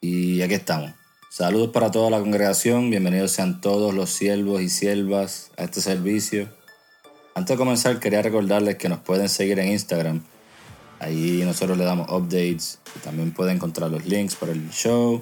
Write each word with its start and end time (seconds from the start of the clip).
Y 0.00 0.42
aquí 0.42 0.54
estamos. 0.54 0.92
Saludos 1.28 1.70
para 1.70 1.90
toda 1.90 2.08
la 2.08 2.20
congregación, 2.20 2.88
bienvenidos 2.88 3.32
sean 3.32 3.60
todos 3.60 3.92
los 3.92 4.10
siervos 4.10 4.62
y 4.62 4.68
siervas 4.68 5.50
a 5.56 5.64
este 5.64 5.80
servicio. 5.80 6.48
Antes 7.34 7.54
de 7.54 7.58
comenzar 7.58 7.98
quería 7.98 8.22
recordarles 8.22 8.76
que 8.76 8.88
nos 8.88 9.00
pueden 9.00 9.28
seguir 9.28 9.58
en 9.58 9.72
Instagram. 9.72 10.22
Ahí 11.00 11.42
nosotros 11.44 11.76
le 11.76 11.84
damos 11.84 12.08
updates 12.12 12.78
y 12.94 13.00
también 13.00 13.32
pueden 13.32 13.56
encontrar 13.56 13.90
los 13.90 14.06
links 14.06 14.36
para 14.36 14.52
el 14.52 14.70
show 14.70 15.20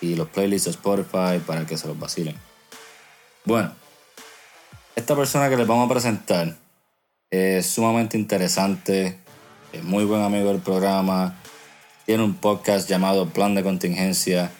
y 0.00 0.16
los 0.16 0.28
playlists 0.28 0.64
de 0.64 0.70
Spotify 0.72 1.40
para 1.46 1.64
que 1.64 1.76
se 1.76 1.86
los 1.86 1.96
vacilen. 1.96 2.34
Bueno, 3.44 3.72
esta 4.96 5.14
persona 5.14 5.48
que 5.48 5.56
les 5.56 5.66
vamos 5.66 5.86
a 5.86 5.92
presentar 5.92 6.56
es 7.30 7.66
sumamente 7.66 8.18
interesante, 8.18 9.20
es 9.72 9.84
muy 9.84 10.04
buen 10.04 10.22
amigo 10.22 10.48
del 10.48 10.60
programa, 10.60 11.40
tiene 12.06 12.24
un 12.24 12.34
podcast 12.34 12.88
llamado 12.88 13.28
Plan 13.28 13.54
de 13.54 13.62
Contingencia 13.62 14.50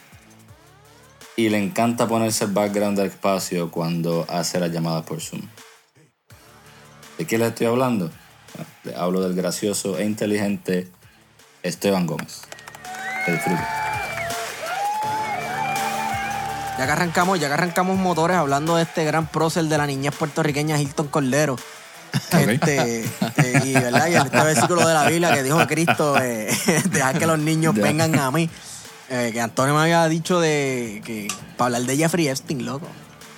y 1.36 1.48
le 1.48 1.58
encanta 1.58 2.06
ponerse 2.06 2.44
el 2.44 2.52
background 2.52 2.98
del 2.98 3.08
espacio 3.08 3.70
cuando 3.70 4.26
hace 4.28 4.60
las 4.60 4.70
llamadas 4.70 5.04
por 5.04 5.20
Zoom. 5.20 5.42
¿De 7.18 7.26
qué 7.26 7.38
les 7.38 7.48
estoy 7.48 7.66
hablando? 7.66 8.10
Bueno, 8.54 8.70
les 8.84 8.96
hablo 8.96 9.20
del 9.20 9.34
gracioso 9.34 9.98
e 9.98 10.04
inteligente 10.04 10.88
Esteban 11.62 12.06
Gómez. 12.06 12.42
Que 13.24 13.32
disfruten. 13.32 13.64
Ya 16.78 16.86
que 16.86 16.92
arrancamos, 16.92 17.38
ya 17.38 17.48
que 17.48 17.54
arrancamos 17.54 17.98
motores 17.98 18.36
hablando 18.36 18.76
de 18.76 18.82
este 18.82 19.04
gran 19.04 19.26
prócer 19.26 19.64
de 19.64 19.78
la 19.78 19.86
niñez 19.86 20.14
puertorriqueña 20.16 20.80
Hilton 20.80 21.08
Cordero. 21.08 21.56
Este, 22.32 23.04
eh, 23.04 23.60
y, 23.64 23.72
¿verdad? 23.74 24.08
y 24.08 24.14
este 24.14 24.42
versículo 24.42 24.86
de 24.86 24.94
la 24.94 25.08
Biblia 25.08 25.32
que 25.32 25.42
dijo 25.42 25.66
Cristo, 25.66 26.20
eh, 26.20 26.48
deja 26.90 27.14
que 27.14 27.26
los 27.26 27.38
niños 27.38 27.74
vengan 27.74 28.18
a 28.18 28.30
mí. 28.30 28.48
Eh, 29.10 29.30
que 29.32 29.40
Antonio 29.40 29.74
me 29.74 29.82
había 29.82 30.08
dicho 30.08 30.40
de 30.40 31.02
que 31.04 31.28
para 31.56 31.76
hablar 31.76 31.82
de 31.82 31.96
Jeffrey 31.96 32.28
Epstein, 32.28 32.64
loco. 32.64 32.88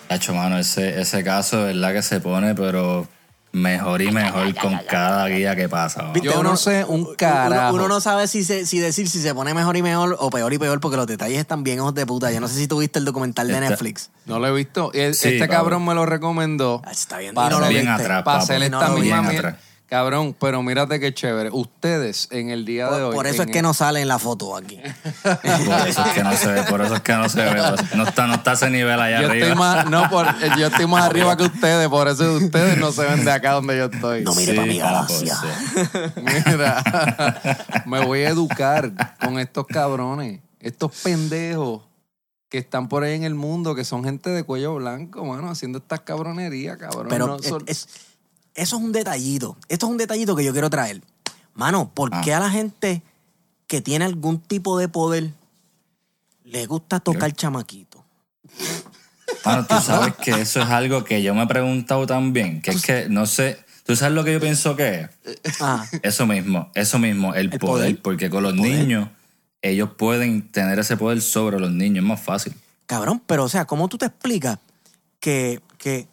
Hacho, 0.08 0.34
mano, 0.34 0.58
ese, 0.58 1.00
ese 1.00 1.24
caso, 1.24 1.64
¿verdad? 1.64 1.92
Que 1.92 2.02
se 2.02 2.20
pone, 2.20 2.54
pero 2.54 3.08
mejor 3.54 4.02
y 4.02 4.10
mejor 4.10 4.52
con 4.56 4.78
cada 4.88 5.26
guía 5.28 5.54
que 5.56 5.68
pasa. 5.68 6.10
¿Viste? 6.12 6.28
Yo 6.28 6.42
no 6.42 6.56
sé 6.56 6.84
un 6.84 7.14
carajo. 7.14 7.74
Uno, 7.74 7.84
uno 7.84 7.94
no 7.94 8.00
sabe 8.00 8.26
si, 8.26 8.44
se- 8.44 8.66
si 8.66 8.78
decir 8.80 9.08
si 9.08 9.22
se 9.22 9.32
pone 9.34 9.54
mejor 9.54 9.76
y 9.76 9.82
mejor 9.82 10.16
o 10.18 10.28
peor 10.28 10.52
y 10.52 10.58
peor 10.58 10.80
porque 10.80 10.96
los 10.96 11.06
detalles 11.06 11.38
están 11.38 11.62
bien 11.62 11.78
hijos 11.78 11.94
de 11.94 12.04
puta. 12.04 12.30
Yo 12.32 12.40
no 12.40 12.48
sé 12.48 12.56
si 12.56 12.66
tuviste 12.66 12.98
el 12.98 13.04
documental 13.04 13.46
de 13.46 13.54
Está- 13.54 13.68
Netflix. 13.70 14.10
No 14.26 14.38
lo 14.40 14.48
he 14.48 14.52
visto. 14.52 14.90
Y 14.92 14.98
el- 15.00 15.14
Sí, 15.14 15.28
este 15.34 15.48
cabrón 15.48 15.84
me 15.84 15.94
lo 15.94 16.04
recomendó. 16.04 16.82
Ah, 16.84 16.90
Está 16.90 17.18
bien, 17.18 17.34
Para 17.34 17.50
no 17.50 17.60
lo 17.60 17.68
bien 17.68 17.82
viste. 17.86 18.02
atrás, 18.02 18.22
Para 18.24 18.38
hacer 18.38 18.58
No 18.70 18.80
esta 18.80 18.88
misma 18.92 19.28
atrás. 19.28 19.54
Cabrón, 19.94 20.34
pero 20.40 20.60
mírate 20.60 20.98
qué 20.98 21.14
chévere. 21.14 21.50
Ustedes 21.52 22.26
en 22.32 22.50
el 22.50 22.64
día 22.64 22.86
de 22.86 22.90
Por, 22.90 23.00
hoy. 23.02 23.14
por 23.14 23.26
eso 23.28 23.42
es 23.42 23.48
que 23.52 23.58
el- 23.58 23.62
no 23.62 23.74
sale 23.74 24.00
en 24.00 24.08
la 24.08 24.18
foto 24.18 24.56
aquí. 24.56 24.80
Por 25.22 25.86
eso 25.88 26.04
es 26.04 26.12
que 26.14 26.24
no 26.24 26.32
se 26.36 26.48
ve, 26.50 26.62
por 26.64 26.80
eso 26.80 26.96
es 26.96 27.00
que 27.00 27.12
no 27.12 27.28
se 27.28 27.40
ve. 27.44 27.62
No 27.94 28.02
está, 28.02 28.26
no 28.26 28.34
está 28.34 28.54
ese 28.54 28.70
nivel 28.70 28.98
allá 29.00 29.20
Yo 29.20 29.28
arriba. 29.28 29.46
estoy 29.46 29.56
más, 29.56 29.88
no, 29.88 30.10
por- 30.10 30.26
yo 30.58 30.66
estoy 30.66 30.86
más 30.88 31.04
arriba 31.10 31.36
que 31.36 31.44
ustedes, 31.44 31.88
por 31.88 32.08
eso 32.08 32.32
ustedes 32.34 32.76
no 32.78 32.90
se 32.90 33.04
ven 33.04 33.24
de 33.24 33.30
acá 33.30 33.52
donde 33.52 33.76
yo 33.76 33.84
estoy. 33.84 34.24
No 34.24 34.34
mire 34.34 34.54
pa' 34.54 34.62
mi 34.66 34.80
papo, 34.80 34.94
galaxia. 35.14 35.36
sí. 35.36 36.20
Mira, 36.48 36.82
me 37.86 38.04
voy 38.04 38.22
a 38.22 38.30
educar 38.30 38.90
con 39.24 39.38
estos 39.38 39.64
cabrones, 39.68 40.40
estos 40.58 40.90
pendejos 41.04 41.82
que 42.48 42.58
están 42.58 42.88
por 42.88 43.04
ahí 43.04 43.14
en 43.14 43.22
el 43.22 43.36
mundo, 43.36 43.76
que 43.76 43.84
son 43.84 44.02
gente 44.02 44.30
de 44.30 44.42
cuello 44.42 44.74
blanco, 44.74 45.24
mano, 45.24 45.50
haciendo 45.50 45.78
estas 45.78 46.00
cabronerías, 46.00 46.78
cabrón. 46.78 47.06
Pero 47.10 47.28
No 47.28 47.36
es- 47.36 47.46
son- 47.48 47.62
es- 47.68 47.88
eso 48.54 48.76
es 48.76 48.82
un 48.82 48.92
detallito. 48.92 49.56
Esto 49.68 49.86
es 49.86 49.90
un 49.92 49.98
detallito 49.98 50.34
que 50.36 50.44
yo 50.44 50.52
quiero 50.52 50.70
traer. 50.70 51.02
Mano, 51.54 51.90
¿por 51.94 52.10
Ah. 52.12 52.20
qué 52.24 52.32
a 52.34 52.40
la 52.40 52.50
gente 52.50 53.02
que 53.66 53.80
tiene 53.80 54.04
algún 54.04 54.40
tipo 54.40 54.78
de 54.78 54.88
poder 54.88 55.30
le 56.44 56.66
gusta 56.66 57.00
tocar 57.00 57.32
chamaquito? 57.32 58.04
Mano, 59.44 59.66
tú 59.66 59.74
sabes 59.80 60.14
que 60.16 60.30
eso 60.32 60.60
es 60.60 60.68
algo 60.68 61.04
que 61.04 61.22
yo 61.22 61.34
me 61.34 61.42
he 61.42 61.46
preguntado 61.46 62.06
también. 62.06 62.60
Que 62.62 62.70
es 62.72 62.82
que, 62.82 63.08
no 63.08 63.26
sé, 63.26 63.58
¿tú 63.84 63.96
sabes 63.96 64.14
lo 64.14 64.24
que 64.24 64.32
yo 64.32 64.40
pienso 64.40 64.76
que 64.76 65.08
es? 65.44 65.60
Ah, 65.60 65.84
Eso 66.02 66.26
mismo, 66.26 66.70
eso 66.74 66.98
mismo, 66.98 67.34
el, 67.34 67.52
El 67.52 67.58
poder, 67.58 67.60
poder. 67.96 68.02
Porque 68.02 68.30
con 68.30 68.42
los 68.42 68.54
poder. 68.54 68.72
niños, 68.78 69.08
ellos 69.62 69.90
pueden 69.96 70.48
tener 70.50 70.78
ese 70.78 70.96
poder 70.96 71.20
sobre 71.22 71.58
los 71.58 71.70
niños, 71.70 72.02
es 72.04 72.08
más 72.08 72.20
fácil. 72.20 72.54
cabrón, 72.86 73.22
pero 73.26 73.44
o 73.44 73.48
sea, 73.48 73.64
¿cómo 73.64 73.88
tú 73.88 73.96
te 73.98 74.06
explicas 74.06 74.58
que, 75.20 75.60
que 75.78 76.06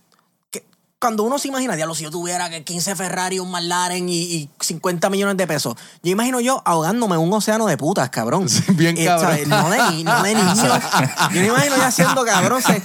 cuando 1.02 1.24
uno 1.24 1.40
se 1.40 1.48
imagina, 1.48 1.76
diablo, 1.76 1.96
si 1.96 2.04
yo 2.04 2.12
tuviera 2.12 2.48
que 2.52 2.64
15 2.64 2.96
Ferrari, 2.96 3.40
un 3.40 3.50
McLaren 3.50 4.08
y, 4.08 4.14
y 4.22 4.50
50 4.60 5.10
millones 5.10 5.36
de 5.36 5.48
pesos, 5.48 5.76
yo 6.04 6.12
imagino 6.12 6.40
yo 6.40 6.62
ahogándome 6.64 7.16
en 7.16 7.22
un 7.22 7.34
océano 7.34 7.66
de 7.66 7.76
putas, 7.76 8.10
cabrón. 8.12 8.46
bien 8.76 8.96
Eh, 8.98 9.06
cabrón. 9.06 9.32
¿sabes? 9.32 9.48
No 9.48 9.70
de, 9.72 10.04
no 10.04 10.22
de 10.24 10.36
niños. 10.36 10.58
Yo 11.34 11.42
me 11.42 11.48
imagino 11.48 11.78
ya 11.78 11.90
siendo 11.92 12.24
cabrón, 12.24 12.62
se- 12.62 12.82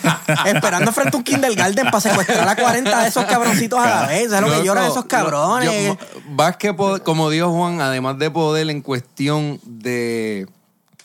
esperando 0.50 0.92
frente 0.92 1.14
a 1.14 1.18
un 1.18 1.24
kindergarten 1.24 1.84
para 1.86 2.00
secuestrar 2.00 2.48
a 2.48 2.56
40 2.56 3.02
de 3.02 3.08
esos 3.08 3.24
cabroncitos 3.26 3.78
a 3.78 3.86
la 4.02 4.06
vez. 4.06 4.30
¿Sabes 4.30 4.50
lo 4.50 4.56
que 4.58 4.64
lloran 4.66 4.90
esos 4.90 5.04
cabrones? 5.04 5.70
yo- 5.86 5.96
más 6.30 6.56
que 6.56 6.74
como 7.04 7.28
dijo 7.30 7.50
Juan, 7.52 7.80
además 7.82 8.18
de 8.18 8.30
poder 8.30 8.70
en 8.70 8.80
cuestión 8.80 9.60
de 9.64 10.48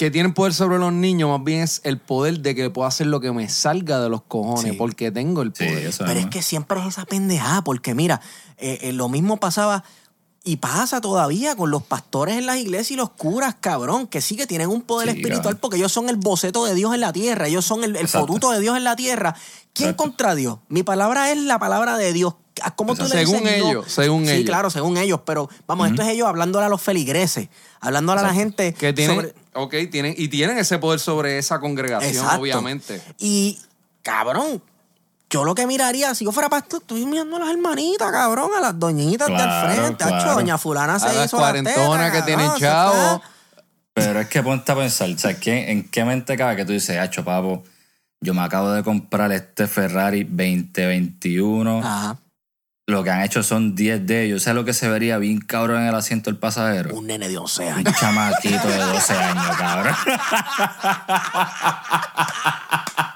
que 0.02 0.10
tienen 0.10 0.34
poder 0.34 0.52
sobre 0.52 0.80
los 0.80 0.92
niños, 0.92 1.30
más 1.30 1.44
bien 1.44 1.62
es 1.62 1.80
el 1.84 2.00
poder 2.00 2.40
de 2.40 2.56
que 2.56 2.72
puedo 2.72 2.88
hacer 2.88 3.06
lo 3.06 3.20
que 3.20 3.32
me 3.32 3.48
salga 3.50 4.00
de 4.00 4.10
los 4.10 4.24
cojones, 4.24 4.72
Sí. 4.72 4.78
porque 4.80 5.12
tengo 5.12 5.44
el 5.44 5.54
Sí, 5.56 5.64
poder. 5.64 5.86
eso 5.86 6.06
Pero 6.08 6.20
es 6.20 6.26
que 6.26 6.42
siempre 6.42 6.80
es 6.82 6.88
esa 6.88 7.06
pendejada, 7.06 7.64
porque 7.64 7.94
mira, 7.94 8.20
eh, 8.58 8.80
eh, 8.82 8.94
lo 8.94 9.10
mismo 9.10 9.38
pasaba 9.38 9.84
y 10.44 10.56
pasa 10.58 11.02
todavía 11.02 11.56
con 11.56 11.70
los 11.70 11.84
pastores 11.84 12.36
en 12.36 12.48
las 12.48 12.58
iglesias 12.58 12.90
y 12.90 12.96
los 12.96 13.12
curas, 13.12 13.58
cabrón, 13.60 14.08
que 14.08 14.22
sí 14.22 14.36
que 14.36 14.48
tienen 14.48 14.70
un 14.70 14.82
poder 14.82 15.10
Sí, 15.12 15.18
espiritual 15.18 15.44
cabrón. 15.44 15.60
porque 15.62 15.78
ellos 15.78 15.92
son 15.92 16.10
el 16.10 16.16
boceto 16.16 16.66
de 16.66 16.74
Dios 16.74 16.96
en 16.96 17.02
la 17.02 17.14
tierra, 17.14 17.48
ellos 17.48 17.64
son 17.64 17.84
el, 17.84 17.96
el 17.96 18.08
fotuto 18.08 18.50
de 18.50 18.60
Dios 18.60 18.76
en 18.76 18.84
la 18.84 18.96
tierra. 18.96 19.36
¿Quién 19.74 19.90
Exacto. 19.90 20.04
contra 20.04 20.34
Dios? 20.34 20.58
Mi 20.68 20.82
palabra 20.82 21.32
es 21.32 21.38
la 21.38 21.60
palabra 21.60 21.96
de 21.98 22.12
Dios. 22.12 22.34
¿A 22.64 22.76
¿Cómo 22.76 22.96
tú 22.96 23.04
le 23.04 23.10
Según 23.10 23.44
dices 23.44 23.60
no? 23.60 23.70
ellos, 23.70 23.86
según 23.92 24.26
sí, 24.26 24.32
ellos. 24.32 24.46
claro, 24.48 24.70
según 24.72 24.98
ellos, 24.98 25.20
pero 25.26 25.48
vamos, 25.68 25.90
esto 25.90 26.02
es 26.02 26.08
ellos 26.10 26.28
hablándole 26.28 26.66
a 26.66 26.70
los 26.70 26.82
feligreses, 26.82 27.50
hablándole 27.80 28.22
a 28.22 28.24
la 28.24 28.34
gente 28.34 28.74
Que 28.74 28.94
tienen, 28.94 29.16
sobre- 29.16 29.36
ok, 29.54 29.74
tienen, 29.92 30.14
y 30.18 30.28
tienen 30.28 30.58
ese 30.58 30.78
poder 30.80 31.00
sobre 31.00 31.38
esa 31.38 31.60
congregación, 31.60 32.12
Exacto. 32.14 32.42
obviamente. 32.42 33.02
Y, 33.20 33.60
cabrón, 34.02 34.62
yo 35.30 35.44
lo 35.46 35.56
que 35.56 35.66
miraría, 35.68 36.14
si 36.16 36.26
yo 36.26 36.32
fuera 36.32 36.50
pastor, 36.50 36.82
estoy 36.82 37.06
mirando 37.06 37.38
a 37.38 37.40
las 37.40 37.50
hermanitas, 37.50 38.12
cabrón, 38.12 38.52
a 38.58 38.60
las 38.60 38.78
doñitas 38.80 39.28
de 39.28 39.36
al 39.36 39.42
Claro, 39.44 39.74
frente. 39.76 40.04
claro. 40.06 40.34
Doña 40.34 40.58
fulana 40.58 41.00
se 41.00 41.08
A 41.08 41.14
las 41.14 41.26
hizo 41.28 41.38
cuarentonas 41.38 42.12
que 42.12 42.22
tienen 42.24 42.48
chavo. 42.58 42.94
chavo. 42.94 43.22
Pero 43.94 44.20
es 44.22 44.28
que 44.28 44.42
ponte 44.42 44.72
a 44.72 44.76
pensar, 44.76 45.10
o 45.10 45.18
sea, 45.18 45.38
¿qué- 45.40 45.70
¿en 45.72 45.88
qué 45.90 46.06
mente 46.06 46.38
cabe 46.38 46.56
que 46.56 46.66
tú 46.66 46.72
dices, 46.72 46.98
hacho, 46.98 47.24
papo, 47.26 47.64
yo 48.22 48.34
me 48.34 48.42
acabo 48.42 48.72
de 48.72 48.84
comprar 48.84 49.32
este 49.34 49.68
Ferrari 49.68 50.24
2021, 50.24 51.80
Ajá. 51.80 52.18
Lo 52.92 53.04
que 53.04 53.10
han 53.10 53.22
hecho 53.22 53.42
son 53.44 53.76
10 53.76 54.06
de 54.06 54.26
ellos, 54.26 54.44
¿sabes 54.44 54.56
lo 54.56 54.66
que 54.66 54.74
se 54.74 54.88
vería 54.90 55.18
bien 55.18 55.40
cabrón 55.40 55.82
en 55.82 55.88
el 55.88 55.96
asiento 55.96 56.30
del 56.30 56.40
pasajero? 56.40 56.94
Un 56.96 57.08
nene 57.08 57.30
de 57.30 57.38
11 57.38 57.64
Un 57.68 57.74
años. 57.74 58.00
chamaquito 58.00 58.68
de 58.68 58.78
12 58.78 59.14
años, 59.14 59.58
cabrón. 59.58 59.96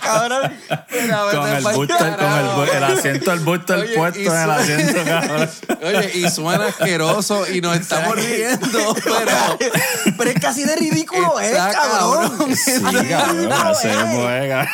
cabrón. 0.00 0.52
con 1.32 1.48
el, 1.48 1.62
booster, 1.62 2.16
con 2.16 2.32
el, 2.32 2.68
el 2.76 2.84
asiento 2.84 3.30
del 3.30 3.40
booster 3.40 3.78
Oye, 3.78 3.96
puesto 3.96 4.18
y 4.20 4.26
en 4.26 4.32
el 4.36 4.50
asiento, 4.50 5.04
cabrón. 5.04 5.50
Oye, 5.82 6.10
y 6.14 6.30
suena 6.30 6.66
asqueroso 6.66 7.46
y 7.50 7.60
nos 7.60 7.76
estamos 7.76 8.16
riendo, 8.16 8.94
pero 9.04 9.58
Pero 10.16 10.30
es 10.30 10.40
casi 10.40 10.64
de 10.64 10.76
ridículo, 10.76 11.40
¿eh, 11.40 11.52
cabrón? 11.52 12.28
cabrón. 12.38 12.56
Sí, 12.56 12.80
cabrón, 13.08 13.52
así 13.52 13.88
mismo 13.88 14.30
es, 14.30 14.48
cabrón. 14.50 14.68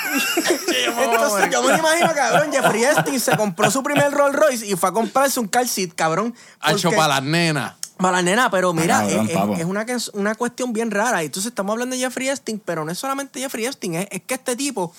Entonces, 0.97 1.51
yo 1.51 1.63
me 1.63 1.77
imagino, 1.77 2.15
cabrón, 2.15 2.53
Jeffrey 2.53 2.85
Epstein 2.85 3.21
se 3.21 3.37
compró 3.37 3.71
su 3.71 3.83
primer 3.83 4.11
Rolls 4.13 4.35
Royce 4.37 4.67
y 4.67 4.75
fue 4.77 4.89
a 4.89 4.93
comprarse 4.93 5.41
un 5.41 5.49
car 5.49 5.67
seat, 5.67 5.91
cabrón. 5.95 6.35
hecho 6.67 6.83
porque- 6.89 6.97
para 6.97 7.15
las 7.15 7.23
nenas. 7.23 7.73
Para 7.97 8.17
la 8.19 8.23
nena, 8.23 8.51
pero 8.51 8.73
mira, 8.73 9.07
es, 9.07 9.31
es- 9.31 9.59
es 9.91 10.09
una, 10.15 10.35
cuestión 10.35 10.73
bien 10.73 10.91
rara. 10.91 11.23
Y 11.23 11.27
Entonces 11.27 11.51
estamos 11.51 11.73
hablando 11.75 11.95
de 11.95 12.03
Jeffrey 12.03 12.29
Epstein, 12.29 12.61
pero 12.65 12.85
no 12.85 12.91
es 12.91 12.99
solamente 12.99 13.39
Jeffrey 13.41 13.67
Epstein, 13.67 13.95
es, 13.95 14.09
es 14.11 14.23
que 14.23 14.35
este 14.35 14.57
tipo, 14.57 14.93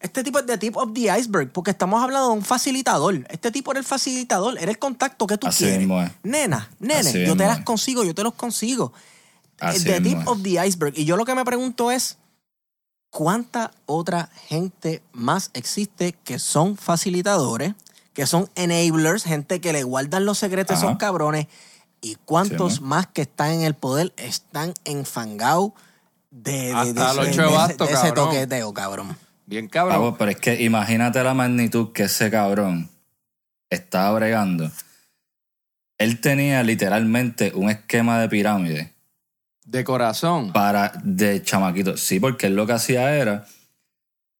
este 0.00 0.24
tipo 0.24 0.40
es 0.40 0.46
de 0.46 0.58
tip 0.58 0.76
of 0.76 0.92
the 0.92 1.16
iceberg, 1.16 1.52
porque 1.52 1.70
estamos 1.70 2.02
hablando 2.02 2.28
de 2.28 2.34
un 2.34 2.44
facilitador. 2.44 3.24
Este 3.30 3.52
tipo 3.52 3.70
era 3.70 3.78
el 3.78 3.86
facilitador, 3.86 4.58
era 4.58 4.70
el 4.70 4.78
contacto 4.78 5.26
que 5.28 5.38
tú 5.38 5.46
Así 5.46 5.58
quieres. 5.64 5.78
mismo 5.78 6.02
es. 6.02 6.10
Nena, 6.24 6.68
nene, 6.80 7.08
Así 7.10 7.24
yo 7.24 7.36
te 7.36 7.46
las 7.46 7.60
consigo, 7.60 8.02
yo 8.02 8.12
te 8.14 8.24
los 8.24 8.34
consigo. 8.34 8.92
Así 9.60 9.84
the 9.84 10.00
mismo 10.00 10.18
tip 10.20 10.28
of 10.28 10.42
the 10.42 10.66
iceberg. 10.66 10.94
Y 10.98 11.04
yo 11.04 11.16
lo 11.16 11.24
que 11.24 11.36
me 11.36 11.44
pregunto 11.44 11.92
es, 11.92 12.18
¿cuánta 13.10 13.70
otra 13.86 14.28
gente 14.48 15.02
más 15.12 15.50
existe 15.54 16.16
que 16.24 16.38
son 16.40 16.76
facilitadores, 16.76 17.74
que 18.14 18.26
son 18.26 18.50
enablers, 18.56 19.22
gente 19.24 19.60
que 19.60 19.72
le 19.72 19.84
guardan 19.84 20.24
los 20.24 20.38
secretos 20.38 20.76
a 20.76 20.78
esos 20.86 20.98
cabrones? 20.98 21.46
¿Y 22.02 22.16
cuántos 22.24 22.74
Sí, 22.74 22.80
más 22.82 23.06
que 23.06 23.22
están 23.22 23.52
en 23.52 23.62
el 23.62 23.74
poder 23.74 24.12
están 24.16 24.74
enfangados 24.84 25.72
de, 26.30 26.52
de, 26.52 26.92
de 26.92 27.00
ese- 27.00 27.20
de 27.20 27.30
ese 27.30 27.36
cabrón. 27.36 28.14
toqueteo, 28.14 28.74
cabrón? 28.74 29.16
Bien 29.46 29.68
cabrón. 29.68 29.96
Pavo, 29.96 30.16
pero 30.18 30.30
es 30.32 30.36
que 30.38 30.62
imagínate 30.62 31.22
la 31.22 31.32
magnitud 31.34 31.92
que 31.92 32.04
ese 32.04 32.30
cabrón 32.30 32.90
está 33.70 34.10
bregando. 34.12 34.70
él 35.98 36.20
tenía 36.20 36.62
literalmente 36.64 37.52
un 37.54 37.70
esquema 37.70 38.18
de 38.20 38.28
pirámide 38.28 38.92
De 39.64 39.84
corazón. 39.84 40.52
para 40.52 40.92
de 41.04 41.40
chamaquito. 41.44 41.96
Sí, 41.96 42.18
porque 42.18 42.48
él 42.48 42.56
lo 42.56 42.66
que 42.66 42.72
hacía 42.72 43.14
era. 43.14 43.46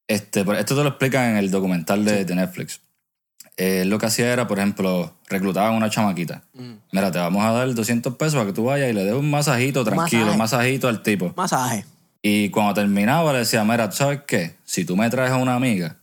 Este, 0.09 0.44
por- 0.44 0.56
esto 0.56 0.75
te 0.75 0.82
lo 0.82 0.88
explican 0.91 1.31
en 1.31 1.37
el 1.37 1.50
documental 1.53 2.05
de, 2.05 2.25
de 2.25 2.35
Netflix. 2.35 2.81
Él 3.56 3.90
lo 3.90 3.99
que 3.99 4.06
hacía 4.06 4.32
era, 4.32 4.46
por 4.46 4.58
ejemplo, 4.58 5.14
reclutaban 5.28 5.75
una 5.75 5.90
chamaquita. 5.90 6.43
Mm. 6.54 6.72
Mira, 6.93 7.10
te 7.10 7.19
vamos 7.19 7.44
a 7.44 7.52
dar 7.52 7.75
200 7.75 8.16
pesos 8.16 8.34
para 8.34 8.46
que 8.46 8.52
tú 8.52 8.64
vayas 8.64 8.90
y 8.90 8.93
le 8.93 9.04
des 9.04 9.14
un 9.14 9.31
masajito 9.31 9.84
tranquilo, 9.84 10.22
masaje. 10.22 10.32
un 10.32 10.38
masajito 10.38 10.88
al 10.88 11.02
tipo. 11.02 11.32
Masaje. 11.37 11.84
Y 12.22 12.50
cuando 12.50 12.75
terminaba 12.75 13.32
le 13.32 13.40
decía, 13.40 13.64
mira, 13.64 13.90
¿tú 13.90 13.96
sabes 13.96 14.20
qué? 14.26 14.54
Si 14.64 14.84
tú 14.84 14.96
me 14.96 15.10
traes 15.10 15.32
a 15.32 15.37
una 15.37 15.54
amiga, 15.54 15.96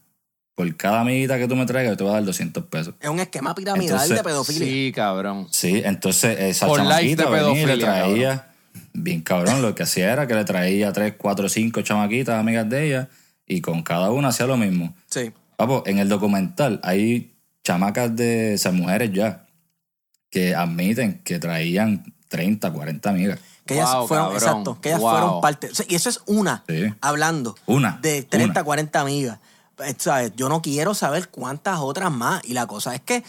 por 0.54 0.75
cada 0.75 1.00
amiguita 1.00 1.38
que 1.38 1.48
tú 1.48 1.56
me 1.56 1.66
traigas, 1.66 1.94
yo 1.94 1.98
te 1.98 2.04
voy 2.04 2.12
a 2.12 2.16
dar 2.16 2.25
200 2.25 2.66
pesos. 2.66 2.94
Es 3.00 3.10
un 3.10 3.19
esquema 3.19 3.56
piramidal 3.56 3.94
Entonces, 3.94 4.18
de 4.18 4.24
pedofilia. 4.24 4.68
Sí, 4.68 4.92
cabrón. 4.94 5.48
Sí, 5.50 5.81
entonces 5.86 6.38
esa 6.38 6.68
Por 6.68 6.80
chamaquita 6.80 7.30
de 7.30 7.44
venía 7.44 7.63
y 7.63 7.66
le 7.66 7.78
traía, 7.78 8.50
bien 8.92 9.22
cabrón, 9.22 9.62
lo 9.62 9.74
que 9.74 9.84
hacía 9.84 10.12
era 10.12 10.28
que 10.28 10.36
le 10.36 10.44
traía 10.44 10.92
3, 10.92 11.13
4, 11.18 11.48
5 11.48 11.81
chamaquitas, 11.81 12.38
amigas 12.38 12.69
de 12.69 12.88
ella, 12.88 13.10
y 13.48 13.62
con 13.62 13.81
cada 13.81 14.12
una 14.12 14.28
hacía 14.28 14.46
lo 14.46 14.57
mismo. 14.57 14.94
Sí. 15.10 15.31
Papo, 15.56 15.84
en 15.86 16.00
el 16.00 16.10
documental 16.10 16.81
hay 16.84 17.34
chamacas 17.69 18.16
de 18.16 18.56
esas 18.56 18.74
mujeres 18.74 19.12
ya 19.13 19.45
que 20.31 20.56
admiten 20.56 21.21
que 21.24 21.38
traían 21.38 22.16
30, 22.27 22.74
40 22.74 23.10
amigas. 23.12 23.39
Que 23.68 23.75
ellas 23.75 23.94
Wow, 23.94 24.07
fueron, 24.07 24.25
cabrón. 24.31 24.42
exacto, 24.50 24.81
que 24.81 24.89
ellas 24.89 25.01
Wow. 25.01 25.12
fueron 25.12 25.42
parte. 25.42 25.68
o 25.71 25.75
sea, 25.75 25.86
y 25.88 25.94
eso 25.94 26.10
es 26.10 26.21
una, 26.25 26.63
Sí. 26.68 26.92
hablando 27.01 27.56
Una, 27.68 28.00
de 28.01 28.24
30, 28.24 28.62
una. 28.62 28.63
40 28.63 29.00
amigas. 29.01 29.38
Pues, 29.75 29.95
¿sabes? 30.00 30.31
Yo 30.36 30.50
no 30.50 30.63
quiero 30.63 30.95
saber 30.95 31.30
cuántas 31.30 31.77
otras 31.80 32.12
más. 32.12 32.42
Y 32.45 32.54
la 32.54 32.66
cosa 32.66 32.95
es 32.95 33.01
que, 33.01 33.24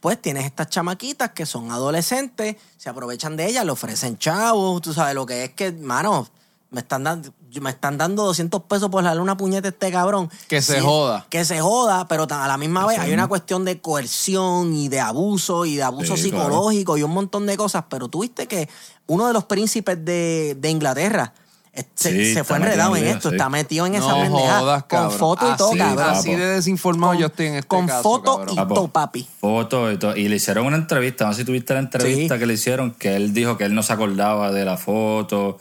pues, 0.00 0.20
tienes 0.20 0.44
estas 0.44 0.68
chamaquitas 0.70 1.30
que 1.30 1.46
son 1.46 1.70
adolescentes, 1.70 2.56
se 2.76 2.88
aprovechan 2.90 3.36
de 3.36 3.46
ellas, 3.46 3.64
le 3.64 3.70
ofrecen 3.70 4.18
chavos. 4.18 4.82
Tú 4.82 4.92
sabes 4.92 5.14
lo 5.14 5.24
que 5.26 5.44
es 5.44 5.50
que, 5.50 5.70
mano, 5.70 6.28
me 6.72 6.80
están 6.80 7.04
dando. 7.04 7.32
Me 7.60 7.70
están 7.70 7.96
dando 7.98 8.24
200 8.24 8.62
pesos 8.62 8.88
por 8.90 9.04
darle 9.04 9.20
una 9.22 9.36
puñeta 9.36 9.68
a 9.68 9.70
este 9.70 9.90
cabrón. 9.90 10.30
Que 10.48 10.60
se 10.62 10.80
joda. 10.80 11.26
Que 11.30 11.44
se 11.44 11.60
joda, 11.60 12.06
pero 12.08 12.26
a 12.30 12.48
la 12.48 12.56
misma 12.58 12.86
vez 12.86 12.96
Sí. 12.96 13.02
hay 13.02 13.12
una 13.12 13.26
cuestión 13.28 13.64
de 13.64 13.80
coerción 13.80 14.74
y 14.74 14.88
de 14.88 15.00
abuso 15.00 15.64
y 15.64 15.76
de 15.76 15.82
abuso 15.82 16.16
Sí, 16.16 16.30
claro. 16.30 16.44
psicológico 16.46 16.96
y 16.98 17.02
un 17.02 17.10
montón 17.12 17.46
de 17.46 17.56
cosas. 17.56 17.84
Pero 17.88 18.08
tú 18.08 18.20
viste 18.22 18.46
que 18.46 18.68
uno 19.06 19.26
de 19.26 19.32
los 19.32 19.44
príncipes 19.44 20.04
de, 20.04 20.56
de 20.58 20.70
Inglaterra 20.70 21.32
eh, 21.76 21.84
se, 21.96 22.10
Sí, 22.12 22.34
se 22.34 22.44
fue 22.44 22.56
enredado 22.58 22.94
en 22.94 23.04
esto, 23.04 23.30
sí. 23.30 23.34
está 23.34 23.48
metido 23.48 23.84
en 23.86 23.96
esa 23.96 24.06
No 24.10 24.20
pendeja 24.20 24.60
jodas, 24.60 24.84
con 24.84 25.10
foto 25.10 25.52
y 25.52 25.56
todo, 25.56 25.70
así, 25.70 25.78
cabrón. 25.78 26.06
Así 26.10 26.34
de 26.36 26.46
desinformado 26.46 27.12
Con- 27.14 27.20
yo 27.20 27.26
estoy 27.26 27.46
en 27.46 27.54
este 27.56 27.66
con 27.66 27.86
caso, 27.88 28.02
foto 28.04 28.36
cabrón. 28.36 28.52
y 28.52 28.56
Papo. 28.56 28.74
todo, 28.74 28.88
papi. 28.88 29.28
Fotos 29.40 29.94
y 29.94 29.96
todo. 29.98 30.16
Y 30.16 30.28
le 30.28 30.36
hicieron 30.36 30.66
una 30.66 30.76
entrevista, 30.76 31.26
no 31.26 31.32
sé 31.32 31.40
si 31.40 31.44
tuviste 31.44 31.74
la 31.74 31.80
entrevista 31.80 32.34
Sí. 32.36 32.38
que 32.38 32.46
le 32.46 32.54
hicieron, 32.54 32.92
que 32.92 33.16
él 33.16 33.34
dijo 33.34 33.56
que 33.58 33.64
él 33.64 33.74
no 33.74 33.82
se 33.82 33.92
acordaba 33.92 34.52
de 34.52 34.64
la 34.64 34.76
foto. 34.76 35.58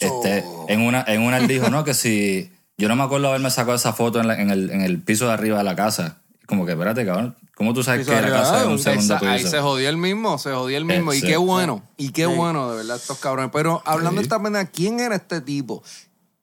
Este, 0.00 0.44
en 0.68 0.80
una, 0.82 1.04
en 1.06 1.22
una 1.22 1.38
él 1.38 1.48
dijo, 1.48 1.70
no, 1.70 1.84
que 1.84 1.94
si 1.94 2.52
yo 2.76 2.88
no 2.88 2.96
me 2.96 3.02
acuerdo 3.02 3.28
haberme 3.28 3.50
sacado 3.50 3.74
esa 3.76 3.92
foto 3.92 4.20
en, 4.20 4.28
la- 4.28 4.40
en 4.40 4.50
el, 4.50 4.70
en 4.70 4.82
el 4.82 5.00
piso 5.02 5.26
de 5.26 5.32
arriba 5.32 5.58
de 5.58 5.64
la 5.64 5.74
casa. 5.76 6.18
Como 6.46 6.64
que, 6.64 6.72
espérate, 6.72 7.04
cabrón, 7.04 7.36
¿cómo 7.56 7.74
tú 7.74 7.82
sabes 7.82 8.06
que 8.06 8.12
la 8.14 8.22
casa 8.30 8.60
es 8.60 8.64
ah, 8.64 8.68
un 8.68 8.78
segundo 8.78 9.16
esa- 9.16 9.30
Ahí 9.32 9.44
se 9.44 9.60
jodió 9.60 9.88
el 9.90 9.98
mismo, 9.98 10.38
se 10.38 10.50
jodió 10.52 10.78
el 10.78 10.84
mismo. 10.86 11.12
y 11.12 11.20
qué 11.20 11.36
bueno, 11.36 11.82
y 11.98 12.10
qué 12.10 12.24
Sí. 12.26 12.32
bueno, 12.34 12.70
de 12.70 12.76
verdad, 12.78 12.96
estos 12.96 13.18
cabrones. 13.18 13.50
Pero 13.52 13.82
hablando 13.84 14.20
de 14.20 14.22
esta 14.22 14.42
pendeja, 14.42 14.64
¿quién 14.66 14.98
era 15.00 15.16
este 15.16 15.40
tipo? 15.42 15.82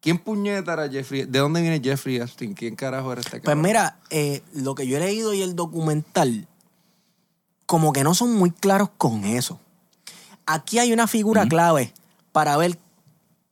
¿Quién 0.01 0.19
puñeta 0.19 0.73
era 0.73 0.87
Jeffrey? 0.87 1.23
¿De 1.25 1.39
dónde 1.39 1.61
viene 1.61 1.81
Jeffrey 1.83 2.17
Epstein? 2.17 2.53
¿Quién 2.53 2.75
carajo 2.75 3.11
era 3.13 3.21
este 3.21 3.31
Pues 3.39 3.41
cabrón? 3.41 3.63
mira, 3.63 3.97
eh, 4.11 4.43
lo 4.53 4.75
que 4.75 4.85
yo 4.85 4.97
he 4.97 4.99
leído 4.99 5.33
y 5.33 5.41
el 5.41 5.55
documental, 5.55 6.45
como 7.65 7.91
que 7.91 8.03
no 8.03 8.13
son 8.13 8.33
muy 8.35 8.51
claros 8.51 8.89
con 8.99 9.25
eso. 9.25 9.59
Aquí 10.45 10.77
hay 10.77 10.93
una 10.93 11.07
figura 11.07 11.47
clave 11.47 11.91
para 12.31 12.55
ver, 12.57 12.77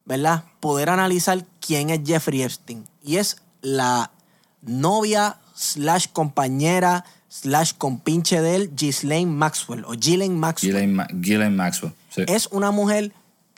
¿verdad? 0.05 0.43
Poder 0.59 0.89
analizar 0.89 1.45
quién 1.59 1.89
es 1.89 2.01
Jeffrey 2.05 2.41
Epstein. 2.43 2.85
Y 3.03 3.17
es 3.17 3.37
la 3.61 4.11
novia 4.61 5.37
slash 5.55 6.07
compañera 6.11 7.05
slash 7.29 7.73
compinche 7.77 8.41
de 8.41 8.55
él, 8.55 8.71
Ghislaine 8.75 9.31
Maxwell 9.31 9.85
o 9.85 9.91
Ghislaine 9.93 10.35
Maxwell. 10.35 10.71
Ghislaine, 10.73 10.93
Ma- 10.93 11.07
Ghislaine 11.11 11.55
Maxwell. 11.55 11.93
Sí. 12.09 12.23
Es 12.27 12.47
una 12.51 12.71
mujer 12.71 13.11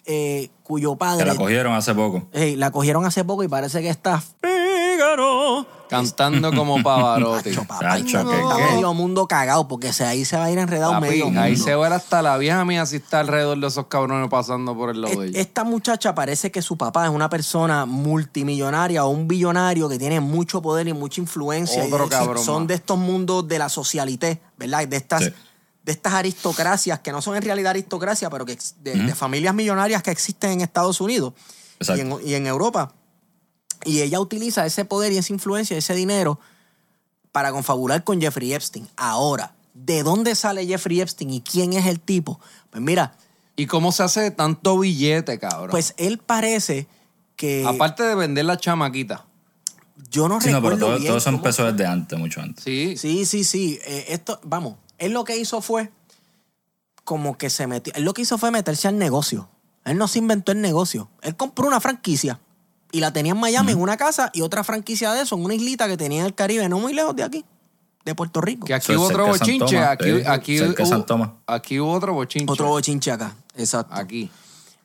eh, 0.05 0.49
cuyo 0.63 0.93
Que 0.93 0.97
padre... 0.97 1.25
la 1.25 1.35
cogieron 1.35 1.73
hace 1.73 1.93
poco. 1.93 2.27
La 2.33 2.71
cogieron 2.71 3.05
hace 3.05 3.23
poco 3.25 3.43
y 3.43 3.47
parece 3.47 3.81
que 3.81 3.89
está... 3.89 4.21
Fígaro. 4.41 5.67
Cantando 5.89 6.51
como 6.53 6.81
Pavarotti. 6.83 7.51
No, 7.51 7.65
¿qué, 7.79 7.97
está 7.97 8.55
qué? 8.57 8.73
medio 8.73 8.93
mundo 8.93 9.27
cagado 9.27 9.67
porque 9.67 9.93
se, 9.93 10.03
ahí 10.05 10.25
se 10.25 10.35
va 10.37 10.45
a 10.45 10.51
ir 10.51 10.57
enredado 10.57 10.93
Papi, 10.93 11.07
medio 11.09 11.25
mundo. 11.25 11.41
ahí 11.41 11.55
se 11.55 11.75
ve 11.75 11.85
hasta 11.87 12.21
la 12.21 12.37
vieja 12.37 12.65
mía 12.65 12.85
si 12.85 12.97
está 12.97 13.19
alrededor 13.19 13.59
de 13.59 13.67
esos 13.67 13.85
cabrones 13.87 14.29
pasando 14.29 14.75
por 14.75 14.89
el 14.89 15.01
lado 15.01 15.19
de 15.21 15.27
E- 15.27 15.29
ella. 15.29 15.39
Esta 15.41 15.63
muchacha 15.63 16.15
parece 16.15 16.51
que 16.51 16.61
su 16.61 16.77
papá 16.77 17.05
es 17.05 17.11
una 17.11 17.29
persona 17.29 17.85
multimillonaria 17.85 19.05
o 19.05 19.09
un 19.09 19.27
billonario 19.27 19.87
que 19.87 19.97
tiene 19.99 20.19
mucho 20.19 20.61
poder 20.61 20.87
y 20.87 20.93
mucha 20.93 21.21
influencia. 21.21 21.85
y 21.87 21.91
Otro 21.91 22.05
de- 22.05 22.09
cabrón 22.09 22.43
Son 22.43 22.63
más. 22.63 22.67
de 22.69 22.73
estos 22.75 22.97
mundos 22.97 23.47
de 23.47 23.59
la 23.59 23.69
socialité, 23.69 24.41
¿verdad? 24.57 24.87
De 24.87 24.97
estas, 24.97 25.23
Sí. 25.25 25.33
de 25.83 25.91
estas 25.91 26.13
aristocracias 26.13 26.99
que 26.99 27.11
no 27.11 27.21
son 27.21 27.35
en 27.35 27.43
realidad 27.43 27.69
aristocracia, 27.71 28.29
pero 28.29 28.45
que 28.45 28.53
ex- 28.53 28.75
de, 28.83 28.95
de 28.95 29.13
familias 29.15 29.53
millonarias 29.53 30.01
que 30.01 30.11
existen 30.11 30.51
en 30.51 30.61
Estados 30.61 30.99
Unidos 30.99 31.33
y 31.79 31.83
Exacto. 31.83 32.19
en, 32.21 32.27
y 32.27 32.33
en 32.33 32.47
Europa. 32.47 32.91
Y 33.85 34.01
ella 34.01 34.19
utiliza 34.19 34.65
ese 34.65 34.83
poder 34.83 35.11
y 35.13 35.17
esa 35.17 35.31
influencia, 35.31 35.77
ese 35.77 35.93
dinero, 35.93 36.39
para 37.31 37.51
confabular 37.51 38.03
con 38.03 38.19
Jeffrey 38.19 38.53
Epstein. 38.53 38.87
Ahora, 38.97 39.53
¿de 39.73 40.03
dónde 40.03 40.35
sale 40.35 40.65
Jeffrey 40.65 41.01
Epstein 41.01 41.29
y 41.31 41.41
quién 41.41 41.73
es 41.73 41.85
el 41.85 41.99
tipo? 41.99 42.39
Pues 42.71 42.81
mira, 42.83 43.15
¿Y 43.57 43.67
cómo 43.67 43.91
se 43.93 44.03
hace 44.03 44.31
tanto 44.31 44.79
billete, 44.79 45.39
cabrón? 45.39 45.69
pues 45.71 45.93
él 45.97 46.17
parece 46.17 46.87
que. 47.37 47.63
Aparte 47.65 48.03
de 48.03 48.15
vender 48.15 48.43
la 48.45 48.57
chamaquita. 48.57 49.25
yo 50.11 50.27
no 50.27 50.41
Sí, 50.41 50.49
no, 50.49 50.55
recuerdo 50.57 50.77
pero 50.77 50.87
todo, 50.87 50.95
bien. 50.97 51.07
todo 51.07 51.17
eso 51.17 51.25
cómo- 51.25 51.37
empezó 51.37 51.71
desde 51.71 51.85
antes, 51.85 52.19
mucho 52.19 52.41
antes. 52.41 52.63
Sí. 52.63 52.97
Sí, 52.97 53.25
sí, 53.25 53.43
sí. 53.45 53.79
Eh, 53.85 54.05
esto, 54.09 54.39
vamos, 54.43 54.75
él 54.97 55.13
lo 55.13 55.23
que 55.23 55.37
hizo 55.37 55.61
fue 55.61 55.89
como 57.03 57.37
que 57.37 57.49
se 57.49 57.67
metió. 57.67 57.93
Él 57.95 58.03
lo 58.03 58.13
que 58.13 58.23
hizo 58.23 58.37
fue 58.37 58.51
meterse 58.51 58.87
al 58.87 58.97
negocio. 58.97 59.47
Él 59.85 59.97
no 59.97 60.07
se 60.07 60.19
inventó 60.19 60.51
el 60.51 60.61
negocio. 60.61 61.09
Él 61.21 61.35
compró 61.35 61.67
una 61.67 61.79
franquicia 61.79 62.39
y 62.91 62.99
la 62.99 63.11
tenía 63.11 63.33
en 63.33 63.39
Miami 63.39 63.73
en 63.73 63.81
una 63.81 63.97
casa 63.97 64.29
y 64.33 64.41
otra 64.41 64.63
franquicia 64.63 65.11
de 65.13 65.23
eso 65.23 65.35
en 65.35 65.43
una 65.43 65.53
islita 65.53 65.87
que 65.87 65.97
tenía 65.97 66.21
en 66.21 66.27
el 66.27 66.35
Caribe, 66.35 66.69
no 66.69 66.79
muy 66.79 66.93
lejos 66.93 67.15
de 67.15 67.23
aquí, 67.23 67.45
de 68.05 68.15
Puerto 68.15 68.41
Rico. 68.41 68.65
Que 68.65 68.73
aquí 68.73 68.95
hubo 68.95 69.05
otro 69.05 69.27
bochinche. 69.27 69.79
Aquí, 69.79 70.05
sí, 70.05 70.23
aquí, 70.25 70.61
hubo, 70.61 71.41
aquí 71.47 71.79
hubo 71.79 71.91
otro 71.91 72.13
bochinche. 72.13 72.51
Otro 72.51 72.67
bochinche 72.67 73.11
acá, 73.11 73.35
exacto. 73.55 73.95
Aquí. 73.95 74.29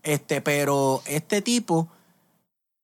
Este, 0.03 0.41
pero 0.41 1.03
este 1.07 1.43
tipo 1.43 1.89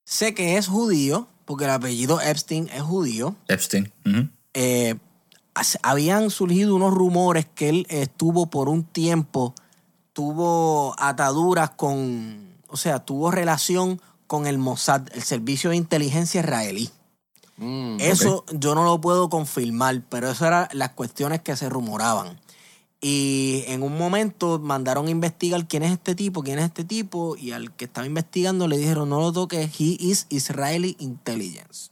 sé 0.04 0.34
que 0.34 0.56
es 0.56 0.68
judío, 0.68 1.26
porque 1.44 1.64
el 1.64 1.70
apellido 1.70 2.20
Epstein 2.20 2.68
es 2.72 2.82
judío. 2.82 3.34
Epstein. 3.48 3.92
Eh, 4.54 4.96
habían 5.82 6.30
surgido 6.30 6.74
unos 6.76 6.92
rumores 6.92 7.46
que 7.54 7.68
él 7.68 7.86
estuvo 7.88 8.46
por 8.46 8.68
un 8.68 8.84
tiempo, 8.84 9.54
tuvo 10.12 10.94
ataduras 10.98 11.70
con, 11.70 12.54
o 12.68 12.76
sea, 12.76 13.00
tuvo 13.00 13.30
relación 13.30 14.00
con 14.26 14.46
el 14.46 14.58
Mossad, 14.58 15.02
el 15.14 15.22
servicio 15.22 15.70
de 15.70 15.76
inteligencia 15.76 16.40
israelí. 16.40 16.90
Mm. 17.58 17.96
Eso 18.00 18.44
yo 18.52 18.74
no 18.74 18.84
lo 18.84 19.00
puedo 19.00 19.28
confirmar, 19.30 20.02
pero 20.08 20.30
eso 20.30 20.46
eran 20.46 20.68
las 20.72 20.90
cuestiones 20.90 21.40
que 21.40 21.56
se 21.56 21.68
rumoraban. 21.68 22.38
Y 23.00 23.62
en 23.68 23.82
un 23.82 23.96
momento 23.96 24.58
mandaron 24.58 25.06
a 25.06 25.10
investigar 25.10 25.66
quién 25.68 25.82
es 25.82 25.92
este 25.92 26.14
tipo, 26.14 26.42
quién 26.42 26.58
es 26.58 26.64
este 26.66 26.82
tipo, 26.84 27.36
y 27.36 27.52
al 27.52 27.72
que 27.76 27.84
estaba 27.84 28.06
investigando 28.06 28.68
le 28.68 28.78
dijeron, 28.78 29.08
no 29.10 29.20
lo 29.20 29.32
toques, 29.32 29.70
he 29.80 29.96
is 30.00 30.26
Israeli 30.30 30.96
intelligence. 30.98 31.90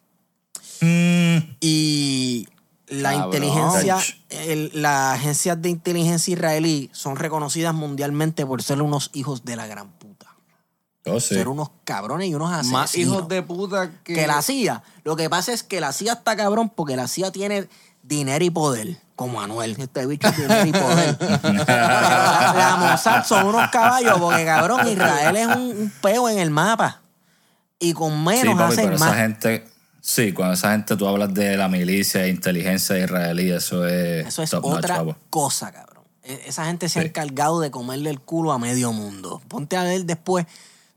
Mm, 0.80 1.56
Y 1.60 2.48
la 2.88 3.12
Cabrón. 3.12 3.24
inteligencia, 3.34 3.98
el- 4.30 4.70
las 4.74 5.14
agencias 5.18 5.60
de 5.62 5.70
inteligencia 5.70 6.32
israelí 6.32 6.90
son 6.92 7.16
reconocidas 7.16 7.74
mundialmente 7.74 8.44
por 8.44 8.62
ser 8.62 8.82
unos 8.82 9.10
hijos 9.14 9.44
de 9.44 9.56
la 9.56 9.66
gran. 9.66 9.90
Oh, 11.06 11.20
sí. 11.20 11.34
Ser 11.34 11.48
unos 11.48 11.70
cabrones 11.84 12.28
y 12.28 12.34
unos 12.34 12.50
asesinos. 12.52 12.72
Más 12.80 12.94
hijos 12.96 13.28
de 13.28 13.42
puta 13.42 13.90
que. 14.04 14.14
que 14.14 14.26
la 14.26 14.40
CIA. 14.42 14.82
Lo 15.04 15.16
que 15.16 15.28
pasa 15.30 15.52
es 15.52 15.62
que 15.62 15.80
la 15.80 15.92
CIA 15.92 16.14
está 16.14 16.36
cabrón 16.36 16.70
porque 16.70 16.96
la 16.96 17.08
CIA 17.08 17.30
tiene 17.32 17.68
dinero 18.02 18.44
y 18.44 18.50
poder. 18.50 18.96
Como 19.16 19.40
Anuel, 19.40 19.76
este 19.78 20.06
bicho 20.06 20.28
tiene 20.32 20.64
dinero 20.64 20.78
y 20.78 20.82
poder. 20.82 21.16
la, 21.68 22.76
Mossad 22.78 23.24
son 23.24 23.46
unos 23.46 23.70
caballos 23.70 24.18
porque 24.18 24.44
cabrón, 24.44 24.86
Israel 24.88 25.36
es 25.36 25.46
un, 25.46 25.62
un 25.62 25.92
peo 26.02 26.28
en 26.28 26.38
el 26.38 26.50
mapa. 26.50 27.00
Y 27.78 27.92
con 27.92 28.10
Sí, 28.12 28.16
menos 28.18 28.56
papi, 28.58 28.72
hacen 28.72 28.84
pero 28.86 28.98
más. 28.98 29.08
esa 29.10 29.16
gente, 29.20 29.64
sí, 30.00 30.32
cuando 30.32 30.54
esa 30.54 30.72
gente 30.72 30.96
tú 30.96 31.06
hablas 31.06 31.34
de 31.34 31.56
la 31.56 31.68
milicia 31.68 32.24
e 32.24 32.28
inteligencia 32.30 32.98
israelí, 32.98 33.50
eso 33.50 33.86
es, 33.86 34.26
Eso 34.26 34.42
es 34.42 34.50
top 34.50 34.64
otra 34.64 35.04
cosa, 35.30 35.70
cabrón. 35.70 36.04
E- 36.22 36.42
Esa 36.46 36.64
gente 36.66 36.88
se 36.88 36.98
ha 37.00 37.02
Sí. 37.02 37.08
encargado 37.08 37.60
de 37.60 37.70
comerle 37.70 38.10
el 38.10 38.20
culo 38.20 38.52
a 38.52 38.58
medio 38.58 38.92
mundo. 38.92 39.42
Ponte 39.48 39.76
a 39.76 39.82
ver 39.82 40.04
después 40.06 40.46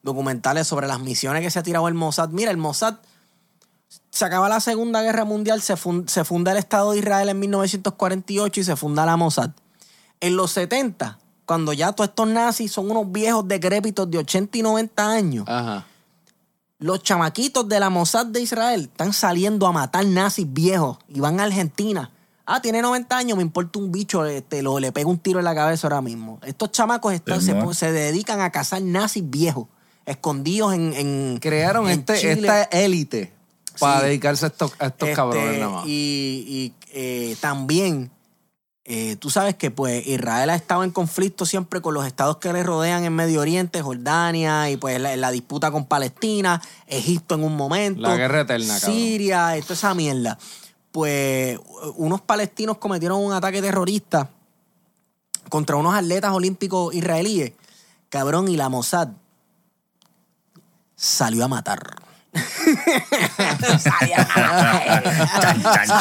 documentales 0.07 0.65
sobre 0.67 0.87
las 0.87 0.99
misiones 0.99 1.43
que 1.43 1.51
se 1.51 1.59
ha 1.59 1.63
tirado 1.63 1.87
el 1.87 1.93
Mossad. 1.93 2.29
Mira, 2.29 2.49
el 2.49 2.57
Mossad 2.57 2.95
se 4.09 4.25
acaba 4.25 4.49
la 4.49 4.59
Segunda 4.59 5.01
Guerra 5.03 5.23
Mundial, 5.25 5.61
se, 5.61 5.75
se 6.07 6.23
funda 6.23 6.51
el 6.51 6.57
Estado 6.57 6.91
de 6.93 6.99
Israel 6.99 7.29
en 7.29 7.39
1948 7.39 8.59
y 8.59 8.63
se 8.63 8.75
funda 8.75 9.05
la 9.05 9.15
Mossad. 9.17 9.51
En 10.19 10.35
los 10.35 10.51
70 10.51 11.19
cuando 11.45 11.71
ya 11.71 11.93
todos 11.93 12.09
estos 12.09 12.27
nazis 12.27 12.71
son 12.73 12.91
unos 12.91 13.09
viejos 13.09 13.47
decrépitos 13.47 14.11
de 14.11 14.17
80 14.17 14.57
y 14.57 14.61
90 14.63 15.09
años, 15.09 15.45
Ajá. 15.47 15.85
los 16.79 17.01
chamaquitos 17.03 17.69
de 17.69 17.79
la 17.79 17.89
Mossad 17.89 18.25
de 18.25 18.41
Israel 18.41 18.81
están 18.91 19.13
saliendo 19.13 19.65
a 19.65 19.71
matar 19.71 20.05
nazis 20.05 20.45
viejos 20.51 20.97
y 21.07 21.21
van 21.21 21.39
a 21.39 21.43
Argentina. 21.43 22.11
Ah, 22.45 22.61
tiene 22.61 22.81
90 22.81 23.17
años, 23.17 23.37
me 23.37 23.43
importa 23.43 23.79
un 23.79 23.93
bicho, 23.93 24.25
este, 24.25 24.61
lo, 24.61 24.79
le 24.79 24.91
pego 24.91 25.09
un 25.09 25.19
tiro 25.19 25.39
en 25.39 25.45
la 25.45 25.55
cabeza 25.55 25.87
ahora 25.87 26.01
mismo. 26.01 26.37
Estos 26.43 26.71
chamacos 26.71 27.13
están- 27.13 27.41
se 27.73 27.91
dedican 27.93 28.41
a 28.41 28.51
cazar 28.51 28.81
nazis 28.81 29.23
viejos, 29.29 29.67
escondidos 30.07 30.73
en... 30.73 30.93
en 30.93 31.37
Crearon 31.39 31.87
en 31.89 31.99
este, 31.99 32.31
esta 32.31 32.63
élite 32.63 33.31
para 33.79 33.99
Sí. 33.99 34.05
dedicarse 34.07 34.45
a 34.45 34.47
estos, 34.47 34.71
a 34.79 34.87
estos 34.87 35.09
Este, 35.09 35.15
cabrones 35.15 35.59
nada 35.59 35.71
más. 35.71 35.85
Y, 35.87 35.93
y, 36.47 36.73
eh, 36.93 37.35
también, 37.39 38.09
eh, 38.85 39.17
tú 39.17 39.29
sabes 39.29 39.53
que 39.55 39.69
pues 39.69 40.07
Israel 40.07 40.49
ha 40.49 40.55
estado 40.55 40.83
en 40.83 40.89
conflicto 40.89 41.45
siempre 41.45 41.79
con 41.81 41.93
los 41.93 42.07
estados 42.07 42.37
que 42.37 42.51
le 42.51 42.63
rodean 42.63 43.03
en 43.03 43.13
Medio 43.13 43.41
Oriente, 43.41 43.81
Jordania, 43.83 44.71
y 44.71 44.77
pues 44.77 44.99
la, 44.99 45.15
la 45.15 45.29
disputa 45.29 45.69
con 45.69 45.85
Palestina, 45.85 46.59
Egipto 46.87 47.35
en 47.35 47.43
un 47.43 47.55
momento. 47.55 48.01
La 48.01 48.15
guerra 48.15 48.41
eterna, 48.41 48.79
cabrón. 48.79 48.95
Siria, 48.95 49.57
y 49.57 49.61
toda 49.61 49.73
esa 49.75 49.93
mierda. 49.93 50.39
Pues 50.91 51.59
unos 51.97 52.21
palestinos 52.21 52.79
cometieron 52.79 53.23
un 53.23 53.33
ataque 53.33 53.61
terrorista 53.61 54.31
contra 55.49 55.75
unos 55.75 55.93
atletas 55.93 56.31
olímpicos 56.31 56.95
israelíes. 56.95 57.53
Cabrón, 58.09 58.47
y 58.47 58.57
la 58.57 58.69
Mossad 58.69 59.09
salió 60.97 61.45
a 61.45 61.47
matar. 61.47 61.79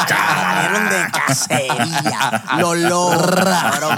Salieron 0.07 0.89
de 0.89 1.07
cacería. 1.13 2.43
Los 2.57 2.77
logros, 2.77 3.45
cabrón. 3.45 3.95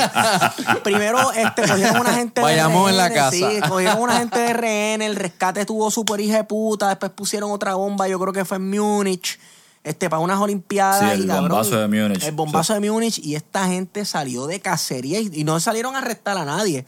Primero, 0.83 1.31
este, 1.33 1.67
cogieron 1.67 2.01
una 2.01 2.13
gente 2.13 2.41
de 2.41 2.45
Vayamos 2.45 2.89
en 2.89 2.97
la 2.97 3.11
casa. 3.11 3.31
Sí, 3.31 3.61
cogieron 3.67 3.99
una 4.01 4.17
gente 4.17 4.39
de 4.39 4.53
rehén, 4.53 5.01
el 5.01 5.15
rescate 5.15 5.61
estuvo 5.61 5.89
súper 5.89 6.19
hija 6.19 6.37
de 6.37 6.43
puta, 6.43 6.89
después 6.89 7.11
pusieron 7.13 7.51
otra 7.51 7.73
bomba, 7.73 8.07
yo 8.07 8.19
creo 8.19 8.33
que 8.33 8.45
fue 8.45 8.57
en 8.57 8.69
Múnich, 8.69 9.39
este, 9.83 10.09
para 10.09 10.21
unas 10.21 10.39
olimpiadas. 10.39 10.99
Sí, 10.99 11.09
el 11.09 11.23
y, 11.23 11.27
cabrón, 11.27 11.49
bombazo 11.49 11.79
de 11.79 11.87
Múnich. 11.87 12.23
El 12.23 12.31
bombazo 12.33 12.73
de 12.73 12.79
Múnich 12.89 13.19
y 13.19 13.35
esta 13.35 13.67
gente 13.67 14.05
salió 14.05 14.45
de 14.47 14.59
cacería 14.59 15.19
y, 15.19 15.29
y 15.33 15.43
no 15.43 15.59
salieron 15.59 15.95
a 15.95 15.99
arrestar 15.99 16.37
a 16.37 16.45
nadie. 16.45 16.85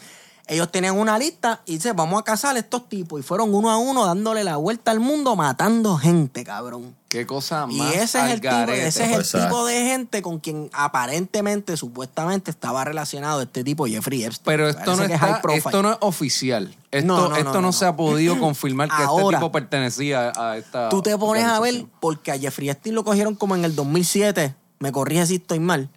Ellos 0.51 0.69
tenían 0.69 0.97
una 0.99 1.17
lista 1.17 1.61
y 1.65 1.75
dice, 1.75 1.93
vamos 1.93 2.19
a 2.19 2.23
cazar 2.23 2.57
a 2.57 2.59
estos 2.59 2.89
tipos. 2.89 3.21
Y 3.21 3.23
fueron 3.23 3.53
uno 3.53 3.71
a 3.71 3.77
uno 3.77 4.05
dándole 4.05 4.43
la 4.43 4.57
vuelta 4.57 4.91
al 4.91 4.99
mundo, 4.99 5.37
matando 5.37 5.95
gente, 5.97 6.43
cabrón. 6.43 6.93
Qué 7.07 7.25
cosa 7.25 7.67
Y 7.69 7.77
más 7.77 7.95
ese 7.95 8.19
es 8.19 8.31
el, 8.33 8.41
tipo, 8.41 8.55
ese 8.71 9.05
es 9.13 9.33
el 9.33 9.41
tipo 9.43 9.65
de 9.65 9.85
gente 9.85 10.21
con 10.21 10.39
quien 10.39 10.69
aparentemente, 10.73 11.77
supuestamente, 11.77 12.51
estaba 12.51 12.83
relacionado 12.83 13.41
este 13.41 13.63
tipo 13.63 13.85
Jeffrey 13.85 14.25
Epstein. 14.25 14.43
Pero 14.43 14.67
esto 14.67 14.95
no, 14.97 15.03
es 15.03 15.11
esto 15.55 15.81
no 15.83 15.91
es 15.93 15.97
oficial. 16.01 16.75
Esto 16.91 17.07
No, 17.07 17.33
esto 17.35 17.43
no, 17.45 17.53
no, 17.53 17.61
no, 17.61 17.71
se 17.71 17.85
no. 17.85 17.91
ha 17.91 17.95
podido 17.95 18.37
confirmar 18.37 18.89
que 18.89 18.95
Ahora, 19.03 19.23
este 19.23 19.35
tipo 19.37 19.51
pertenecía 19.53 20.33
a 20.35 20.57
esta. 20.57 20.89
Tú 20.89 21.01
te 21.01 21.17
pones 21.17 21.45
a 21.45 21.61
ver, 21.61 21.85
porque 22.01 22.31
a 22.33 22.37
Jeffrey 22.37 22.69
Epstein 22.69 22.93
lo 22.95 23.05
cogieron 23.05 23.35
como 23.35 23.55
en 23.55 23.63
el 23.63 23.73
2007, 23.73 24.53
me 24.79 24.91
corrige 24.91 25.25
si 25.27 25.35
estoy 25.35 25.59
mal, 25.59 25.89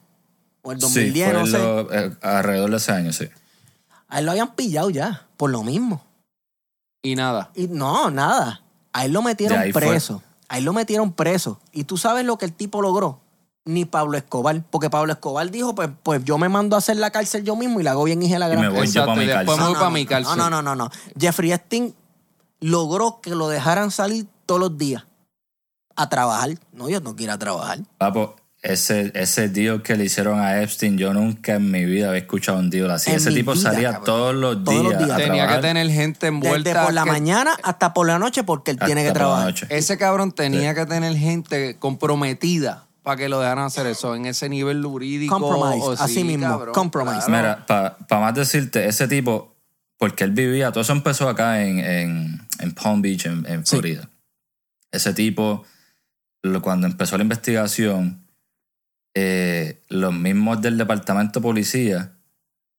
o 0.63 0.71
el 0.71 0.79
2010, 0.79 1.27
sí, 1.29 1.33
fue 1.33 1.41
no 1.41 1.47
sé. 1.49 1.59
lo- 1.59 1.93
eh, 1.93 2.13
alrededor 2.23 2.71
de 2.71 2.77
ese 2.77 2.93
año, 2.93 3.13
sí. 3.13 3.29
A 4.15 4.21
él 4.21 4.27
lo 4.27 4.31
habían 4.31 4.55
pillado 4.55 4.91
ya, 4.91 5.27
por 5.37 5.51
lo 5.51 5.65
mismo. 5.65 6.01
Y 7.03 7.17
nada. 7.17 7.51
Y 7.57 7.67
no, 7.67 8.13
nada. 8.13 8.63
A 8.93 9.05
él 9.05 9.13
lo 9.13 9.23
metieron 9.23 9.59
ahí 9.59 9.73
fue. 9.73 9.83
preso. 9.83 10.23
A 10.49 10.59
él 10.59 10.65
lo 10.65 10.73
metieron 10.73 11.13
preso. 11.13 11.59
Y 11.73 11.83
tú 11.83 11.97
sabes 11.97 12.25
lo 12.25 12.39
que 12.39 12.45
el 12.45 12.53
tipo 12.53 12.81
logró. 12.81 13.19
Ni 13.65 13.87
Pablo 13.87 14.17
Escobar. 14.17 14.63
Porque 14.71 14.89
Pablo 14.89 15.13
Escobar 15.13 15.51
dijo, 15.51 15.75
pues, 15.75 15.91
pues 16.05 16.23
yo 16.25 16.39
me 16.39 16.49
mando 16.49 16.77
a 16.77 16.79
hacer 16.79 16.97
la 16.97 17.11
cárcel 17.11 17.43
yo 17.43 17.57
mismo 17.57 17.81
y 17.81 17.83
la 17.83 17.91
hago 17.91 18.05
bien 18.05 18.23
hija 18.23 18.35
de 18.35 18.39
la 18.39 18.47
Y 18.47 18.51
gran 18.53 18.61
me 18.61 18.69
voy 18.69 18.87
yo 18.87 19.03
Exacto, 19.03 19.07
para 19.09 19.19
mi 19.19 19.25
y 19.25 19.27
después 19.27 19.47
cárcel. 19.47 19.59
me 19.59 19.65
voy 19.65 19.73
no, 19.73 19.79
para 19.81 19.91
no, 19.91 19.95
mi 19.95 20.05
no, 20.05 20.09
cárcel. 20.09 20.39
No, 20.39 20.51
no, 20.51 20.63
no, 20.63 20.77
no. 20.77 20.91
Jeffrey 21.19 21.51
Epstein 21.51 21.95
logró 22.61 23.21
que 23.21 23.31
lo 23.31 23.49
dejaran 23.49 23.91
salir 23.91 24.29
todos 24.47 24.61
los 24.61 24.79
días 24.79 25.05
a 25.97 26.09
trabajar. 26.09 26.51
No, 26.73 26.89
yo 26.89 27.01
no 27.01 27.17
quiero 27.17 27.33
ir 27.33 27.35
a 27.35 27.39
trabajar. 27.41 27.81
Ese, 28.67 29.13
ese 29.15 29.51
deal 29.51 29.83
que 29.83 29.95
le 29.95 30.05
hicieron 30.07 30.41
a 30.41 30.63
Epstein, 30.63 30.97
yo 30.97 31.13
nunca 31.13 31.57
en 31.57 31.71
mi 31.71 31.85
vida 31.85 32.09
había 32.09 32.21
escuchado 32.21 32.59
un 32.59 32.71
deal 32.71 32.91
así. 32.91 33.11
En 33.11 33.17
ese 33.19 33.31
tipo 33.31 33.53
vida, 33.53 33.63
salía 33.63 33.89
cabrón. 33.91 34.05
todos 34.07 34.35
los 34.35 34.65
Todos 34.65 34.85
los 34.85 34.99
días. 34.99 35.11
a 35.11 35.17
Tenía 35.19 35.47
que 35.49 35.59
tener 35.59 35.91
gente 35.91 36.27
envuelta. 36.29 36.71
Desde 36.71 36.83
por 36.85 36.95
la 36.95 37.05
que- 37.05 37.11
mañana 37.11 37.57
hasta 37.63 37.93
por 37.93 38.07
la 38.07 38.19
noche 38.19 38.43
porque 38.43 38.71
él 38.71 38.79
tiene 38.79 39.05
que 39.05 39.13
trabajar. 39.13 39.55
Ese 39.69 39.99
cabrón 39.99 40.33
tenía 40.33 40.75
que 40.75 40.87
tener 40.87 41.15
gente 41.15 41.77
comprometida 41.79 42.87
para 43.03 43.19
que 43.19 43.29
lo 43.29 43.39
dejaran 43.39 43.67
hacer 43.67 43.87
eso 43.87 44.17
en 44.17 44.25
ese 44.25 44.49
nivel 44.49 44.83
jurídico. 44.83 45.39
Compromise, 45.39 45.87
o 45.87 45.95
sí, 45.95 46.03
así 46.03 46.25
mismo, 46.25 46.47
cabrón, 46.47 46.73
compromise. 46.75 47.27
claro. 47.27 47.59
Mira, 47.67 47.97
para 48.09 48.21
más 48.23 48.35
decirte, 48.35 48.89
ese 48.89 49.07
tipo, 49.09 49.59
porque 49.99 50.25
él 50.25 50.31
vivía, 50.31 50.73
todo 50.73 50.81
eso 50.81 50.95
empezó 50.95 51.29
acá 51.29 51.63
en, 51.63 51.81
en, 51.81 52.49
en 52.61 52.73
Palm 52.73 53.03
Beach, 53.03 53.27
en, 53.27 53.45
en 53.47 53.67
Sí. 53.67 53.73
Florida. 53.77 54.09
Ese 54.91 55.13
tipo, 55.13 55.65
lo- 56.43 56.63
cuando 56.63 56.87
empezó 56.87 57.19
la 57.19 57.25
investigación, 57.25 58.24
eh, 59.15 59.81
los 59.89 60.13
mismos 60.13 60.61
del 60.61 60.77
departamento 60.77 61.41
de 61.41 61.43
policía 61.45 62.13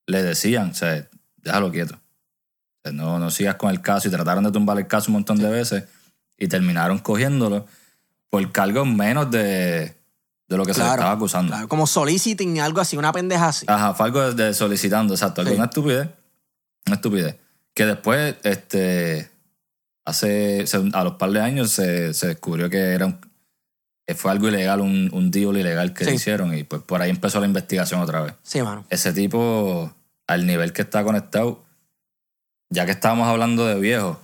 le 0.06 0.22
decían, 0.22 0.72
o 0.72 0.74
sea, 0.74 1.08
déjalo 1.38 1.72
quieto. 1.72 1.96
O 1.96 2.80
sea, 2.84 2.92
no, 2.92 3.20
no 3.20 3.32
sigas 3.32 3.56
con 3.56 3.72
el 3.72 3.82
caso 3.82 4.08
y 4.08 4.12
trataron 4.12 4.44
de 4.44 4.52
tumbar 4.52 4.78
el 4.78 4.88
caso 4.88 5.10
un 5.10 5.14
montón 5.14 5.38
de 5.38 5.50
veces 5.50 5.86
y 6.38 6.48
terminaron 6.48 7.00
cogiéndolo 7.00 7.66
por 8.30 8.52
cargos 8.52 8.86
menos 8.86 9.32
de, 9.32 9.96
de 10.48 10.58
lo 10.58 10.66
que 10.66 10.74
se 10.74 10.82
le 10.82 10.90
estaba 10.90 11.12
acusando. 11.12 11.54
Claro, 11.54 11.68
como 11.68 11.88
soliciting, 11.88 12.60
algo 12.60 12.82
así, 12.82 12.98
una 12.98 13.14
pendeja 13.14 13.48
así. 13.48 13.66
Ajá, 13.70 13.94
fue 13.94 14.08
algo 14.08 14.34
de, 14.34 14.46
de 14.46 14.54
solicitando, 14.54 15.14
exacto. 15.14 15.44
Sí. 15.46 15.54
Una 15.54 15.66
estupidez. 15.66 16.10
Una 16.86 16.96
estupidez. 16.96 17.38
Que 17.74 17.86
después, 17.86 18.36
este, 18.44 19.32
hace, 20.04 20.66
a 20.94 21.04
los 21.04 21.14
par 21.14 21.32
de 21.32 21.42
años 21.42 21.72
se, 21.72 22.14
se 22.14 22.28
descubrió 22.28 22.70
que 22.70 22.78
era 22.78 23.06
un, 23.06 23.20
fue 24.14 24.30
algo 24.32 24.48
ilegal, 24.50 24.82
un, 24.82 25.10
un 25.14 25.32
deal 25.32 25.58
ilegal 25.58 25.94
que 25.94 26.04
Sí. 26.04 26.12
le 26.12 26.16
hicieron 26.18 26.56
y 26.56 26.64
pues 26.64 26.82
por 26.84 27.02
ahí 27.02 27.10
empezó 27.10 27.40
la 27.40 27.48
investigación 27.48 28.02
otra 28.02 28.22
vez. 28.22 28.34
Sí, 28.44 28.62
mano. 28.62 28.86
Ese 28.92 29.12
tipo, 29.14 29.92
al 30.28 30.46
nivel 30.46 30.74
que 30.74 30.84
está 30.84 31.04
conectado, 31.04 31.64
ya 32.70 32.86
que 32.86 32.92
estábamos 32.92 33.28
hablando 33.28 33.66
de 33.66 33.80
viejos, 33.80 34.18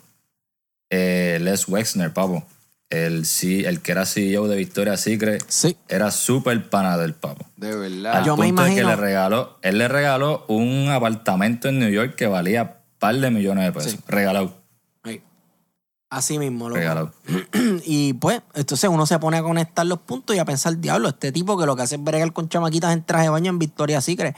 eh, 0.92 1.40
Les 1.42 1.68
Wexner, 1.68 2.14
papo, 2.14 2.46
el, 2.90 3.26
sí, 3.26 3.64
el 3.66 3.82
que 3.82 3.94
era 3.94 4.06
CEO 4.06 4.48
de 4.48 4.58
Victoria's 4.58 5.00
Secret, 5.02 5.44
Sí. 5.48 5.78
era 5.88 6.12
súper 6.12 6.70
pana 6.70 6.98
del 6.98 7.14
papo. 7.14 7.46
De 7.56 7.70
Al 7.72 7.80
verdad. 7.80 8.22
Me 8.38 8.48
punto 8.48 8.64
de 8.64 8.76
que 8.76 8.84
le 8.84 8.96
regaló, 8.96 9.58
él 9.62 9.78
le 9.78 9.88
regaló 9.88 10.46
un 10.50 10.90
apartamento 10.90 11.70
en 11.70 11.80
New 11.80 11.90
York 11.90 12.16
que 12.16 12.28
valía 12.28 12.80
par 13.00 13.16
de 13.16 13.32
millones 13.32 13.64
de 13.66 13.72
pesos. 13.72 13.92
Sí. 13.94 14.00
Regalado. 14.08 14.61
Así 16.12 16.38
mismo, 16.38 16.68
loco. 16.70 16.77
regalado. 16.80 17.13
Y 17.86 18.13
pues, 18.13 18.41
entonces 18.53 18.89
uno 18.89 19.06
se 19.06 19.18
pone 19.18 19.38
a 19.38 19.44
conectar 19.44 19.86
los 19.86 19.98
puntos 20.00 20.36
y 20.36 20.39
a 20.39 20.46
pensar, 20.46 20.77
diablo, 20.77 21.08
este 21.10 21.32
tipo 21.32 21.58
que 21.58 21.65
lo 21.65 21.75
que 21.75 21.82
hace 21.84 21.96
es 21.96 22.03
bregar 22.03 22.32
con 22.34 22.48
chamaquitas 22.50 22.91
en 22.94 23.03
traje 23.03 23.24
de 23.24 23.30
baño 23.30 23.50
en 23.50 23.58
Victoria 23.60 24.01
Secret. 24.01 24.36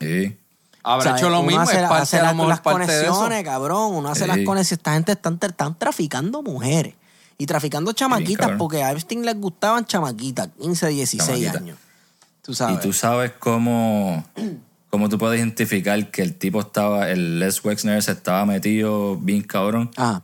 Sí. 0.00 0.36
Habrá 0.82 0.98
O 0.98 1.02
sea, 1.02 1.16
hecho 1.16 1.30
lo 1.30 1.38
uno 1.40 1.46
mismo, 1.48 1.62
hace, 1.62 1.76
es 1.82 1.88
parte 1.88 2.02
hace 2.02 2.16
lo 2.18 2.22
las, 2.24 2.48
las 2.48 2.60
parte 2.60 2.92
de 2.92 3.02
eso. 3.02 3.12
conexiones, 3.14 3.44
cabrón. 3.44 3.94
Uno 3.94 4.10
hace 4.10 4.20
Sí. 4.24 4.26
las 4.28 4.36
conexiones. 4.36 4.72
Esta 4.72 4.92
gente 4.92 5.12
están, 5.12 5.38
están 5.42 5.78
traficando 5.78 6.42
mujeres. 6.42 6.94
Y 7.38 7.46
traficando 7.46 7.92
chamaquitas 7.92 8.50
porque 8.58 8.82
a 8.84 8.92
Epstein 8.92 9.24
les 9.24 9.40
gustaban 9.40 9.86
chamaquitas, 9.86 10.50
15, 10.60 10.88
16 10.88 11.26
Chamaquitas. 11.26 11.56
años. 11.56 11.78
Tú 12.42 12.54
sabes. 12.54 12.76
Y 12.76 12.80
tú 12.80 12.92
sabes 12.92 13.32
cómo, 13.38 14.22
cómo 14.90 15.08
tú 15.08 15.16
puedes 15.18 15.40
identificar 15.40 16.10
que 16.10 16.20
el 16.22 16.34
tipo 16.34 16.60
estaba, 16.60 17.08
el 17.10 17.40
Les 17.40 17.64
Wexner 17.64 18.02
se 18.02 18.12
estaba 18.12 18.44
metido 18.44 19.16
bien 19.16 19.40
cabrón. 19.42 19.90
Ajá. 19.96 20.22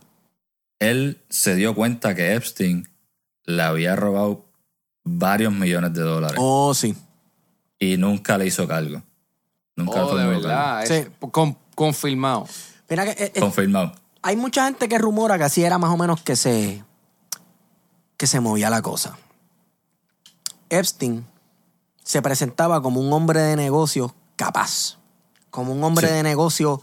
Él 0.81 1.21
se 1.29 1.53
dio 1.55 1.75
cuenta 1.75 2.15
que 2.15 2.33
Epstein 2.33 2.89
le 3.45 3.61
había 3.61 3.95
robado 3.95 4.45
varios 5.03 5.53
millones 5.53 5.93
de 5.93 6.01
dólares 6.01 6.37
Oh, 6.39 6.73
sí. 6.73 6.95
y 7.79 7.97
nunca 7.97 8.37
le 8.37 8.47
hizo 8.47 8.67
cargo. 8.67 9.01
Nunca 9.75 10.03
Oh, 10.05 10.15
de 10.15 10.23
formuló 10.23 10.39
verdad. 10.41 10.85
Sí. 10.85 10.93
es 10.93 11.07
con- 11.31 11.55
confirmado. 11.75 12.47
Mira 12.89 13.03
que 13.05 13.11
eh, 13.11 13.15
eh, 13.19 13.31
cargo. 13.31 13.47
Confirmado. 13.47 13.93
hay 14.23 14.35
mucha 14.35 14.65
gente 14.65 14.89
que 14.89 14.97
rumora 14.97 15.37
que 15.37 15.43
así 15.43 15.63
era 15.63 15.77
más 15.77 15.91
o 15.91 15.97
menos 15.97 16.21
que 16.21 16.35
se 16.35 16.83
que 18.17 18.27
se 18.27 18.39
movía 18.39 18.69
la 18.69 18.81
cosa. 18.81 19.17
Epstein 20.69 21.25
se 22.03 22.21
presentaba 22.21 22.81
como 22.81 22.99
un 23.01 23.11
hombre 23.13 23.39
de 23.41 23.55
negocios 23.55 24.13
capaz, 24.35 24.97
como 25.49 25.73
un 25.73 25.83
hombre 25.83 26.07
Sí. 26.07 26.13
de 26.13 26.23
negocios 26.23 26.79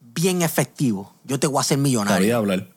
bien 0.00 0.42
efectivo. 0.42 1.14
Yo 1.24 1.38
te 1.40 1.46
voy 1.46 1.58
a 1.58 1.60
hacer 1.62 1.78
millonario. 1.78 2.16
Sabía 2.16 2.36
hablar. 2.36 2.68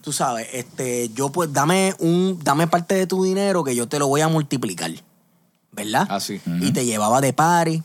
Tú 0.00 0.10
sabes, 0.12 0.48
este, 0.52 1.10
yo 1.10 1.30
pues 1.30 1.52
dame 1.52 1.94
un, 1.98 2.40
dame 2.42 2.66
parte 2.66 2.94
de 2.94 3.06
tu 3.06 3.22
dinero 3.24 3.62
que 3.62 3.74
yo 3.74 3.86
te 3.86 3.98
lo 3.98 4.08
voy 4.08 4.22
a 4.22 4.28
multiplicar. 4.28 4.90
¿Verdad? 5.72 6.06
Así. 6.08 6.40
Y 6.62 6.72
te 6.72 6.86
llevaba 6.86 7.20
de 7.20 7.34
party, 7.34 7.82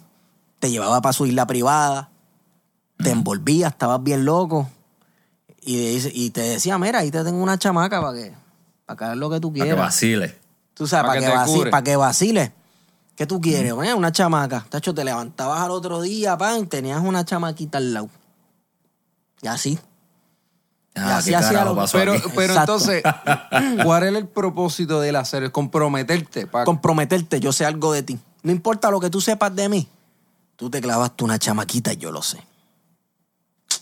te 0.59 0.71
llevaba 0.71 1.01
para 1.01 1.11
su 1.11 1.25
isla 1.25 1.45
privada, 1.45 2.09
te 2.97 3.09
envolvía, 3.09 3.67
estabas 3.67 4.01
bien 4.01 4.23
loco. 4.23 4.69
Y, 5.63 6.29
te 6.29 6.41
decía, 6.41 6.77
mira, 6.77 6.99
ahí 6.99 7.11
te 7.11 7.23
tengo 7.25 7.43
una 7.43 7.57
chamaca 7.59 8.01
para 8.01 8.13
que, 8.17 8.33
para 8.85 8.97
que 8.97 9.03
hagas 9.03 9.17
lo 9.17 9.29
que 9.29 9.39
tú 9.41 9.51
Para 9.51 9.65
que 9.65 9.69
quieras. 9.71 9.85
vacile. 9.85 10.35
Tú 10.73 10.87
sabes, 10.87 11.03
Pa' 11.03 11.07
para 11.09 11.19
que 11.19 11.25
que, 11.25 11.31
te 11.31 11.37
vaci- 11.37 11.55
cure. 11.57 11.71
pa' 11.71 11.83
que 11.83 11.95
vacile. 11.97 12.53
¿Qué 13.15 13.27
tú 13.27 13.41
quieres? 13.41 13.73
Bueno, 13.73 13.97
una 13.97 14.13
chamaca. 14.13 14.65
Tacho, 14.69 14.93
te 14.93 15.03
levantabas 15.03 15.59
al 15.61 15.71
otro 15.71 16.01
día, 16.01 16.37
pan, 16.37 16.67
tenías 16.67 17.01
una 17.03 17.25
chamaquita 17.25 17.77
al 17.79 17.93
lado. 17.93 18.09
Y 19.41 19.47
así. 19.47 19.77
Ah, 20.95 21.17
así 21.17 21.29
¿qué 21.29 21.37
hacía 21.37 21.63
lo- 21.63 21.75
pasó 21.75 21.97
Pero, 21.97 22.13
aquí? 22.13 22.23
pero 22.35 22.53
Exacto. 22.53 22.73
entonces, 22.73 23.03
¿cuál 23.83 24.03
es 24.03 24.15
el 24.15 24.27
propósito 24.27 24.99
del 24.99 25.15
hacer? 25.15 25.43
Es 25.43 25.49
comprometerte. 25.51 26.47
Comprometerte, 26.65 27.39
yo 27.39 27.53
sé 27.53 27.65
algo 27.65 27.93
de 27.93 28.03
ti. 28.03 28.19
No 28.43 28.51
importa 28.51 28.91
lo 28.91 28.99
que 28.99 29.09
tú 29.09 29.21
sepas 29.21 29.55
de 29.55 29.69
mí. 29.69 29.87
Tú 30.57 30.69
te 30.69 30.81
clavaste 30.81 31.23
una 31.23 31.39
chamaquita 31.39 31.93
y 31.93 31.97
yo 31.97 32.11
lo 32.11 32.21
sé. 32.21 32.39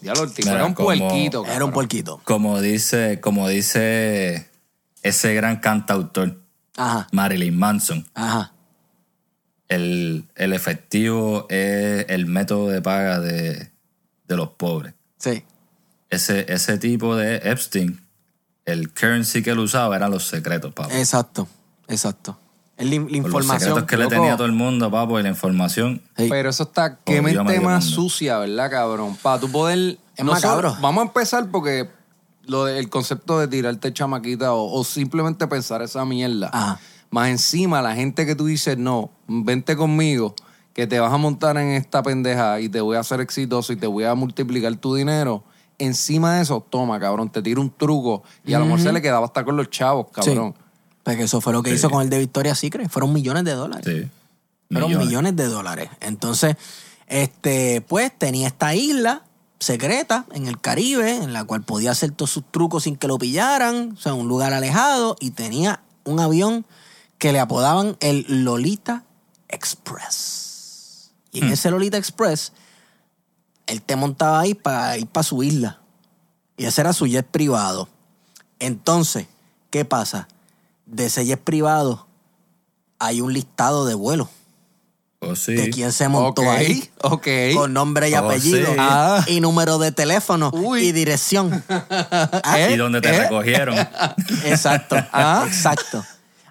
Diablo, 0.02 0.24
el 0.24 0.34
tipo 0.34 0.48
Mira, 0.48 0.60
era 0.60 0.66
un 0.68 0.74
como- 0.74 0.86
puerquito. 0.88 1.46
Era 1.46 1.66
un 1.66 1.72
puerquito. 1.72 2.22
Como 2.24 2.62
dice, 2.62 3.20
como 3.20 3.48
dice 3.48 4.50
ese 5.02 5.34
gran 5.34 5.58
cantautor, 5.58 6.40
Ajá, 6.78 7.08
Marilyn 7.12 7.58
Manson, 7.58 8.08
ajá. 8.14 8.54
el, 9.68 10.26
el 10.36 10.54
efectivo 10.54 11.46
es 11.50 12.06
el 12.10 12.26
método 12.28 12.68
de 12.70 12.82
paga 12.82 13.20
de, 13.20 13.72
de 14.28 14.36
los 14.38 14.50
pobres. 14.52 14.94
Sí. 15.18 15.44
Ese, 16.10 16.52
ese 16.52 16.78
tipo 16.78 17.16
de 17.16 17.38
Epstein, 17.44 18.02
el 18.66 18.92
currency 18.94 19.44
que 19.44 19.52
él 19.52 19.60
usaba 19.60 19.96
eran 19.96 20.12
los 20.12 20.28
secretos, 20.28 20.74
papo. 20.74 20.90
Exacto, 20.92 21.48
exacto. 21.88 22.38
Es 22.78 22.86
la, 22.90 22.96
la 22.96 23.02
Por 23.02 23.10
los 23.12 23.16
información. 23.18 23.60
secretos 23.60 23.84
que 23.86 23.98
le 23.98 24.08
tenía 24.08 24.34
a 24.34 24.38
todo 24.38 24.48
el 24.48 24.54
mundo, 24.54 24.90
papo, 24.90 25.20
y 25.20 25.24
la 25.24 25.30
información. 25.30 26.02
Sí. 26.18 26.28
Pero 26.30 26.50
eso 26.50 26.64
está, 26.64 26.98
qué 27.04 27.20
Jodió 27.20 27.42
a 27.42 27.44
mente 27.44 27.60
más 27.62 27.84
mundo. 27.86 27.96
sucia, 28.02 28.38
¿verdad, 28.40 28.72
cabrón? 28.72 29.18
Para 29.22 29.40
tú 29.40 29.52
poder... 29.52 29.98
Es 30.16 30.26
no 30.26 30.32
macabro. 30.34 30.70
solo- 30.72 30.82
vamos 30.82 31.04
a 31.04 31.08
empezar 31.08 31.50
porque 31.52 31.90
lo 32.44 32.66
de- 32.66 32.80
el 32.80 32.90
concepto 32.90 33.40
de 33.40 33.48
tirarte 33.48 33.94
chamaquita 33.94 34.54
o, 34.54 34.80
o 34.80 34.84
simplemente 34.84 35.46
pensar 35.48 35.82
esa 35.82 36.04
mierda. 36.06 36.50
Ajá. 36.54 36.80
Más 37.12 37.30
encima, 37.30 37.82
la 37.82 37.96
gente 37.96 38.26
que 38.26 38.36
tú 38.36 38.46
dices, 38.46 38.78
no, 38.78 39.12
vente 39.28 39.76
conmigo, 39.76 40.36
que 40.74 40.88
te 40.88 41.00
vas 41.00 41.12
a 41.12 41.18
montar 41.18 41.58
en 41.58 41.70
esta 41.72 42.02
pendeja 42.04 42.60
y 42.62 42.70
te 42.70 42.82
voy 42.82 42.96
a 42.98 43.00
hacer 43.02 43.20
exitoso 43.20 43.74
y 43.74 43.76
te 43.76 43.88
voy 43.88 44.04
a 44.06 44.16
multiplicar 44.16 44.76
tu 44.78 44.96
dinero. 44.96 45.44
Encima 45.80 46.36
de 46.36 46.42
eso, 46.44 46.66
toma, 46.70 47.00
cabrón, 47.00 47.30
te 47.32 47.42
tiro 47.42 47.62
un 47.62 47.72
truco 47.72 48.22
y 48.46 48.54
a 48.54 48.60
lo 48.60 48.66
mejor 48.66 48.82
se 48.82 48.92
le 48.92 49.02
quedaba 49.02 49.26
hasta 49.26 49.44
con 49.44 49.56
los 49.58 49.70
chavos, 49.70 50.08
cabrón. 50.12 50.54
Sí. 50.58 50.64
Porque 51.04 51.24
eso 51.24 51.42
fue 51.42 51.54
lo 51.54 51.64
que 51.64 51.72
Sí. 51.72 51.78
hizo 51.78 51.90
con 51.90 52.02
el 52.04 52.10
de 52.10 52.20
Victoria's 52.20 52.60
Secret. 52.60 52.90
Fueron 52.90 53.14
millones 53.14 53.44
de 53.46 53.54
dólares. 53.54 53.86
Sí. 53.86 54.10
Fueron 54.72 54.90
Millones. 54.90 55.08
millones. 55.08 55.36
de 55.38 55.46
dólares. 55.48 55.90
Entonces, 56.02 56.56
este, 57.08 57.82
pues 57.82 58.12
tenía 58.16 58.48
esta 58.48 58.76
isla 58.76 59.24
secreta 59.60 60.26
en 60.34 60.48
el 60.48 60.60
Caribe, 60.62 61.16
en 61.16 61.34
la 61.34 61.44
cual 61.46 61.64
podía 61.64 61.92
hacer 61.92 62.12
todos 62.12 62.30
sus 62.32 62.44
trucos 62.52 62.84
sin 62.84 62.96
que 62.96 63.08
lo 63.08 63.18
pillaran, 63.18 63.94
o 63.94 63.98
sea, 63.98 64.14
un 64.14 64.28
lugar 64.28 64.54
alejado, 64.54 65.16
y 65.20 65.32
tenía 65.32 65.82
un 66.04 66.20
avión 66.20 66.66
que 67.18 67.32
le 67.34 67.40
apodaban 67.40 67.98
el 68.00 68.26
Lolita 68.44 69.04
Express. 69.48 71.12
Y 71.32 71.40
en 71.44 71.52
ese 71.52 71.70
Lolita 71.72 71.98
Express, 71.98 72.54
él 73.70 73.82
te 73.82 73.96
montaba 73.96 74.40
ahí 74.42 74.54
para 74.54 74.98
ir 74.98 75.08
para 75.08 75.24
su 75.24 75.42
isla. 75.44 75.80
Y 76.58 76.66
ese 76.66 76.82
era 76.82 76.92
su 76.94 77.08
jet 77.08 77.26
privado. 77.26 77.88
Entonces, 78.60 79.28
¿qué 79.70 79.86
pasa? 79.86 80.28
De 80.86 81.06
ese 81.06 81.26
jet 81.26 81.40
privado 81.42 82.08
hay 83.00 83.22
un 83.22 83.32
listado 83.34 83.86
de 83.86 83.94
vuelos 83.96 84.28
Oh, 85.22 85.36
sí. 85.36 85.54
de 85.54 85.70
quién 85.70 85.92
se 85.92 86.08
montó 86.08 86.50
ahí. 86.50 86.90
ok. 87.02 87.28
Con 87.54 87.74
nombre 87.74 88.10
y 88.10 88.14
Oh, 88.14 88.20
apellido. 88.20 88.68
sí. 88.72 88.76
Ah. 88.80 89.24
Y 89.28 89.42
número 89.42 89.78
de 89.78 89.92
teléfono. 89.92 90.50
Uy. 90.54 90.88
Y 90.88 90.92
dirección. 90.94 91.62
Ah, 91.70 92.60
Y 92.70 92.78
donde 92.78 93.02
te 93.02 93.10
¿Eh? 93.10 93.20
recogieron. 93.24 93.76
Exacto. 94.46 94.96
Ah. 95.12 95.44
Exacto. 95.46 96.04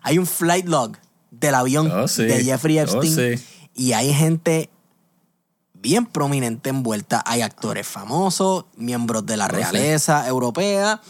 Hay 0.03 0.19
un 0.19 0.27
flight 0.27 0.67
log 0.67 0.97
del 1.31 1.55
avión 1.55 1.91
Oh, 1.91 2.07
sí. 2.09 2.25
de 2.25 2.45
Jeffrey 2.45 2.79
Oh, 2.79 2.83
Epstein. 2.83 3.39
sí. 3.39 3.45
Y 3.75 3.93
hay 3.95 4.13
gente 4.13 4.69
bien 5.81 6.07
prominente 6.07 6.71
envuelta. 6.71 7.23
Hay 7.27 7.43
actores 7.43 7.87
famosos, 7.87 8.67
miembros 8.77 9.27
de 9.27 9.37
la 9.37 9.49
realeza 9.49 10.27
europea. 10.27 11.01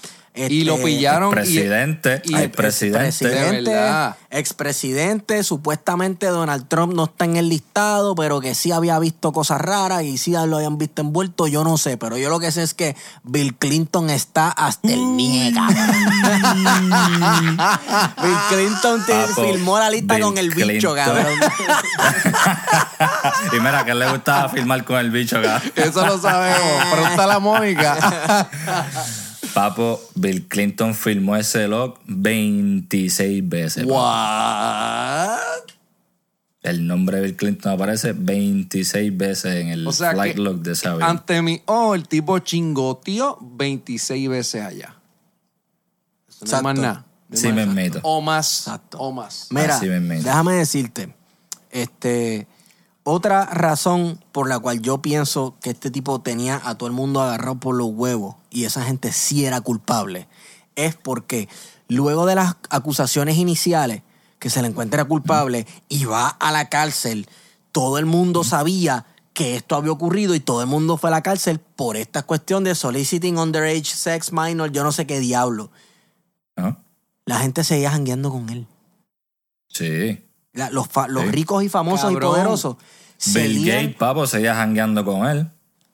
Y 0.51 0.65
lo 0.65 0.75
este, 0.75 0.85
pillaron. 0.87 1.31
y- 1.31 1.35
Presidente, 1.35 2.23
y- 2.25 2.35
hay 2.35 2.45
ex- 2.45 2.57
presidente. 2.57 4.15
Expresidente, 4.31 5.43
supuestamente 5.43 6.27
Donald 6.27 6.69
Trump 6.69 6.95
no 6.95 7.05
está 7.05 7.25
en 7.25 7.37
el 7.37 7.49
listado, 7.49 8.15
pero 8.15 8.41
que 8.41 8.55
sí 8.55 8.73
había 8.73 8.99
visto 8.99 9.33
cosas 9.33 9.61
raras 9.61 10.03
y 10.03 10.19
sí 10.19 10.33
lo 10.33 10.57
habían 10.57 10.79
visto 10.79 11.03
envuelto, 11.03 11.47
yo 11.49 11.65
no 11.65 11.79
sé, 11.79 11.97
pero 11.97 12.17
yo 12.19 12.29
lo 12.31 12.39
que 12.39 12.53
sé 12.53 12.63
es 12.63 12.75
que 12.75 12.95
Bill 13.23 13.55
Clinton 13.57 14.11
está 14.11 14.49
hasta 14.51 14.93
el 14.93 15.17
niega. 15.17 15.67
Bill 18.23 18.37
Clinton 18.51 19.05
te 19.07 19.13
Papo, 19.15 19.45
filmó 19.45 19.79
la 19.79 19.91
lista 19.91 20.15
Bill 20.17 20.25
con 20.25 20.39
el 20.39 20.51
bicho, 20.51 20.93
Clinton. 20.93 20.97
cabrón. 20.97 21.27
y 23.53 23.57
mira, 23.61 23.85
que 23.85 23.95
le 23.95 24.11
gustaba 24.11 24.49
filmar 24.51 24.85
con 24.85 24.99
el 24.99 25.11
bicho 25.11 25.39
acá. 25.39 25.63
Eso 25.75 26.07
lo 26.07 26.19
sabemos. 26.21 26.85
Pregunta 26.93 27.25
a 27.25 27.27
la 27.27 27.39
Mónica. 27.39 28.49
Papo, 29.53 30.01
Bill 30.15 30.47
Clinton 30.47 30.95
filmó 30.95 31.37
ese 31.37 31.69
log 31.69 31.99
26 32.07 33.49
veces. 33.49 33.85
papo. 33.85 33.95
What? 33.97 35.39
El 36.63 36.87
nombre 36.87 37.19
de 37.19 37.23
Bill 37.25 37.37
Clinton 37.37 37.73
aparece 37.73 38.13
26 38.13 39.17
veces 39.17 39.55
en 39.57 39.69
el 39.69 39.87
O 39.87 39.93
sea 39.93 40.13
flight 40.13 40.35
que 40.35 40.41
log 40.41 40.59
de 40.61 40.73
ese 40.73 40.89
avión. 40.89 41.09
ante 41.09 41.41
mi 41.41 41.63
oh, 41.67 41.95
el 41.95 42.07
tipo 42.09 42.39
chingoteó 42.41 43.39
26 43.41 44.29
veces 44.29 44.63
allá. 44.65 44.97
Eso 46.29 46.45
no 46.45 46.57
es 46.57 46.63
más 46.63 46.79
nada. 46.79 47.07
Sí, 47.33 47.47
más 47.49 47.55
me 47.57 47.67
meto. 47.67 48.01
O 48.03 48.21
más. 48.21 48.61
Exacto. 48.61 48.99
O 48.99 49.13
más. 49.13 49.49
Mira, 49.51 49.79
déjame 49.81 50.55
decirte, 50.55 51.15
este, 51.71 52.47
otra 53.11 53.47
razón 53.47 54.23
por 54.33 54.49
la 54.49 54.59
cual 54.59 54.81
yo 54.83 55.01
pienso 55.03 55.57
que 55.61 55.71
este 55.71 55.91
tipo 55.91 56.21
tenía 56.21 56.61
a 56.65 56.77
todo 56.77 56.87
el 56.89 56.93
mundo 56.95 57.21
agarrado 57.23 57.59
por 57.59 57.75
los 57.75 57.89
huevos 57.91 58.37
y 58.51 58.65
esa 58.65 58.83
gente 58.85 59.13
sí 59.13 59.45
era 59.45 59.61
culpable, 59.61 60.29
es 60.77 60.95
porque 60.97 61.49
luego 61.89 62.27
de 62.27 62.35
las 62.35 62.57
acusaciones 62.71 63.37
iniciales 63.37 64.03
que 64.39 64.51
se 64.51 64.63
le 64.63 64.69
encuentra 64.69 65.05
culpable 65.07 65.67
y 65.89 66.05
va 66.05 66.29
a 66.29 66.53
la 66.53 66.69
cárcel, 66.69 67.27
todo 67.73 67.99
el 67.99 68.07
mundo 68.07 68.45
sabía 68.45 69.07
que 69.33 69.57
esto 69.57 69.77
había 69.77 69.93
ocurrido 69.93 70.35
y 70.35 70.41
todo 70.41 70.61
el 70.63 70.67
mundo 70.69 70.97
fue 70.97 71.11
a 71.11 71.13
la 71.13 71.23
cárcel 71.23 71.61
por 71.61 71.97
esta 71.97 72.23
cuestión 72.25 72.63
de 72.65 72.75
soliciting 72.75 73.39
underage 73.39 73.85
sex 73.87 74.33
minor, 74.33 74.71
yo 74.73 74.83
no 74.85 74.93
sé 74.93 75.07
qué 75.07 75.19
diablo. 75.21 75.71
La 77.27 77.39
gente 77.41 77.63
seguía 77.63 77.91
jangueando 77.91 78.31
con 78.31 78.49
él. 78.51 78.67
Sí. 79.69 80.25
La- 80.55 80.71
los, 80.71 80.89
fa- 80.89 81.09
los 81.09 81.25
Sí. 81.25 81.31
ricos 81.31 81.63
y 81.63 81.69
famosos 81.69 82.11
Cabrón. 82.11 82.23
y 82.23 82.27
poderosos. 82.33 82.77
Bill 83.35 83.65
Gates, 83.67 83.95
papo, 83.97 84.27
seguía 84.27 84.55
jangueando 84.55 85.05
con 85.05 85.27
él. 85.27 85.51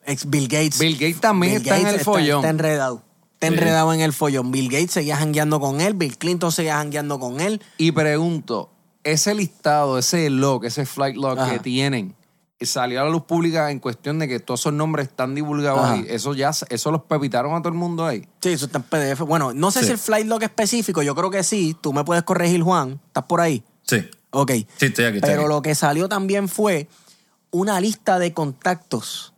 ex 0.06 0.28
Bill 0.28 0.48
Gates. 0.48 0.78
Bill 0.78 0.94
Gates 0.94 1.20
también 1.20 1.54
está 1.54 1.78
en 1.78 1.86
el 1.86 1.94
está- 1.94 2.04
follón. 2.04 2.38
Está 2.40 2.50
enredado. 2.50 3.02
Está 3.34 3.48
Sí. 3.48 3.54
enredado 3.54 3.92
en 3.94 4.00
el 4.00 4.12
follón. 4.12 4.50
Bill 4.50 4.68
Gates 4.70 4.90
seguía 4.92 5.16
jangueando 5.16 5.60
con 5.60 5.80
él. 5.80 5.94
Bill 5.94 6.16
Clinton 6.18 6.52
seguía 6.52 6.76
jangueando 6.76 7.18
con 7.18 7.40
él. 7.40 7.62
Y 7.78 7.92
pregunto, 7.92 8.70
ese 9.02 9.34
listado, 9.34 9.98
ese 9.98 10.28
log, 10.30 10.64
ese 10.66 10.84
flight 10.86 11.16
log 11.16 11.38
Ajá. 11.38 11.52
que 11.52 11.58
tienen, 11.60 12.14
salió 12.60 13.00
a 13.02 13.04
la 13.04 13.10
luz 13.10 13.24
pública 13.24 13.70
en 13.70 13.78
cuestión 13.78 14.18
de 14.18 14.26
que 14.28 14.40
todos 14.40 14.60
esos 14.60 14.72
nombres 14.72 15.08
están 15.08 15.34
divulgados 15.34 15.80
Ajá. 15.84 15.92
ahí. 15.94 16.06
Eso 16.08 16.34
ya, 16.34 16.50
eso 16.70 16.90
los 16.90 17.02
pepitaron 17.02 17.54
a 17.54 17.58
todo 17.60 17.68
el 17.70 17.74
mundo 17.78 18.06
ahí. 18.06 18.26
Sí, 18.40 18.50
eso 18.50 18.66
está 18.66 18.78
en 18.78 18.84
PDF. 18.84 19.24
Bueno, 19.24 19.52
no 19.52 19.70
sé 19.70 19.80
Sí. 19.80 19.86
si 19.86 19.92
el 19.92 19.98
flight 19.98 20.26
log 20.26 20.42
específico, 20.42 21.02
yo 21.02 21.14
creo 21.14 21.30
que 21.30 21.42
sí. 21.42 21.76
Tú 21.80 21.92
me 21.92 22.04
puedes 22.04 22.22
corregir, 22.24 22.62
Juan. 22.62 23.00
¿Estás 23.08 23.24
por 23.24 23.40
ahí? 23.42 23.62
Sí. 23.86 23.98
Ok. 24.30 24.50
Sí, 24.52 24.66
estoy 24.86 25.04
aquí. 25.06 25.16
estoy 25.16 25.30
Pero 25.30 25.42
aquí. 25.42 25.48
lo 25.48 25.60
que 25.62 25.74
salió 25.74 26.08
también 26.08 26.48
fue 26.48 26.88
una 27.54 27.80
lista 27.80 28.18
de 28.18 28.32
contactos. 28.34 29.32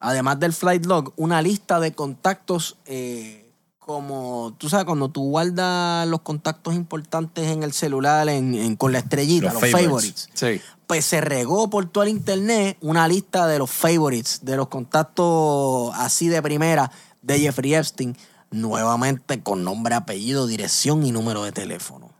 Además 0.00 0.40
del 0.40 0.52
flight 0.54 0.86
log, 0.86 1.12
una 1.16 1.42
lista 1.42 1.80
de 1.80 1.92
contactos 1.92 2.78
eh, 2.86 3.52
como, 3.78 4.54
tú 4.58 4.68
sabes, 4.70 4.86
cuando 4.86 5.10
tú 5.10 5.22
guardas 5.30 6.08
los 6.08 6.22
contactos 6.22 6.74
importantes 6.74 7.46
en 7.48 7.62
el 7.62 7.72
celular 7.74 8.28
en, 8.30 8.54
en- 8.54 8.76
con 8.76 8.92
la 8.92 8.98
estrellita, 9.00 9.52
Los 9.52 9.62
los, 9.62 9.70
favorites. 9.70 9.88
favorites. 9.88 10.28
Sí. 10.34 10.60
Pues 10.86 11.04
se 11.04 11.20
regó 11.20 11.68
por 11.68 11.86
todo 11.90 12.04
el 12.04 12.10
internet 12.10 12.78
una 12.80 13.06
lista 13.06 13.46
de 13.46 13.58
los 13.58 13.70
favorites, 13.70 14.40
de 14.44 14.56
los 14.56 14.68
contactos 14.68 15.92
así 15.94 16.28
de 16.28 16.40
primera 16.42 16.90
de 17.22 17.38
Jeffrey 17.40 17.74
Epstein, 17.74 18.16
nuevamente 18.50 19.42
con 19.42 19.62
nombre, 19.62 19.94
apellido, 19.94 20.46
dirección 20.46 21.04
y 21.04 21.12
número 21.12 21.42
de 21.44 21.52
teléfono. 21.52 22.10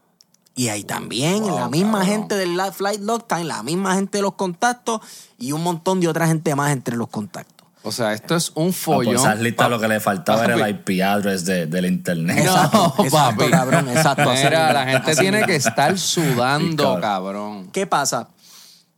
Y 0.58 0.68
ahí 0.68 0.84
también, 0.84 1.42
Wow, 1.42 1.58
la 1.58 1.68
misma 1.68 1.98
cabrón. 1.98 2.08
gente 2.08 2.34
del 2.34 2.56
la- 2.56 2.72
flight 2.72 3.00
log, 3.02 3.20
está 3.20 3.40
en 3.40 3.48
la 3.48 3.62
misma 3.62 3.94
gente 3.94 4.18
de 4.18 4.22
los 4.22 4.32
contactos 4.34 5.00
y 5.38 5.52
un 5.52 5.62
montón 5.62 6.00
de 6.00 6.08
otra 6.08 6.26
gente 6.26 6.54
más 6.54 6.72
entre 6.72 6.96
los 6.96 7.08
contactos. 7.08 7.54
O 7.82 7.92
sea, 7.92 8.14
esto 8.14 8.34
es 8.34 8.48
un 8.54 8.68
Ah, 8.68 8.72
pues 8.72 8.76
follón. 8.78 9.42
listas 9.44 9.70
lo 9.70 9.78
que 9.78 9.86
le 9.86 10.00
faltaba 10.00 10.44
era 10.44 10.56
Papi. 10.56 10.70
el 10.70 10.76
IP 10.76 11.02
address 11.02 11.44
de- 11.44 11.66
del 11.66 11.84
internet. 11.86 12.38
Exacto, 12.38 12.94
No, 12.98 13.04
exacto, 13.04 13.38
papi. 13.38 13.50
cabrón, 13.50 13.88
exacto, 13.90 14.30
Mira, 14.32 14.72
la 14.72 14.86
gente 14.86 15.14
tiene 15.14 15.44
que 15.44 15.56
estar 15.56 15.96
sudando, 15.98 16.94
Sí, 16.96 17.00
cabrón. 17.02 17.70
¿Qué 17.70 17.86
pasa? 17.86 18.28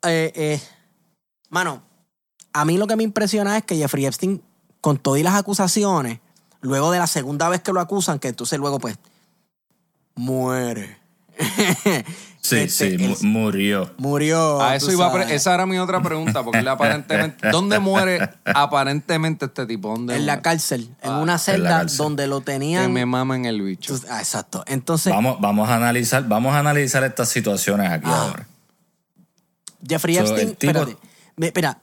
Eh, 0.04 0.32
eh, 0.36 0.62
mano, 1.50 1.82
a 2.52 2.64
mí 2.64 2.78
lo 2.78 2.86
que 2.86 2.96
me 2.96 3.02
impresiona 3.02 3.58
es 3.58 3.64
que 3.64 3.76
Jeffrey 3.76 4.06
Epstein, 4.06 4.40
con 4.80 4.96
todas 4.96 5.20
las 5.22 5.34
acusaciones, 5.34 6.20
luego 6.60 6.90
de 6.92 6.98
la 7.00 7.08
segunda 7.08 7.48
vez 7.48 7.60
que 7.62 7.72
lo 7.72 7.80
acusan, 7.80 8.18
que 8.20 8.28
entonces 8.28 8.58
luego 8.60 8.78
pues 8.78 8.96
muere 10.14 10.96
Sí, 12.40 12.56
Este, 12.56 12.96
sí, 12.96 13.04
él 13.04 13.16
murió. 13.22 13.92
murió. 13.98 14.62
A 14.62 14.76
eso 14.76 14.90
iba 14.92 15.10
sabes, 15.10 15.30
esa 15.32 15.52
era 15.54 15.66
mi 15.66 15.76
otra 15.78 16.00
pregunta, 16.02 16.42
porque 16.44 16.60
él 16.60 16.68
aparentemente. 16.68 17.48
¿Dónde 17.52 17.78
muere 17.78 18.30
aparentemente 18.46 19.46
este 19.46 19.66
tipo? 19.66 19.88
¿Dónde 19.88 20.16
En 20.16 20.24
la 20.24 20.40
cárcel, 20.40 20.88
en 21.02 21.10
Ah, 21.10 21.18
una 21.18 21.36
celda 21.38 21.84
donde 21.84 22.26
lo 22.26 22.38
Que 22.40 22.52
tenían. 22.52 22.92
me 22.92 23.04
mamen 23.04 23.44
el 23.44 23.60
bicho. 23.60 23.98
Ah, 24.08 24.20
exacto. 24.20 24.62
Entonces, 24.66 25.12
Vamos, 25.12 25.38
vamos 25.40 25.68
a 25.68 25.74
analizar, 25.74 26.26
vamos 26.26 26.54
a 26.54 26.60
analizar 26.60 27.02
estas 27.04 27.28
situaciones 27.28 27.90
aquí 27.90 28.06
Ah. 28.08 28.22
ahora. 28.30 28.46
Jeffrey 29.86 30.14
So, 30.14 30.22
Epstein, 30.22 30.54
tipo- 30.56 30.86
espérate. 31.38 31.80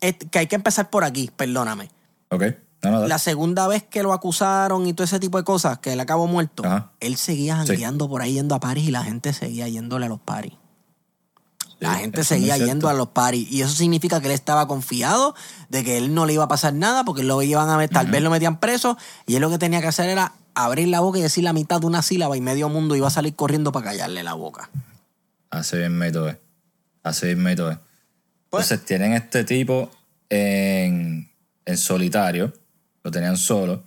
Es 0.00 0.14
que 0.30 0.38
hay 0.38 0.46
que 0.46 0.56
empezar 0.56 0.90
por 0.90 1.04
aquí, 1.04 1.30
perdóname. 1.36 1.90
¿Ok? 2.30 2.44
No, 2.82 2.90
no, 2.92 2.96
dale. 2.98 3.08
La 3.08 3.18
segunda 3.18 3.66
vez 3.66 3.82
que 3.82 4.02
lo 4.02 4.12
acusaron 4.12 4.86
y 4.86 4.92
todo 4.92 5.04
ese 5.04 5.18
tipo 5.18 5.36
de 5.38 5.44
cosas, 5.44 5.78
que 5.78 5.92
él 5.94 6.00
acabó 6.00 6.26
muerto, 6.26 6.64
Ajá. 6.64 6.92
él 7.00 7.16
seguía 7.16 7.60
Sí. 7.62 7.68
jangueando 7.68 8.08
por 8.08 8.22
ahí 8.22 8.34
yendo 8.34 8.54
a 8.54 8.60
París 8.60 8.86
y 8.88 8.90
la 8.92 9.02
gente 9.04 9.32
seguía 9.32 9.66
yéndole 9.68 10.06
a 10.06 10.08
los 10.08 10.20
paris. 10.20 10.52
La 11.80 11.94
Sí, 11.94 12.00
gente 12.00 12.24
seguía 12.24 12.56
yendo 12.58 12.88
a 12.88 12.92
los 12.94 13.08
paris. 13.10 13.48
Y 13.52 13.62
eso 13.62 13.72
significa 13.72 14.20
que 14.20 14.26
él 14.26 14.32
estaba 14.32 14.66
confiado 14.66 15.34
de 15.68 15.84
que 15.84 15.96
él 15.96 16.12
no 16.12 16.26
le 16.26 16.32
iba 16.32 16.42
a 16.44 16.48
pasar 16.48 16.74
nada 16.74 17.04
porque 17.04 17.22
lo 17.22 17.40
iban 17.42 17.68
a 17.68 17.76
ver, 17.76 17.88
tal 17.88 18.08
vez 18.08 18.20
lo 18.20 18.30
metían 18.30 18.58
preso. 18.58 18.96
Y 19.26 19.36
él 19.36 19.42
lo 19.42 19.50
que 19.50 19.58
tenía 19.58 19.80
que 19.80 19.86
hacer 19.86 20.08
era 20.08 20.32
abrir 20.54 20.88
la 20.88 20.98
boca 21.00 21.20
y 21.20 21.22
decir 21.22 21.44
la 21.44 21.52
mitad 21.52 21.80
de 21.80 21.86
una 21.86 22.02
sílaba 22.02 22.36
y 22.36 22.40
medio 22.40 22.68
mundo 22.68 22.96
iba 22.96 23.06
a 23.06 23.10
salir 23.10 23.36
corriendo 23.36 23.70
para 23.70 23.86
callarle 23.90 24.24
la 24.24 24.34
boca. 24.34 24.70
Así 25.50 25.76
es. 25.76 25.84
Así 27.04 27.26
mismo 27.26 27.50
y 27.50 27.54
todo 27.56 27.70
es. 27.70 27.78
Pues- 28.50 28.64
Entonces 28.70 28.84
tienen 28.84 29.12
este 29.12 29.44
tipo 29.44 29.88
en, 30.30 31.30
en 31.64 31.78
solitario, 31.78 32.52
lo 33.08 33.10
tenían 33.10 33.36
solo, 33.36 33.84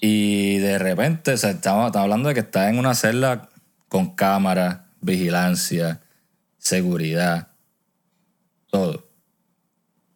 y 0.00 0.58
de 0.58 0.78
repente, 0.78 1.32
o 1.32 1.36
sea, 1.36 1.50
estamos 1.50 1.94
hablando 1.94 2.28
de 2.28 2.34
que 2.34 2.40
está 2.40 2.68
en 2.68 2.78
una 2.78 2.94
celda 2.94 3.48
con 3.88 4.14
cámara, 4.14 4.86
vigilancia, 5.00 6.00
seguridad, 6.58 7.48
todo. 8.70 9.08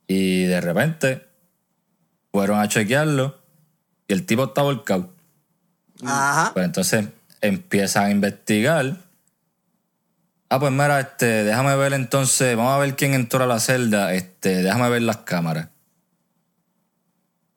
Y 0.07 0.45
de 0.45 0.61
repente 0.61 1.29
fueron 2.33 2.59
a 2.59 2.69
chequearlo 2.69 3.39
y 4.09 4.13
el 4.13 4.27
tipo 4.27 4.45
está 4.45 4.63
volcado. 4.63 5.15
Ajá. 6.05 6.51
Pues 6.53 6.67
entonces 6.67 7.07
empiezan 7.41 8.05
a 8.07 8.11
investigar. 8.11 8.97
Ah, 10.51 10.59
pues 10.59 10.73
mira, 10.73 11.01
este, 11.01 11.45
déjame 11.45 11.77
ver 11.77 11.93
entonces, 11.93 12.57
vamos 12.57 12.73
a 12.73 12.79
ver 12.79 12.97
quién 12.97 13.15
entró 13.15 13.45
a 13.45 13.47
la 13.47 13.61
celda, 13.61 14.15
este, 14.15 14.63
déjame 14.63 14.89
ver 14.89 15.03
las 15.03 15.19
cámaras. 15.19 15.69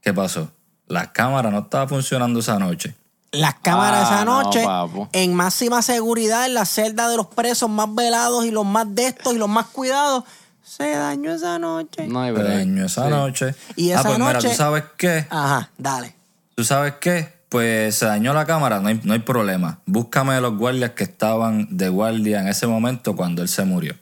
¿Qué 0.01 0.13
pasó? 0.13 0.51
Las 0.87 1.09
cámaras 1.09 1.51
no 1.51 1.59
estaban 1.59 1.87
funcionando 1.89 2.39
esa 2.39 2.57
noche. 2.59 2.95
Las 3.31 3.55
cámaras 3.55 4.07
Ah, 4.09 4.15
esa 4.15 4.25
no, 4.25 4.41
noche, 4.43 4.63
papo. 4.65 5.07
en 5.13 5.33
máxima 5.33 5.81
seguridad, 5.81 6.45
en 6.47 6.53
la 6.53 6.65
celda 6.65 7.07
de 7.07 7.15
los 7.15 7.27
presos 7.27 7.69
más 7.69 7.93
velados 7.95 8.45
y 8.45 8.51
los 8.51 8.65
más 8.65 8.93
de 8.93 9.07
estos 9.07 9.33
y 9.33 9.37
los 9.37 9.47
más 9.47 9.67
cuidados, 9.67 10.25
se 10.63 10.89
dañó 10.91 11.31
esa 11.33 11.57
noche. 11.57 12.07
No 12.07 12.21
hay 12.21 12.31
break. 12.33 12.47
dañó 12.47 12.85
esa 12.85 13.05
Sí. 13.05 13.09
noche. 13.09 13.55
Y 13.77 13.91
ah, 13.91 13.99
esa 14.01 14.09
pues 14.09 14.19
mira, 14.19 14.39
¿tú 14.39 14.49
sabes 14.49 14.83
qué? 14.97 15.27
Ajá, 15.29 15.69
dale. 15.77 16.13
¿Tú 16.55 16.63
sabes 16.65 16.95
qué? 16.99 17.41
Pues 17.47 17.95
se 17.95 18.05
dañó 18.05 18.33
la 18.33 18.45
cámara, 18.45 18.79
no 18.81 18.89
hay, 18.89 18.99
no 19.03 19.13
hay 19.13 19.19
problema. 19.19 19.79
Búscame 19.85 20.39
los 20.41 20.57
guardias 20.57 20.91
que 20.91 21.03
estaban 21.03 21.67
de 21.69 21.87
guardia 21.89 22.41
en 22.41 22.47
ese 22.49 22.67
momento 22.67 23.15
cuando 23.15 23.41
él 23.41 23.47
se 23.49 23.63
murió. 23.63 23.95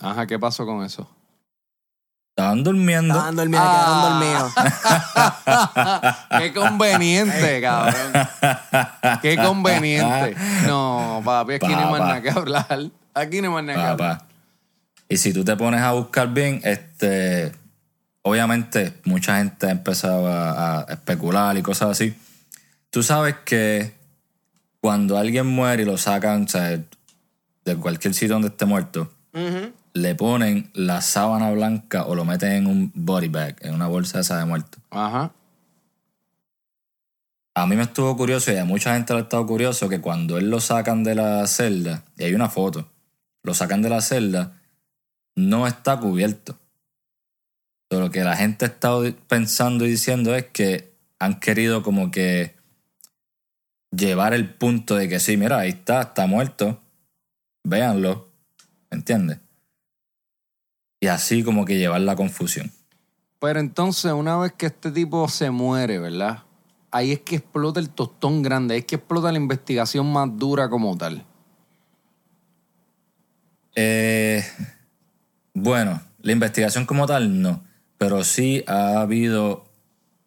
Ajá, 0.00 0.26
¿qué 0.26 0.38
pasó 0.38 0.66
con 0.66 0.84
eso? 0.84 1.08
Estaban 2.36 2.62
durmiendo. 2.62 3.14
Estaban 3.14 3.34
dormidos, 3.36 3.64
quedaron 3.64 3.94
Ah. 3.96 4.52
dormidos. 6.28 6.42
Qué 6.42 6.52
conveniente, 6.52 7.60
cabrón. 7.62 8.12
Qué 9.22 9.36
conveniente. 9.38 10.36
No, 10.66 11.22
papi, 11.24 11.54
aquí 11.54 11.68
no 11.68 11.78
hay 11.78 11.90
más 11.92 12.00
nada 12.00 12.20
que 12.20 12.28
hablar. 12.30 12.90
Aquí 13.14 13.40
no 13.40 13.48
hay 13.48 13.54
más 13.54 13.64
nada 13.64 13.78
que 13.78 13.86
hablar. 14.02 14.24
Y 15.08 15.16
si 15.16 15.32
tú 15.32 15.44
te 15.44 15.56
pones 15.56 15.80
a 15.80 15.92
buscar 15.92 16.28
bien, 16.28 16.60
este, 16.62 17.52
obviamente 18.20 19.00
mucha 19.04 19.38
gente 19.38 19.70
empezaba 19.70 20.80
a 20.80 20.92
especular 20.92 21.56
y 21.56 21.62
cosas 21.62 21.92
así. 21.92 22.14
Tú 22.90 23.02
sabes 23.02 23.36
que 23.46 23.94
cuando 24.82 25.16
alguien 25.16 25.46
muere 25.46 25.84
y 25.84 25.86
lo 25.86 25.96
sacan, 25.96 26.44
o 26.44 26.48
sea, 26.48 26.78
de 27.64 27.76
cualquier 27.76 28.12
sitio 28.12 28.34
donde 28.34 28.48
esté 28.48 28.66
muerto. 28.66 29.10
Le 29.96 30.14
ponen 30.14 30.70
la 30.74 31.00
sábana 31.00 31.50
blanca 31.52 32.04
o 32.04 32.14
lo 32.14 32.26
meten 32.26 32.52
en 32.52 32.66
un 32.66 32.92
body 32.94 33.28
bag, 33.28 33.56
en 33.62 33.74
una 33.74 33.86
bolsa 33.86 34.20
esa 34.20 34.38
de 34.38 34.44
muerto. 34.44 34.76
Ajá. 34.90 35.32
A 37.54 37.66
mí 37.66 37.76
me 37.76 37.84
estuvo 37.84 38.14
curioso 38.14 38.52
y 38.52 38.56
a 38.56 38.66
mucha 38.66 38.92
gente 38.92 39.14
le 39.14 39.20
ha 39.20 39.22
estado 39.22 39.46
curioso 39.46 39.88
que 39.88 40.02
cuando 40.02 40.36
él 40.36 40.50
lo 40.50 40.60
sacan 40.60 41.02
de 41.02 41.14
la 41.14 41.46
celda, 41.46 42.04
y 42.18 42.24
hay 42.24 42.34
una 42.34 42.50
foto, 42.50 42.92
lo 43.42 43.54
sacan 43.54 43.80
de 43.80 43.88
la 43.88 44.02
celda, 44.02 44.60
no 45.34 45.66
está 45.66 45.98
cubierto. 45.98 46.58
Pero 47.88 48.02
lo 48.02 48.10
que 48.10 48.22
la 48.22 48.36
gente 48.36 48.66
ha 48.66 48.68
estado 48.68 49.10
pensando 49.28 49.86
y 49.86 49.90
diciendo 49.90 50.34
es 50.34 50.44
que 50.44 50.92
han 51.18 51.40
querido 51.40 51.82
como 51.82 52.10
que 52.10 52.54
llevar 53.90 54.34
el 54.34 54.52
punto 54.52 54.94
de 54.94 55.08
que 55.08 55.20
sí, 55.20 55.38
mira, 55.38 55.60
ahí 55.60 55.70
está, 55.70 56.02
está 56.02 56.26
muerto, 56.26 56.82
véanlo, 57.64 58.28
¿me 58.90 58.98
entiendes? 58.98 59.38
Y 61.00 61.08
así 61.08 61.42
como 61.42 61.64
que 61.64 61.78
llevar 61.78 62.00
la 62.00 62.16
confusión. 62.16 62.72
Pero 63.40 63.60
entonces, 63.60 64.12
una 64.12 64.38
vez 64.38 64.52
que 64.52 64.66
este 64.66 64.90
tipo 64.90 65.28
se 65.28 65.50
muere, 65.50 65.98
¿verdad? 65.98 66.44
Ahí 66.90 67.12
es 67.12 67.20
que 67.20 67.36
explota 67.36 67.80
el 67.80 67.90
tostón 67.90 68.42
grande, 68.42 68.74
ahí 68.74 68.80
es 68.80 68.86
que 68.86 68.96
explota 68.96 69.30
la 69.30 69.38
investigación 69.38 70.10
más 70.10 70.28
dura 70.36 70.68
como 70.68 70.96
tal. 70.96 71.24
Eh, 73.74 74.42
bueno, 75.52 76.00
la 76.22 76.32
investigación 76.32 76.86
como 76.86 77.06
tal 77.06 77.42
no, 77.42 77.62
pero 77.98 78.24
sí 78.24 78.64
ha 78.66 79.00
habido 79.00 79.66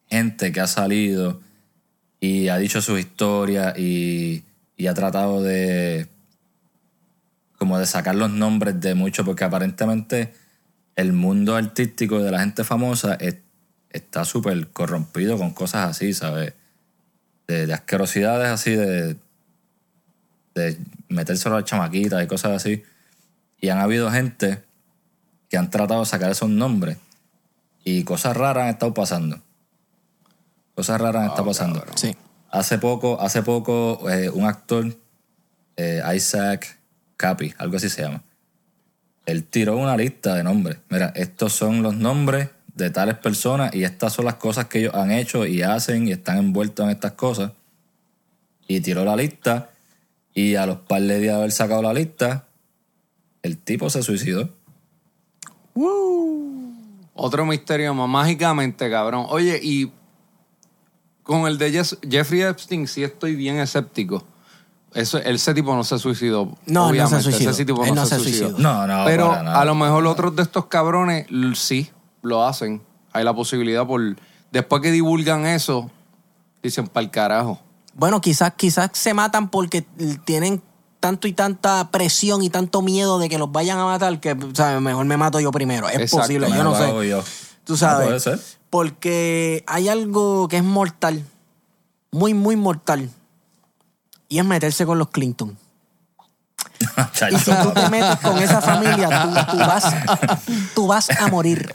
gente 0.07 0.51
que 0.51 0.59
ha 0.59 0.67
salido 0.67 1.41
y 2.19 2.49
ha 2.49 2.57
dicho 2.57 2.81
su 2.81 2.97
historia 2.97 3.73
y, 3.75 4.43
y 4.77 4.87
ha 4.87 4.93
tratado 4.93 5.41
de 5.41 6.07
como 7.57 7.77
de 7.77 7.85
sacar 7.85 8.15
los 8.15 8.29
nombres 8.29 8.79
de 8.79 8.95
muchos 8.95 9.25
porque 9.25 9.43
aparentemente 9.43 10.33
el 10.99 11.13
mundo 11.13 11.55
artístico 11.55 12.19
de 12.19 12.31
la 12.31 12.39
gente 12.39 12.63
famosa 12.63 13.15
es- 13.15 13.37
está 13.89 14.25
súper 14.25 14.67
corrompido 14.69 15.37
con 15.37 15.51
cosas 15.53 15.89
así, 15.89 16.13
¿sabes? 16.13 16.53
De, 17.47 17.65
de 17.65 17.73
asquerosidades 17.73 18.47
así, 18.49 18.71
de, 18.75 19.15
de 20.55 20.77
metérselo 21.07 21.55
a 21.55 21.59
las 21.61 21.69
chamaquitas 21.69 22.23
y 22.23 22.27
cosas 22.27 22.51
así. 22.51 22.83
Y 23.61 23.69
han 23.69 23.79
habido 23.79 24.11
gente 24.11 24.63
que 25.49 25.57
han 25.57 25.69
tratado 25.69 26.01
de 26.01 26.05
sacar 26.05 26.29
esos 26.31 26.49
nombres 26.49 26.97
y 27.83 28.03
cosas 28.03 28.37
raras 28.37 28.63
han 28.65 28.69
estado 28.69 28.93
pasando. 28.93 29.41
Cosas 30.75 31.01
raras 31.01 31.23
han 31.23 31.29
estado 31.29 31.45
pasando. 31.47 31.83
Sí. 31.95 32.15
Hace 32.51 32.77
poco, 32.77 33.19
hace 33.21 33.41
poco 33.43 34.09
eh, 34.09 34.29
un 34.29 34.45
actor, 34.45 34.95
eh, 35.77 36.01
Isaac 36.15 36.77
Capi, 37.17 37.53
algo 37.57 37.77
así 37.77 37.89
se 37.89 38.01
llama, 38.03 38.23
él 39.29 39.43
tiró 39.45 39.77
una 39.77 39.95
lista 39.95 40.35
de 40.35 40.43
nombres. 40.43 40.77
Mira, 40.89 41.11
estos 41.15 41.53
son 41.53 41.81
los 41.81 41.95
nombres 41.95 42.49
de 42.75 42.89
tales 42.89 43.17
personas 43.17 43.73
y 43.75 43.83
estas 43.83 44.13
son 44.13 44.25
las 44.25 44.35
cosas 44.35 44.65
que 44.65 44.79
ellos 44.79 44.93
han 44.95 45.11
hecho 45.11 45.45
y 45.45 45.61
hacen 45.61 46.07
y 46.07 46.11
están 46.11 46.37
envueltos 46.37 46.85
en 46.85 46.91
estas 46.91 47.13
cosas. 47.13 47.51
Y 48.67 48.81
tiró 48.81 49.05
la 49.05 49.15
lista 49.15 49.69
y 50.33 50.55
a 50.55 50.65
los 50.65 50.77
par 50.77 51.01
de 51.01 51.19
días 51.19 51.35
haber 51.35 51.51
sacado 51.51 51.81
la 51.81 51.93
lista, 51.93 52.47
el 53.41 53.57
tipo 53.57 53.89
se 53.89 54.03
suicidó. 54.03 54.49
Otro 57.13 57.45
misterio 57.45 57.93
más, 57.93 58.07
mágicamente, 58.07 58.89
cabrón. 58.89 59.25
Oye, 59.29 59.59
y 59.61 59.91
con 61.23 61.47
el 61.47 61.57
de 61.57 61.83
Jeffrey 62.09 62.41
Epstein 62.41 62.87
sí 62.87 63.03
estoy 63.03 63.35
bien 63.35 63.59
escéptico. 63.59 64.25
Eso, 64.93 65.17
ese 65.19 65.53
tipo 65.53 65.75
no 65.75 65.83
se 65.83 65.99
suicidó. 65.99 66.45
No, 66.45 66.55
no 66.65 66.85
se 66.85 66.91
obviamente. 66.91 67.23
suicidó. 67.23 67.51
Ese 67.51 67.65
tipo 67.65 67.83
Él 67.83 67.89
no, 67.89 68.01
no 68.01 68.05
se, 68.07 68.15
se 68.17 68.23
suicidó. 68.23 68.49
suicidó. 68.49 68.59
No, 68.73 68.87
no, 68.87 69.05
Pero 69.05 69.31
a 69.31 69.63
lo 69.65 69.75
mejor 69.75 70.05
otros 70.07 70.35
de 70.35 70.41
estos 70.43 70.65
cabrones 70.65 71.27
sí 71.55 71.89
lo 72.21 72.43
hacen. 72.45 72.81
Hay 73.13 73.23
la 73.23 73.33
posibilidad 73.33 73.85
por... 73.85 74.01
Después 74.51 74.81
que 74.81 74.91
divulgan 74.91 75.45
eso, 75.45 75.91
dicen, 76.63 76.87
para 76.87 77.03
el 77.03 77.11
carajo. 77.11 77.59
Bueno, 77.93 78.19
quizás, 78.19 78.53
quizás 78.55 78.89
se 78.93 79.13
matan 79.13 79.49
porque 79.49 79.83
tienen 80.25 80.61
tanto 80.99 81.27
y 81.27 81.33
tanta 81.33 81.91
presión 81.91 82.41
y 82.41 82.49
tanto 82.49 82.81
miedo 82.81 83.19
de 83.19 83.29
que 83.29 83.37
los 83.37 83.51
vayan 83.51 83.77
a 83.77 83.85
matar 83.85 84.19
que, 84.19 84.35
¿sabes? 84.53 84.81
Mejor 84.81 85.05
me 85.05 85.17
mato 85.17 85.39
yo 85.39 85.51
primero. 85.51 85.87
Es 85.87 85.95
Exacto, 85.99 86.17
posible, 86.23 86.49
yo 86.49 86.63
no 86.63 86.71
lo 86.71 86.75
sé. 87.01 87.09
yo. 87.09 87.23
Tú 87.63 87.73
No 87.73 87.77
sabes. 87.77 88.07
puede 88.07 88.19
ser. 88.19 88.39
Porque 88.71 89.63
hay 89.67 89.87
algo 89.87 90.47
que 90.47 90.57
es 90.57 90.63
mortal. 90.63 91.23
Muy, 92.11 92.33
muy 92.33 92.55
mortal. 92.55 93.09
Y 94.29 94.39
es 94.39 94.45
meterse 94.45 94.85
con 94.85 94.97
los 94.97 95.09
Clinton. 95.09 95.57
Y 97.31 97.37
si 97.37 97.51
tú 97.51 97.71
te 97.71 97.89
metes 97.89 98.17
con 98.19 98.37
esa 98.37 98.61
familia, 98.61 99.23
tú, 99.23 99.51
tú 99.51 99.57
vas, 99.57 99.95
tú 100.73 100.87
vas 100.87 101.09
a 101.09 101.27
morir. 101.27 101.73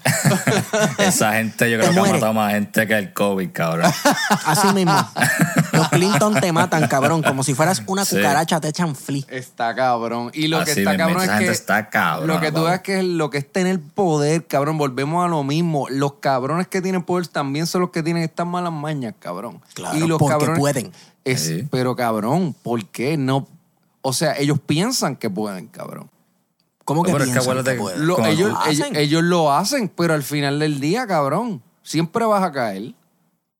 Esa 0.98 1.34
gente 1.34 1.70
yo 1.70 1.78
Te 1.78 1.82
creo 1.84 1.92
que 1.92 1.98
ha 1.98 2.00
muere. 2.00 2.14
matado 2.14 2.32
más 2.32 2.52
gente 2.52 2.86
que 2.86 2.98
el 2.98 3.12
COVID, 3.12 3.50
cabrón. 3.52 3.92
Así 4.46 4.68
mismo. 4.72 4.96
Los 5.72 5.88
Clinton 5.90 6.40
te 6.40 6.50
matan, 6.52 6.88
cabrón. 6.88 7.22
Como 7.22 7.42
si 7.44 7.54
fueras 7.54 7.82
una 7.86 8.04
Sí. 8.06 8.16
cucaracha, 8.16 8.60
te 8.60 8.68
echan 8.68 8.96
flea. 8.96 9.22
Está 9.28 9.74
cabrón. 9.74 10.30
Y 10.32 10.48
lo 10.48 10.64
que 10.64 10.70
está 10.72 10.90
mismo, 10.92 10.96
cabrón 11.06 11.22
esa 11.22 11.24
es 11.24 11.30
gente 11.38 11.46
que. 11.46 11.52
está 11.52 11.90
cabrón, 11.90 12.28
Lo 12.28 12.40
que 12.40 12.52
tú 12.52 12.64
ves 12.64 12.80
que 12.80 12.98
es 13.00 13.04
lo 13.04 13.28
que 13.30 13.38
es 13.38 13.52
tener 13.52 13.80
poder, 13.80 14.46
cabrón. 14.46 14.78
Volvemos 14.78 15.24
a 15.24 15.28
lo 15.28 15.42
mismo. 15.44 15.86
Los 15.90 16.14
cabrones 16.14 16.66
que 16.68 16.80
tienen 16.80 17.02
poder 17.02 17.26
también 17.28 17.66
son 17.66 17.82
los 17.82 17.90
que 17.90 18.02
tienen 18.02 18.22
estas 18.22 18.46
malas 18.46 18.72
mañas, 18.72 19.14
cabrón. 19.18 19.60
Claro, 19.74 19.96
y 19.96 20.00
los 20.06 20.18
porque 20.18 20.34
cabrones- 20.36 20.58
pueden. 20.58 20.92
Es, 21.24 21.42
Sí. 21.46 21.66
Pero 21.70 21.96
cabrón, 21.96 22.54
¿por 22.62 22.84
qué 22.86 23.16
no? 23.16 23.48
O 24.02 24.12
sea, 24.12 24.36
ellos 24.38 24.58
piensan 24.64 25.16
que 25.16 25.30
pueden, 25.30 25.66
cabrón. 25.68 26.10
¿Cómo 26.84 27.02
que 27.02 27.10
No, 27.10 27.14
pero 27.14 27.24
es 27.24 27.30
piensan 27.30 27.42
acuérdate 27.42 27.70
que 27.70 27.76
que- 27.76 27.82
pueden? 27.82 27.98
Ellos, 28.02 28.18
¿Lo 28.18 28.26
ellos, 28.26 28.58
hacen? 28.60 28.96
ellos 28.96 29.22
lo 29.22 29.52
hacen, 29.52 29.88
pero 29.88 30.12
al 30.14 30.22
final 30.22 30.58
del 30.58 30.80
día, 30.80 31.06
cabrón, 31.06 31.62
siempre 31.82 32.24
vas 32.26 32.42
a 32.42 32.52
caer. 32.52 32.94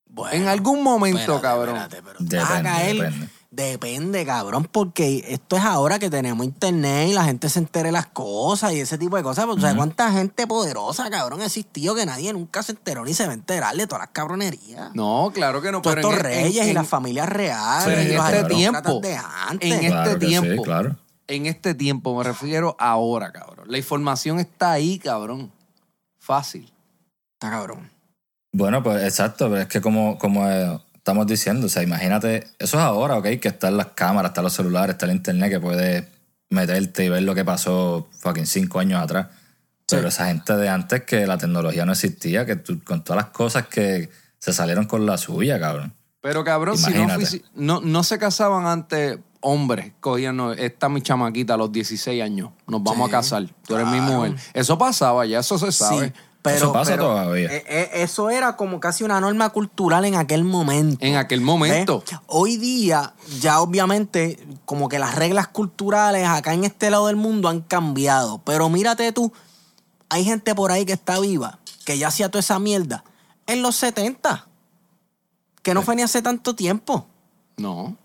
Bueno, 0.09 0.37
en 0.37 0.47
algún 0.49 0.83
momento, 0.83 1.19
espérate, 1.19 1.43
cabrón. 1.43 1.77
espérate, 1.77 2.03
pero 2.03 2.19
Depende, 2.21 2.37
vas 2.39 2.51
a 2.51 2.63
caer. 2.63 2.97
depende. 2.97 3.29
Depende, 3.55 4.27
cabrón, 4.27 4.69
porque 4.71 5.25
esto 5.29 5.57
es 5.57 5.63
ahora 5.63 6.01
que 6.01 6.11
tenemos 6.11 6.45
internet 6.45 7.09
y 7.09 7.13
la 7.13 7.23
gente 7.25 7.49
se 7.49 7.61
entere 7.61 7.87
de 7.87 7.93
las 7.93 8.07
cosas 8.07 8.73
y 8.73 8.81
ese 8.81 8.99
tipo 8.99 9.17
de 9.17 9.23
cosas. 9.23 9.47
Porque, 9.47 9.61
¿sabes 9.63 9.77
cuánta 9.77 10.11
gente 10.11 10.45
poderosa, 10.49 11.09
cabrón, 11.09 11.41
ha 11.41 11.47
existido 11.47 11.95
que 11.95 12.05
nadie 12.05 12.33
nunca 12.33 12.65
se 12.65 12.73
enteró 12.73 13.05
ni 13.05 13.15
se 13.15 13.27
va 13.27 13.31
a 13.31 13.35
enterar 13.35 13.77
de 13.77 13.87
todas 13.87 14.01
las 14.03 14.11
cabronerías? 14.11 14.93
No, 14.95 15.31
claro 15.33 15.63
que 15.63 15.71
no. 15.71 15.83
Todos 15.83 15.99
estos 15.99 16.15
en- 16.15 16.19
reyes 16.21 16.57
en- 16.63 16.67
y 16.67 16.69
en- 16.71 16.75
las 16.75 16.89
familias 16.89 17.29
reales 17.29 17.87
y 18.09 18.11
en 18.11 18.17
los 18.17 18.29
este 18.29 18.45
tiempo, 18.55 19.01
de 19.01 19.17
antes. 19.49 19.73
en 19.73 19.79
Claro 19.87 20.11
este 20.11 20.19
que 20.19 20.27
sí, 20.35 20.41
tiempo. 20.41 20.63
claro. 20.65 20.97
En 21.29 21.47
este 21.47 21.75
tiempo, 21.75 22.17
me 22.19 22.25
refiero 22.25 22.75
ahora, 22.81 23.31
cabrón. 23.31 23.67
La 23.71 23.79
información 23.79 24.41
está 24.41 24.73
ahí, 24.73 24.99
cabrón. 24.99 25.53
Fácil. 26.19 26.73
Está 27.35 27.51
cabrón. 27.51 27.89
Bueno, 28.53 28.83
pues 28.83 29.03
exacto, 29.05 29.49
pero 29.49 29.61
es 29.63 29.69
que 29.69 29.81
como, 29.81 30.19
como 30.19 30.49
eh, 30.51 30.81
estamos 31.05 31.27
diciendo, 31.27 31.67
o 31.67 31.69
sea, 31.69 31.83
imagínate, 31.83 32.45
eso 32.59 32.79
es 32.79 32.83
ahora, 32.83 33.19
¿ok? 33.19 33.25
Que 33.39 33.49
están 33.49 33.77
las 33.77 33.89
cámaras, 33.89 34.31
están 34.31 34.45
los 34.45 34.55
celulares, 34.55 34.95
está 34.95 35.05
el 35.05 35.13
internet 35.13 35.51
que 35.51 35.61
puedes 35.61 36.05
meterte 36.49 37.05
y 37.05 37.11
ver 37.11 37.23
lo 37.25 37.35
que 37.35 37.45
pasó 37.45 38.09
fucking 38.21 38.47
cinco 38.47 38.79
años 38.81 39.03
atrás. 39.03 39.27
Pero 39.87 40.09
esa 40.09 40.29
gente 40.29 40.57
de 40.57 40.67
antes 40.71 41.03
que 41.05 41.27
la 41.27 41.37
tecnología 41.37 41.85
no 41.85 41.93
existía, 41.93 42.47
que 42.47 42.57
tú- 42.57 42.83
con 42.83 43.05
todas 43.05 43.23
las 43.23 43.33
cosas 43.33 43.67
que 43.67 44.09
se 44.39 44.55
salieron 44.55 44.87
con 44.87 45.05
la 45.05 45.19
suya, 45.19 45.61
cabrón. 45.61 45.93
Pero 46.23 46.43
cabrón, 46.43 46.79
si 46.79 46.91
no, 46.93 47.03
Imagínate. 47.03 47.23
ofici- 47.25 47.45
no, 47.55 47.83
no 47.83 48.03
se 48.03 48.19
casaban 48.19 48.67
antes 48.67 49.19
hombres, 49.41 49.93
cogían, 50.01 50.39
no, 50.39 50.53
esta 50.55 50.87
es 50.87 50.93
mi 50.95 51.03
chamaquita 51.03 51.53
a 51.53 51.57
los 51.59 51.71
16 51.71 52.23
años, 52.23 52.49
nos 52.67 52.83
vamos 52.83 53.11
Sí, 53.11 53.15
a 53.15 53.19
casar, 53.19 53.47
tú 53.67 53.75
eres 53.75 53.89
mi 53.89 53.99
claro. 53.99 54.13
mujer. 54.15 54.35
Eso 54.55 54.79
pasaba, 54.79 55.27
ya 55.27 55.41
eso 55.41 55.59
se 55.59 55.71
sabe. 55.71 56.07
Sí, 56.07 56.13
pero, 56.45 56.57
Eso 56.57 56.73
pasa 56.75 56.91
pero, 56.91 57.05
todavía. 57.05 57.51
eh, 57.51 57.65
eh, 57.67 57.91
eso 57.95 58.29
era 58.29 58.55
como 58.55 58.79
casi 58.79 59.03
una 59.03 59.19
norma 59.19 59.49
cultural 59.49 60.05
en 60.05 60.15
aquel 60.15 60.45
momento. 60.45 60.99
En 61.03 61.17
aquel 61.17 61.41
momento. 61.41 62.05
Hoy 62.27 62.59
día, 62.59 63.15
ya 63.41 63.63
obviamente, 63.63 64.47
como 64.67 64.91
que 64.91 64.99
las 64.99 65.15
reglas 65.15 65.49
culturales 65.49 66.29
acá 66.29 66.53
en 66.53 66.65
este 66.65 66.91
lado 66.91 67.07
del 67.07 67.17
mundo 67.17 67.49
han 67.49 67.63
cambiado. 67.63 68.43
Pero 68.45 68.69
mírate 68.69 69.11
tú, 69.11 69.33
hay 70.11 70.23
gente 70.23 70.55
por 70.55 70.71
ahí 70.71 70.85
que 70.85 70.93
está 70.93 71.19
viva, 71.19 71.61
que 71.87 71.97
ya 71.97 72.09
hacía 72.09 72.29
toda 72.29 72.41
esa 72.41 72.59
mierda 72.59 73.05
en 73.47 73.63
los 73.63 73.77
70, 73.77 74.47
que 75.63 75.73
no 75.73 75.81
fue 75.81 75.97
ni 75.97 76.03
hace 76.03 76.21
tanto 76.21 76.55
tiempo. 76.55 77.07
No. 77.57 77.97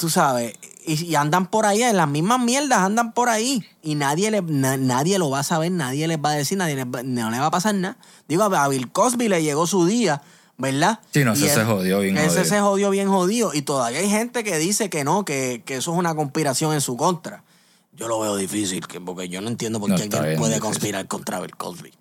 Tú 0.00 0.08
sabes, 0.08 0.54
y, 0.86 1.04
y 1.04 1.14
andan 1.14 1.46
por 1.46 1.66
ahí, 1.66 1.82
en 1.82 1.94
las 1.98 2.08
mismas 2.08 2.40
mierdas 2.40 2.78
andan 2.78 3.12
por 3.12 3.28
ahí. 3.28 3.62
Y 3.82 3.96
nadie, 3.96 4.30
le, 4.30 4.40
na- 4.40 4.78
nadie 4.78 5.18
lo 5.18 5.28
va 5.28 5.40
a 5.40 5.42
saber, 5.42 5.70
nadie 5.70 6.08
les 6.08 6.16
va 6.18 6.30
a 6.30 6.34
decir, 6.36 6.56
nadie 6.56 6.74
les 6.74 6.86
va- 6.86 7.02
no 7.02 7.30
le 7.30 7.38
va 7.38 7.46
a 7.46 7.50
pasar 7.50 7.74
nada. 7.74 7.98
Digo, 8.26 8.44
a 8.44 8.68
Bill 8.68 8.90
Cosby 8.90 9.28
le 9.28 9.42
llegó 9.42 9.66
su 9.66 9.84
día, 9.84 10.22
¿verdad? 10.56 11.00
Sí, 11.12 11.22
no, 11.22 11.34
Y 11.36 11.44
ese 11.44 11.54
se 11.56 11.64
jodió 11.66 12.00
bien 12.00 12.16
Ese 12.16 12.28
jodido. 12.28 12.44
se 12.46 12.60
jodió 12.60 12.90
bien 12.90 13.08
jodido. 13.10 13.52
Y 13.52 13.60
todavía 13.60 13.98
hay 13.98 14.08
gente 14.08 14.42
que 14.42 14.56
dice 14.56 14.88
que 14.88 15.04
no, 15.04 15.26
que, 15.26 15.62
que 15.66 15.76
eso 15.76 15.92
es 15.92 15.98
una 15.98 16.14
conspiración 16.14 16.72
en 16.72 16.80
su 16.80 16.96
contra. 16.96 17.44
Yo 17.92 18.08
lo 18.08 18.18
veo 18.20 18.36
difícil, 18.36 18.86
que, 18.86 19.02
porque 19.02 19.28
yo 19.28 19.42
no 19.42 19.48
entiendo 19.48 19.80
por 19.80 19.90
No, 19.90 19.96
qué 19.96 20.04
alguien 20.04 20.22
bien 20.24 20.38
puede 20.38 20.60
conspirar 20.60 21.06
contra 21.08 21.40
Bill 21.40 21.54
Cosby. 21.56 21.92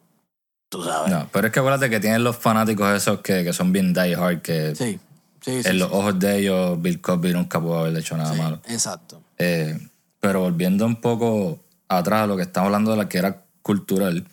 Tú 0.69 0.85
sabes. 0.85 1.11
No, 1.11 1.27
pero 1.33 1.47
es 1.47 1.51
que 1.53 1.59
acuérdate 1.59 1.89
que 1.89 1.99
tienen 1.99 2.23
los 2.23 2.37
fanáticos 2.37 2.89
esos 2.95 3.19
que, 3.19 3.43
que 3.43 3.51
son 3.51 3.73
bien 3.73 3.93
die 3.93 4.15
hard, 4.15 4.41
que 4.41 4.73
Sí, 4.75 4.99
sí, 5.41 5.63
sí. 5.63 5.69
en 5.69 5.79
los 5.79 5.91
ojos 5.91 6.19
de 6.19 6.39
ellos 6.39 6.81
Bill 6.81 7.01
Cosby 7.01 7.33
nunca 7.33 7.59
pudo 7.59 7.79
haber 7.79 7.97
hecho 7.97 8.17
nada 8.17 8.33
malo. 8.33 8.61
Exacto. 8.67 9.21
Eh, 9.37 9.77
pero 10.19 10.41
volviendo 10.41 10.85
un 10.85 10.97
poco 10.97 11.63
atrás 11.87 12.23
a 12.23 12.27
lo 12.27 12.35
que 12.35 12.43
estamos 12.43 12.67
hablando 12.67 12.91
de 12.91 12.97
la 12.97 13.09
que 13.09 13.17
era 13.17 13.45
cultural, 13.61 14.27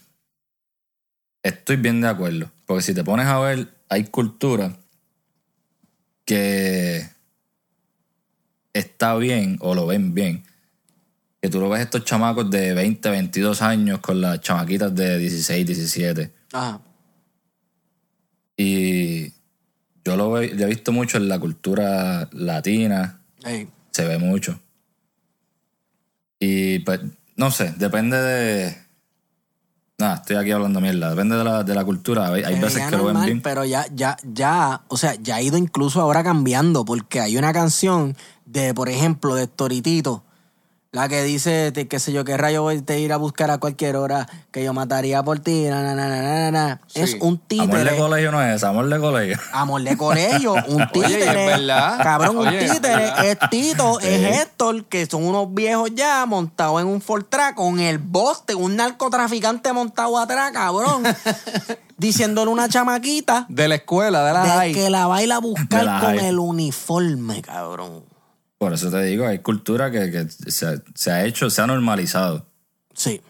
estoy 1.43 1.77
bien 1.77 2.01
de 2.01 2.09
acuerdo. 2.09 2.51
Porque 2.67 2.83
si 2.83 2.95
te 2.95 3.05
pones 3.05 3.27
a 3.27 3.39
ver, 3.39 3.69
hay 3.89 4.05
cultura 4.05 4.77
que 6.25 7.09
está 8.73 9.17
bien 9.17 9.57
o 9.61 9.75
lo 9.75 9.87
ven 9.87 10.15
bien. 10.15 10.45
Que 11.41 11.49
tú 11.49 11.61
lo 11.61 11.69
ves 11.69 11.83
estos 11.83 12.05
chamacos 12.05 12.51
de 12.51 12.75
20, 12.75 13.09
22 13.11 13.63
años 13.63 14.01
con 14.01 14.21
las 14.21 14.41
chamaquitas 14.41 14.95
de 14.95 15.19
16, 15.19 15.67
17. 15.67 16.33
Ajá. 16.53 16.81
Y 18.57 19.33
yo 20.07 20.17
lo, 20.17 20.31
lo 20.31 20.41
he 20.41 20.67
visto 20.67 20.93
mucho 20.93 21.17
en 21.19 21.29
la 21.29 21.37
cultura 21.41 22.29
latina, 22.31 23.23
Ey. 23.45 23.69
se 23.91 24.07
ve 24.07 24.19
mucho. 24.19 24.61
Y 26.39 26.79
pues, 26.81 27.01
no 27.35 27.51
sé, 27.51 27.75
depende 27.77 28.17
de. 28.17 28.77
Nada, 29.99 30.17
estoy 30.17 30.37
aquí 30.37 30.53
hablando 30.53 30.81
mierda. 30.81 31.11
Depende 31.11 31.37
de 31.37 31.43
la, 31.43 31.65
de 31.65 31.75
la 31.75 31.85
cultura. 31.85 32.29
Hay, 32.29 32.45
hay 32.45 32.55
Se 32.55 32.61
veces 32.61 32.87
que 32.89 32.97
lo 32.97 33.07
ven 33.07 33.25
bien. 33.25 33.41
Pero 33.43 33.65
ya, 33.65 33.85
ya, 33.93 34.17
ya, 34.23 34.83
o 34.87 34.97
sea, 34.97 35.17
ya 35.17 35.37
ha 35.37 35.43
ido 35.43 35.57
incluso 35.57 36.01
ahora 36.01 36.23
cambiando, 36.23 36.85
porque 36.85 37.19
hay 37.21 37.37
una 37.37 37.53
canción 37.53 38.15
de, 38.45 38.75
por 38.75 38.89
ejemplo, 38.89 39.35
de 39.35 39.49
Toritito, 39.49 40.23
la 40.97 41.09
que 41.11 41.23
dice, 41.23 41.73
qué 41.91 42.01
sé 42.01 42.11
yo, 42.11 42.25
qué 42.25 42.39
rayo 42.39 42.63
voy 42.63 42.83
a 42.89 42.95
ir 42.97 43.13
a 43.13 43.19
buscar 43.19 43.51
a 43.51 43.59
cualquier 43.59 43.97
hora, 43.97 44.27
que 44.51 44.65
yo 44.65 44.73
mataría 44.73 45.23
por 45.23 45.39
ti, 45.41 45.65
na, 45.65 45.83
na, 45.83 45.95
na, 45.95 46.09
na, 46.09 46.23
na, 46.23 46.51
na. 46.51 46.81
Sí. 46.87 47.01
Es 47.03 47.17
un 47.21 47.39
Amor 47.39 47.39
de 47.39 47.85
títere. 47.85 47.97
colegio 47.99 48.33
no 48.33 48.43
es, 48.43 48.65
amor 48.65 48.89
de 48.89 48.99
colegio. 48.99 49.39
Amor 49.53 49.83
de 49.83 49.97
colegio, 49.97 50.55
un 50.69 50.81
Oye, 50.83 50.91
y 50.95 51.03
es 51.03 51.19
títere. 51.19 51.47
verdad. 51.47 51.99
Cabrón, 52.03 52.39
un 52.39 52.49
Oye, 52.49 52.67
títere. 52.71 53.13
Es 53.31 53.39
Tito, 53.51 53.99
Sí. 54.01 54.07
es 54.09 54.41
Héctor, 54.41 54.85
que 54.87 55.05
son 55.05 55.25
unos 55.25 55.53
viejos 55.53 55.91
ya 55.95 56.25
montados 56.25 56.81
en 56.81 56.87
un 56.87 57.03
Fortrack 57.03 57.55
con 57.57 57.79
el 57.79 57.99
boste, 57.99 58.55
un 58.55 58.77
narcotraficante 58.77 59.73
montado 59.75 60.19
atrás, 60.19 60.51
cabrón. 60.53 61.03
diciéndole 61.99 62.51
una 62.51 62.69
chamaquita 62.69 63.47
De 63.49 63.69
la 63.69 63.77
escuela, 63.77 64.23
de 64.25 64.33
la 64.33 64.43
de 64.43 64.49
high. 64.51 64.73
que 64.75 64.91
la 64.91 65.07
va 65.07 65.19
a 65.19 65.39
buscar 65.41 65.85
con 66.01 66.17
high. 66.17 66.27
el 66.27 66.39
uniforme, 66.39 67.43
cabrón. 67.43 68.03
Por 68.59 68.73
eso 68.73 68.91
te 68.91 69.03
digo, 69.03 69.27
hay 69.27 69.41
cultura 69.41 69.91
que, 69.91 70.11
que 70.11 70.29
se, 70.51 70.67
ha- 70.67 70.83
se 70.95 71.11
ha 71.11 71.25
hecho, 71.25 71.51
se 71.51 71.61
ha 71.63 71.67
normalizado. 71.67 72.47
Sí. 72.95 73.21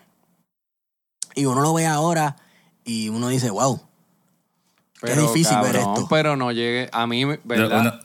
Y 1.35 1.47
uno 1.47 1.61
lo 1.63 1.75
ve 1.75 1.87
ahora 1.87 2.37
y 2.85 3.09
uno 3.09 3.29
dice, 3.29 3.51
wow. 3.51 3.81
Qué 5.03 5.15
difícil 5.15 5.59
ver 5.63 5.77
esto. 5.77 6.07
Pero 6.09 6.37
no 6.37 6.53
llegue. 6.53 6.89
A 6.93 7.07
mí, 7.07 7.25
¿verdad? 7.45 8.01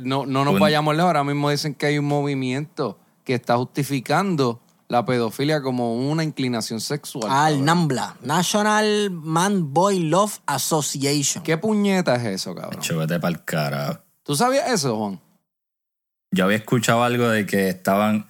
No, 0.00 0.26
no 0.26 0.44
nos 0.44 0.58
vayamos 0.58 0.94
lejos. 0.94 1.08
Ahora 1.08 1.24
mismo 1.24 1.50
dicen 1.50 1.74
que 1.74 1.86
hay 1.86 1.98
un 1.98 2.04
movimiento 2.06 2.98
que 3.24 3.34
está 3.34 3.56
justificando 3.56 4.60
la 4.88 5.04
pedofilia 5.04 5.62
como 5.62 5.94
una 5.96 6.22
inclinación 6.24 6.80
sexual. 6.80 7.24
Al 7.30 7.52
cabrón. 7.54 7.64
NAMBLA, 7.64 8.16
National 8.22 9.10
Man 9.10 9.72
Boy 9.72 10.00
Love 10.00 10.38
Association. 10.46 11.42
¿Qué 11.42 11.56
puñeta 11.58 12.14
es 12.16 12.24
eso, 12.24 12.54
cabrón? 12.54 12.80
Chévete 12.80 13.18
para 13.18 13.34
el 13.36 13.44
carajo. 13.44 13.98
¿Tú 14.22 14.36
sabías 14.36 14.70
eso, 14.70 14.96
Juan? 14.96 15.20
Yo 16.30 16.44
había 16.44 16.56
escuchado 16.56 17.02
algo 17.02 17.28
de 17.28 17.46
que 17.46 17.68
estaban. 17.68 18.26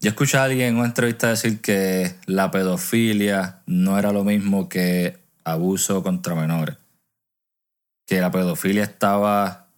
Yo 0.00 0.10
escuché 0.10 0.38
a 0.38 0.44
alguien 0.44 0.68
en 0.68 0.76
una 0.76 0.86
entrevista 0.86 1.28
decir 1.28 1.60
que 1.60 2.14
la 2.26 2.50
pedofilia 2.50 3.62
no 3.66 3.98
era 3.98 4.12
lo 4.12 4.24
mismo 4.24 4.68
que 4.68 5.18
abuso 5.44 6.02
contra 6.02 6.34
menores. 6.34 6.76
Que 8.06 8.20
la 8.20 8.30
pedofilia 8.30 8.82
estaba. 8.82 9.68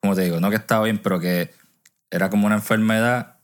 ¿Cómo 0.00 0.14
te 0.14 0.22
digo? 0.22 0.40
No 0.40 0.50
que 0.50 0.56
estaba 0.56 0.84
bien, 0.84 0.98
pero 0.98 1.20
que 1.20 1.52
era 2.10 2.30
como 2.30 2.46
una 2.46 2.56
enfermedad 2.56 3.36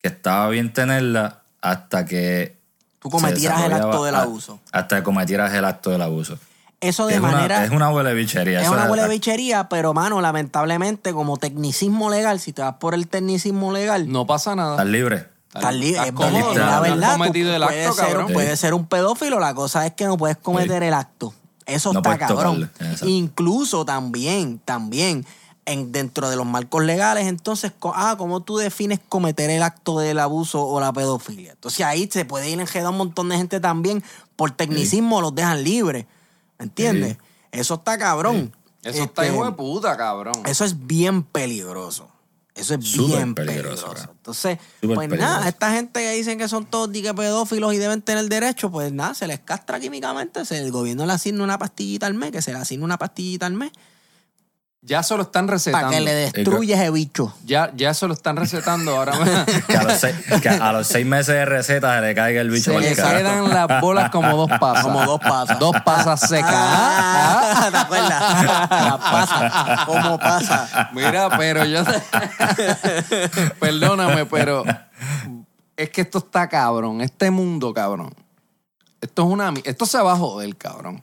que 0.00 0.08
estaba 0.08 0.48
bien 0.48 0.72
tenerla 0.72 1.42
hasta 1.60 2.04
que. 2.04 2.56
Tú 2.98 3.10
cometieras 3.10 3.62
el 3.64 3.72
acto 3.72 4.04
del 4.04 4.14
abuso. 4.14 4.60
Hasta 4.72 4.96
que 4.96 5.02
cometieras 5.02 5.52
el 5.54 5.64
acto 5.64 5.90
del 5.90 6.02
abuso. 6.02 6.38
Eso 6.80 7.06
de 7.06 7.14
es, 7.14 7.20
manera... 7.20 7.56
una, 7.56 7.64
es 7.64 7.70
una 7.70 7.90
huele 7.90 8.12
bichería. 8.14 8.60
Es 8.60 8.68
una 8.68 8.90
huele 8.90 9.08
bichería, 9.08 9.68
pero 9.68 9.94
mano, 9.94 10.20
lamentablemente, 10.20 11.12
como 11.12 11.38
tecnicismo 11.38 12.10
legal, 12.10 12.38
si 12.38 12.52
te 12.52 12.62
vas 12.62 12.74
por 12.74 12.94
el 12.94 13.08
tecnicismo 13.08 13.72
legal, 13.72 14.10
No 14.10 14.26
pasa 14.26 14.54
nada. 14.54 14.72
Estás 14.72 14.86
libre. 14.86 15.26
estás 15.54 15.74
libre. 15.74 16.02
Es 16.06 16.12
cómodo, 16.12 16.54
la 16.54 16.80
verdad. 16.80 17.12
cometido 17.14 17.54
el 17.56 17.62
puedes 17.62 17.86
acto, 17.88 18.04
ser, 18.04 18.32
puedes 18.32 18.60
ser 18.60 18.74
un 18.74 18.86
pedófilo, 18.86 19.40
la 19.40 19.54
cosa 19.54 19.86
es 19.86 19.92
que 19.94 20.04
no 20.04 20.16
puedes 20.18 20.36
cometer 20.36 20.82
el 20.82 20.92
acto. 20.92 21.32
Eso 21.64 21.92
No 21.92 22.00
está 22.00 22.18
cabrón. 22.18 22.70
tocarle. 22.78 22.96
Incluso 23.10 23.84
también, 23.86 24.60
también, 24.64 25.24
en, 25.64 25.90
dentro 25.92 26.28
de 26.30 26.36
los 26.36 26.46
marcos 26.46 26.84
legales, 26.84 27.26
entonces, 27.26 27.72
ah, 27.94 28.14
¿cómo 28.18 28.42
tú 28.42 28.58
defines 28.58 29.00
cometer 29.08 29.50
el 29.50 29.62
acto 29.62 29.98
del 29.98 30.18
abuso 30.20 30.62
o 30.64 30.78
la 30.78 30.92
pedofilia? 30.92 31.52
Entonces 31.52 31.84
ahí 31.84 32.08
se 32.12 32.24
puede 32.24 32.50
ir 32.50 32.60
enredado 32.60 32.90
un 32.90 32.98
montón 32.98 33.30
de 33.30 33.38
gente 33.38 33.60
también. 33.60 34.04
Por 34.36 34.50
tecnicismo 34.50 35.20
los 35.22 35.34
dejan 35.34 35.64
libres. 35.64 36.04
¿Me 36.58 36.64
entiendes? 36.64 37.12
Sí. 37.12 37.18
Eso 37.52 37.74
está 37.74 37.98
cabrón. 37.98 38.52
Eso 38.82 39.02
está 39.02 39.22
Este, 39.24 39.34
hijo 39.34 39.44
de 39.44 39.52
puta, 39.52 39.96
cabrón. 39.96 40.42
Eso 40.44 40.64
es 40.64 40.86
bien 40.86 41.22
peligroso. 41.22 42.08
Eso 42.54 42.74
es 42.74 42.88
Súper 42.88 43.16
bien 43.16 43.34
peligroso. 43.34 43.92
Entonces, 44.10 44.58
Súper 44.80 44.96
pues 44.96 45.08
peligroso. 45.08 45.34
nada, 45.34 45.48
esta 45.48 45.72
gente 45.72 46.00
que 46.00 46.12
dicen 46.12 46.38
que 46.38 46.48
son 46.48 46.64
todos 46.64 46.90
dique 46.90 47.12
pedófilos 47.12 47.74
y 47.74 47.78
deben 47.78 48.00
tener 48.00 48.26
derecho, 48.28 48.70
pues 48.70 48.90
nada, 48.92 49.12
se 49.14 49.26
les 49.26 49.40
castra 49.40 49.78
químicamente, 49.78 50.44
se, 50.46 50.58
el 50.58 50.72
gobierno 50.72 51.04
le 51.04 51.12
asigna 51.12 51.44
una 51.44 51.58
pastillita 51.58 52.06
al 52.06 52.14
mes, 52.14 52.30
que 52.30 52.40
se 52.40 52.52
le 52.52 52.58
asigna 52.58 52.84
una 52.84 52.96
pastillita 52.96 53.44
al 53.44 53.52
mes, 53.52 53.72
Ya 54.86 55.02
se 55.02 55.16
lo 55.16 55.24
están 55.24 55.48
recetando. 55.48 55.88
para 55.88 55.98
que 55.98 56.04
le 56.04 56.14
destruya 56.14 56.76
ese 56.80 56.90
bicho. 56.92 57.34
Ya, 57.44 57.72
ya 57.74 57.92
se 57.92 58.06
lo 58.06 58.14
están 58.14 58.36
recetando 58.36 58.96
ahora. 58.96 59.14
Que 59.66 59.76
a 59.76 59.82
los 59.82 59.94
seis, 59.94 60.14
que 60.40 60.48
a 60.48 60.72
los 60.72 60.86
seis 60.86 61.04
meses 61.04 61.34
de 61.34 61.44
receta 61.44 61.96
se 61.96 62.06
le 62.06 62.14
caiga 62.14 62.40
el 62.40 62.50
bicho 62.50 62.72
se 62.72 62.78
le 62.78 62.90
el 62.90 62.94
quedan 62.94 63.48
las 63.48 63.80
bolas 63.80 64.10
como 64.10 64.36
dos 64.36 64.48
pasas. 64.60 64.84
Como 64.84 65.04
dos 65.04 65.18
pasas. 65.18 65.58
Dos 65.58 65.74
pasas 65.84 66.20
secas. 66.20 66.54
Ah, 66.54 67.68
¿Te 67.72 67.76
acuerdas? 67.76 68.44
La 68.70 68.98
pasa. 68.98 69.84
¿Cómo 69.86 70.18
pasa? 70.20 70.90
Mira, 70.92 71.36
pero 71.36 71.64
yo. 71.64 71.82
Perdóname, 73.58 74.24
pero. 74.26 74.62
Es 75.76 75.90
que 75.90 76.02
esto 76.02 76.18
está 76.18 76.48
cabrón. 76.48 77.00
Este 77.00 77.32
mundo, 77.32 77.74
cabrón. 77.74 78.14
Esto 79.00 79.22
es 79.22 79.28
una. 79.28 79.52
Esto 79.64 79.84
se 79.84 79.98
va 80.00 80.12
a 80.12 80.16
joder, 80.16 80.54
cabrón. 80.54 81.02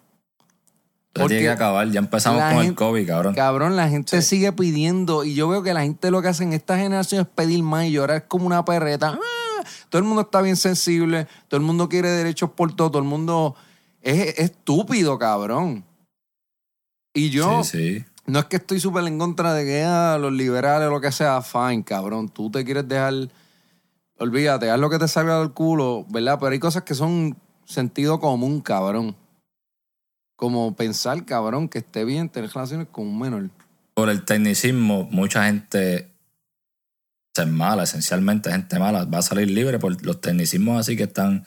Esto 1.13 1.28
tiene 1.28 1.43
que 1.43 1.49
Porque 1.49 1.63
acabar. 1.63 1.91
Ya 1.91 1.99
empezamos 1.99 2.41
con 2.41 2.65
el 2.65 2.73
COVID, 2.73 3.08
cabrón. 3.08 3.36
Cabrón, 3.36 3.76
la 3.76 3.88
gente 3.88 4.21
sigue 4.23 4.52
pidiendo. 4.52 5.23
Y 5.23 5.36
yo 5.36 5.47
veo 5.47 5.62
que 5.62 5.73
la 5.73 5.82
gente 5.82 6.10
lo 6.10 6.23
que 6.23 6.30
hace 6.30 6.43
en 6.43 6.54
esta 6.54 6.76
generación 6.78 7.21
es 7.21 7.28
pedir 7.28 7.62
más 7.62 7.86
y 7.86 7.91
llorar 7.91 8.28
como 8.28 8.47
una 8.47 8.65
perreta. 8.65 9.19
Ah, 9.21 9.63
Todo 9.89 9.99
el 9.99 10.08
mundo 10.08 10.23
está 10.23 10.41
bien 10.41 10.56
sensible. 10.56 11.28
Todo 11.47 11.60
el 11.60 11.65
mundo 11.65 11.88
quiere 11.88 12.10
derechos 12.10 12.49
por 12.49 12.76
todo. 12.76 12.89
Todo 12.89 13.04
el 13.04 13.08
mundo. 13.08 13.56
Es, 14.02 14.28
es 14.30 14.39
estúpido, 14.39 15.19
cabrón. 15.19 15.86
Y 17.13 17.30
yo. 17.30 17.63
Sí, 17.63 17.78
sí. 17.78 18.06
No 18.26 18.39
es 18.39 18.45
que 18.45 18.56
estoy 18.56 18.80
súper 18.80 19.06
en 19.06 19.19
contra 19.19 19.54
de 19.54 19.65
que 19.65 19.84
ah, 19.84 20.17
los 20.19 20.32
liberales 20.32 20.88
o 20.88 20.91
lo 20.91 21.02
que 21.02 21.12
sea, 21.12 21.41
fine, 21.41 21.84
cabrón. 21.84 22.30
Tú 22.30 22.49
te 22.49 22.65
quieres 22.65 22.88
dejar. 22.88 23.13
Olvídate, 24.17 24.71
haz 24.71 24.80
lo 24.80 24.89
que 24.89 24.97
te 24.97 25.08
salga 25.08 25.39
del 25.39 25.52
culo, 25.52 26.06
¿verdad? 26.10 26.38
Pero 26.39 26.54
hay 26.54 26.60
cosas 26.60 26.84
que 26.84 26.95
son 26.95 27.38
sentido 27.65 28.19
común, 28.19 28.62
cabrón. 28.62 29.15
Como 30.36 30.76
pensar, 30.76 31.26
cabrón, 31.26 31.69
que 31.69 31.80
esté 31.80 32.06
bien 32.06 32.30
tener 32.30 32.50
relaciones 32.52 32.88
con 32.91 33.08
un 33.08 33.19
menor. 33.19 33.50
Por 33.93 34.10
el 34.10 34.26
tecnicismo, 34.26 35.08
mucha 35.12 35.46
gente 35.46 36.10
es 37.36 37.48
mala, 37.48 37.84
esencialmente 37.84 38.52
gente 38.52 38.78
mala, 38.80 39.06
va 39.06 39.19
a 39.19 39.22
salir 39.24 39.50
libre 39.50 39.80
por 39.80 40.04
los 40.06 40.22
tecnicismos 40.22 40.80
así 40.80 40.96
que 40.96 41.04
están... 41.04 41.46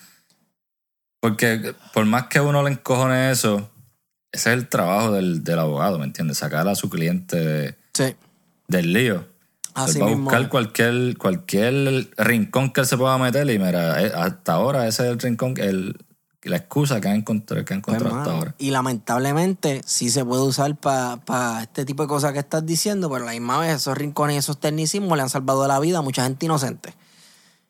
Porque 1.21 1.75
por 1.93 2.05
más 2.07 2.27
que 2.27 2.41
uno 2.41 2.63
le 2.63 2.71
encojone 2.71 3.31
eso, 3.31 3.71
ese 4.33 4.51
es 4.51 4.57
el 4.59 4.69
trabajo 4.69 5.13
del, 5.13 5.43
del 5.43 5.59
abogado, 5.59 5.99
¿me 5.99 6.05
entiendes? 6.05 6.39
Sacar 6.39 6.69
a 6.69 6.75
su 6.75 6.89
cliente 6.89 7.37
de- 7.37 7.79
Sí. 7.95 8.15
del 8.69 8.93
lío. 8.93 9.27
Así 9.75 9.99
él 9.99 10.05
va 10.05 10.11
a 10.11 10.15
buscar 10.15 10.49
cualquier, 10.49 11.17
cualquier 11.19 12.09
rincón 12.17 12.71
que 12.73 12.81
él 12.83 12.87
se 12.87 12.97
pueda 12.97 13.19
meter 13.19 13.49
y 13.51 13.59
mira, 13.59 14.03
eh, 14.03 14.13
hasta 14.15 14.53
ahora 14.53 14.87
ese 14.87 15.05
es 15.05 15.11
el 15.13 15.19
rincón, 15.19 15.55
el, 15.59 15.97
la 16.49 16.57
excusa 16.57 17.01
que 17.01 17.09
han 17.09 17.17
encontrado, 17.17 17.65
que 17.65 17.75
han 17.75 17.83
Pues, 17.83 17.97
hasta 17.97 18.09
mano, 18.11 18.31
ahora. 18.31 18.55
Y 18.59 18.71
lamentablemente 18.71 19.83
sí 19.87 20.11
se 20.11 20.25
puede 20.25 20.43
usar 20.43 20.75
para 20.77 21.63
este 21.63 21.85
tipo 21.85 22.03
de 22.03 22.09
cosas 22.09 22.33
que 22.33 22.39
estás 22.39 22.65
diciendo, 22.67 23.11
pero 23.11 23.25
a 23.25 23.27
la 23.27 23.33
misma 23.33 23.59
vez 23.59 23.77
esos 23.77 23.97
rincones 23.97 24.37
y 24.37 24.39
esos 24.39 24.59
tecnicismos 24.59 25.17
le 25.17 25.23
han 25.23 25.31
salvado 25.31 25.67
la 25.67 25.79
vida 25.81 25.99
a 25.99 26.03
mucha 26.03 26.25
gente 26.25 26.47
inocente. 26.47 26.95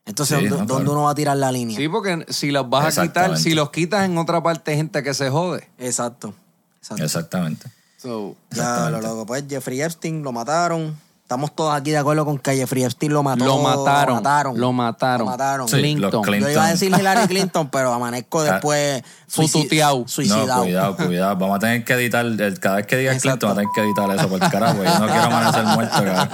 Entonces, 0.04 0.38
Sí, 0.38 0.46
¿dó- 0.48 0.58
no, 0.58 0.66
¿dónde 0.66 0.90
uno 0.90 1.02
va 1.02 1.10
a 1.10 1.14
tirar 1.14 1.36
la 1.36 1.50
línea? 1.50 1.76
Sí, 1.76 1.88
porque 1.88 2.24
si 2.28 2.50
los 2.52 2.68
vas 2.70 2.84
a 2.84 2.88
quitar, 3.02 3.06
Exactamente. 3.06 3.42
si 3.42 3.54
los 3.54 3.70
quitas 3.70 4.04
en 4.04 4.16
otra 4.18 4.42
parte, 4.42 4.70
hay 4.70 4.76
gente 4.76 5.02
que 5.02 5.12
se 5.14 5.30
jode. 5.30 5.68
Exacto. 5.78 6.32
Exacto. 6.80 7.02
Exactamente. 7.04 7.66
So, 7.96 8.36
Ya, 8.50 8.56
lo 8.56 8.62
Exactamente. 8.62 9.08
loco. 9.08 9.26
Pues 9.26 9.44
Jeffrey 9.48 9.80
Epstein 9.82 10.22
lo 10.22 10.30
mataron. 10.32 10.96
Estamos 11.26 11.56
todos 11.56 11.74
aquí 11.74 11.90
de 11.90 11.98
acuerdo 11.98 12.24
con 12.24 12.38
que 12.38 12.54
Jeffrey 12.54 12.84
Epstein 12.84 13.12
lo 13.12 13.24
mató. 13.24 13.44
lo 13.44 13.58
mataron. 13.58 14.14
Lo 14.14 14.14
mataron. 14.22 14.60
Lo 14.60 14.72
mataron. 14.72 15.18
Lo 15.26 15.32
mataron. 15.32 15.68
Sí, 15.68 15.74
Clinton. 15.78 16.12
los 16.12 16.22
Clinton. 16.24 16.48
Yo 16.50 16.52
iba 16.52 16.64
a 16.66 16.70
decir 16.70 16.92
Hillary 16.96 17.26
Clinton, 17.26 17.68
pero 17.68 17.92
amanezco 17.92 18.44
después 18.44 19.02
suicid- 19.28 19.48
Fututeado. 19.50 20.04
suicidado. 20.06 20.46
No, 20.46 20.62
cuidado, 20.62 20.96
cuidado. 20.96 21.34
Vamos 21.36 21.56
a 21.56 21.58
tener 21.58 21.84
que 21.84 21.94
editar, 21.94 22.24
el- 22.24 22.60
cada 22.60 22.76
vez 22.76 22.86
que 22.86 22.96
digas 22.98 23.16
Exacto. 23.16 23.48
Clinton, 23.48 23.56
vamos 23.56 23.58
a 23.58 23.60
tener 23.60 23.74
que 23.74 23.80
editar 23.80 24.16
eso 24.16 24.28
por 24.28 24.40
el 24.44 24.50
carajo. 24.52 24.84
Yo 24.84 24.98
no 25.00 25.06
quiero 25.08 25.22
amanecer 25.24 25.64
muerto, 25.64 25.96
cabrón. 26.04 26.28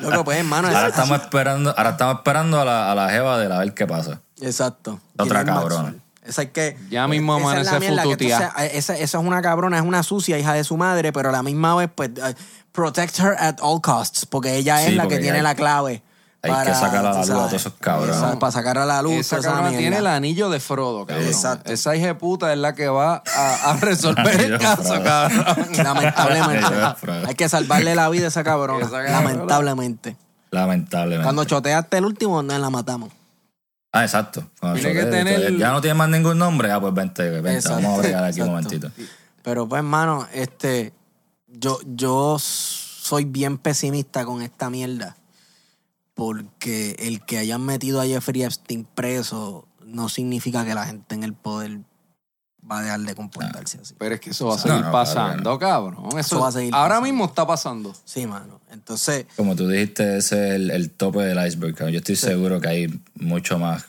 Loco, 0.00 0.24
pues, 0.24 0.38
hermano. 0.38 0.68
Ahora 0.68 0.82
es- 0.82 0.88
estamos 0.94 1.18
esperando, 1.18 1.74
ahora 1.78 1.90
estamos 1.90 2.16
esperando 2.16 2.60
a 2.60 2.64
la, 2.66 2.92
a 2.92 2.94
la 2.94 3.08
jeva 3.08 3.38
de 3.38 3.48
la 3.48 3.58
ver 3.58 3.72
qué 3.72 3.86
pasa. 3.86 4.20
Exacto. 4.42 5.00
Otra 5.16 5.44
Ghislaine 5.44 5.60
cabrona. 5.60 5.94
Esa 6.24 6.42
hay 6.42 6.48
que. 6.48 6.76
Ya 6.90 7.08
mismo 7.08 7.36
es 7.36 7.42
la 7.42 7.50
amanece 7.50 7.88
fututeada. 8.04 8.46
entonces, 8.48 8.72
esa, 8.76 8.94
esa 8.96 9.18
es 9.18 9.24
una 9.24 9.42
cabrona, 9.42 9.76
es 9.78 9.84
una 9.84 10.02
sucia 10.02 10.38
hija 10.38 10.52
de 10.54 10.62
su 10.64 10.76
madre, 10.76 11.12
pero 11.12 11.30
a 11.30 11.32
la 11.32 11.42
misma 11.42 11.74
vez, 11.74 11.90
pues, 11.94 12.10
eh, 12.16 12.34
protect 12.72 13.18
her 13.18 13.34
at 13.38 13.56
all 13.60 13.80
costs, 13.80 14.24
porque 14.26 14.54
ella 14.56 14.82
es 14.82 14.90
Sí, 14.90 14.94
la 14.94 15.08
que 15.08 15.18
tiene 15.18 15.38
hay- 15.38 15.42
la 15.42 15.54
clave. 15.56 16.02
hay 16.44 16.50
que 16.66 16.74
sacar 16.74 16.96
a 17.06 17.12
la 17.12 17.18
luz 17.20 17.30
a 17.30 17.32
todos 17.34 17.52
esos 17.52 17.72
cabrones. 17.80 18.16
esa- 18.16 18.38
Para 18.38 18.52
sacar 18.52 18.78
a 18.78 18.84
la 18.86 19.02
luz. 19.02 19.12
Esa 19.14 19.38
esa 19.38 19.48
cabrona 19.50 19.76
tiene 19.76 19.96
el 19.98 20.06
anillo 20.06 20.48
de 20.50 20.58
Frodo, 20.60 21.06
cabrón. 21.06 21.26
Exacto. 21.26 21.72
Esa 21.72 21.94
hija 21.96 22.06
de 22.06 22.14
puta 22.14 22.52
es 22.52 22.58
la 22.58 22.74
que 22.74 22.88
va 22.88 23.22
a, 23.36 23.70
a 23.70 23.76
resolver 23.80 24.40
el 24.40 24.58
caso, 24.58 25.02
cabrón. 25.02 25.44
Lamentablemente. 25.76 26.66
Hay 27.28 27.34
que 27.34 27.48
salvarle 27.48 27.94
la 27.96 28.08
vida 28.08 28.26
a. 28.26 28.28
Esa 28.30 28.44
cabrona. 28.44 28.88
lamentablemente. 28.90 30.16
Lamentablemente. 30.50 31.24
Cuando 31.24 31.44
choteaste 31.44 31.98
el 31.98 32.04
último, 32.04 32.42
no 32.42 32.56
la 32.58 32.70
matamos. 32.70 33.10
Ah, 33.92 34.04
exacto. 34.04 34.50
Cuando 34.58 34.80
Tiene 34.80 34.94
que 34.94 35.00
choque, 35.04 35.10
tener- 35.12 35.58
Ya 35.58 35.70
no 35.70 35.80
tiene 35.82 35.94
más 35.94 36.08
ningún 36.08 36.38
nombre. 36.38 36.70
Ah, 36.72 36.80
pues 36.80 36.94
vente, 36.94 37.28
vente. 37.28 37.54
Exacto, 37.54 37.82
Vamos 37.82 37.98
a 37.98 38.02
bregar 38.02 38.24
aquí 38.24 38.40
un 38.40 38.48
momentito. 38.48 38.90
Pero 39.42 39.68
pues, 39.68 39.80
hermano, 39.80 40.26
este, 40.32 40.94
yo, 41.48 41.78
yo 41.84 42.38
soy 42.38 43.24
bien 43.26 43.58
pesimista 43.58 44.24
con 44.24 44.40
esta 44.42 44.70
mierda. 44.70 45.16
Porque 46.14 46.94
el 46.98 47.24
que 47.24 47.38
hayan 47.38 47.62
metido 47.64 48.00
a 48.00 48.06
Jeffrey 48.06 48.42
Epstein 48.42 48.84
preso 48.94 49.66
no 49.84 50.08
significa 50.08 50.64
que 50.64 50.74
la 50.74 50.86
gente 50.86 51.14
en 51.14 51.22
el 51.22 51.32
poder 51.34 51.80
va 52.72 52.78
a 52.78 52.82
dejar 52.82 53.00
de 53.00 53.14
comportarse 53.14 53.78
así. 53.80 53.94
Pero 53.98 54.14
es 54.14 54.20
que 54.20 54.30
eso 54.30 54.46
va 54.46 54.54
a 54.56 54.58
seguir 54.58 54.80
no, 54.84 54.90
pasando, 54.92 55.58
cabrón. 55.58 56.06
Eso, 56.08 56.18
Eso 56.18 56.40
va 56.40 56.48
a 56.48 56.52
seguir 56.52 56.74
ahora 56.74 56.88
pasando. 56.96 57.02
mismo 57.04 57.24
está 57.26 57.46
pasando. 57.46 57.94
Sí, 58.04 58.26
mano. 58.26 58.60
Entonces, 58.70 59.26
Como 59.36 59.54
tú 59.54 59.68
dijiste, 59.68 60.16
ese 60.18 60.48
es 60.48 60.54
el, 60.54 60.70
el 60.70 60.90
tope 60.90 61.20
del 61.20 61.46
iceberg. 61.46 61.74
cabrón. 61.74 61.92
Yo 61.92 61.98
estoy 61.98 62.16
seguro 62.16 62.60
que 62.60 62.68
hay 62.68 63.00
mucho 63.14 63.58
más. 63.58 63.84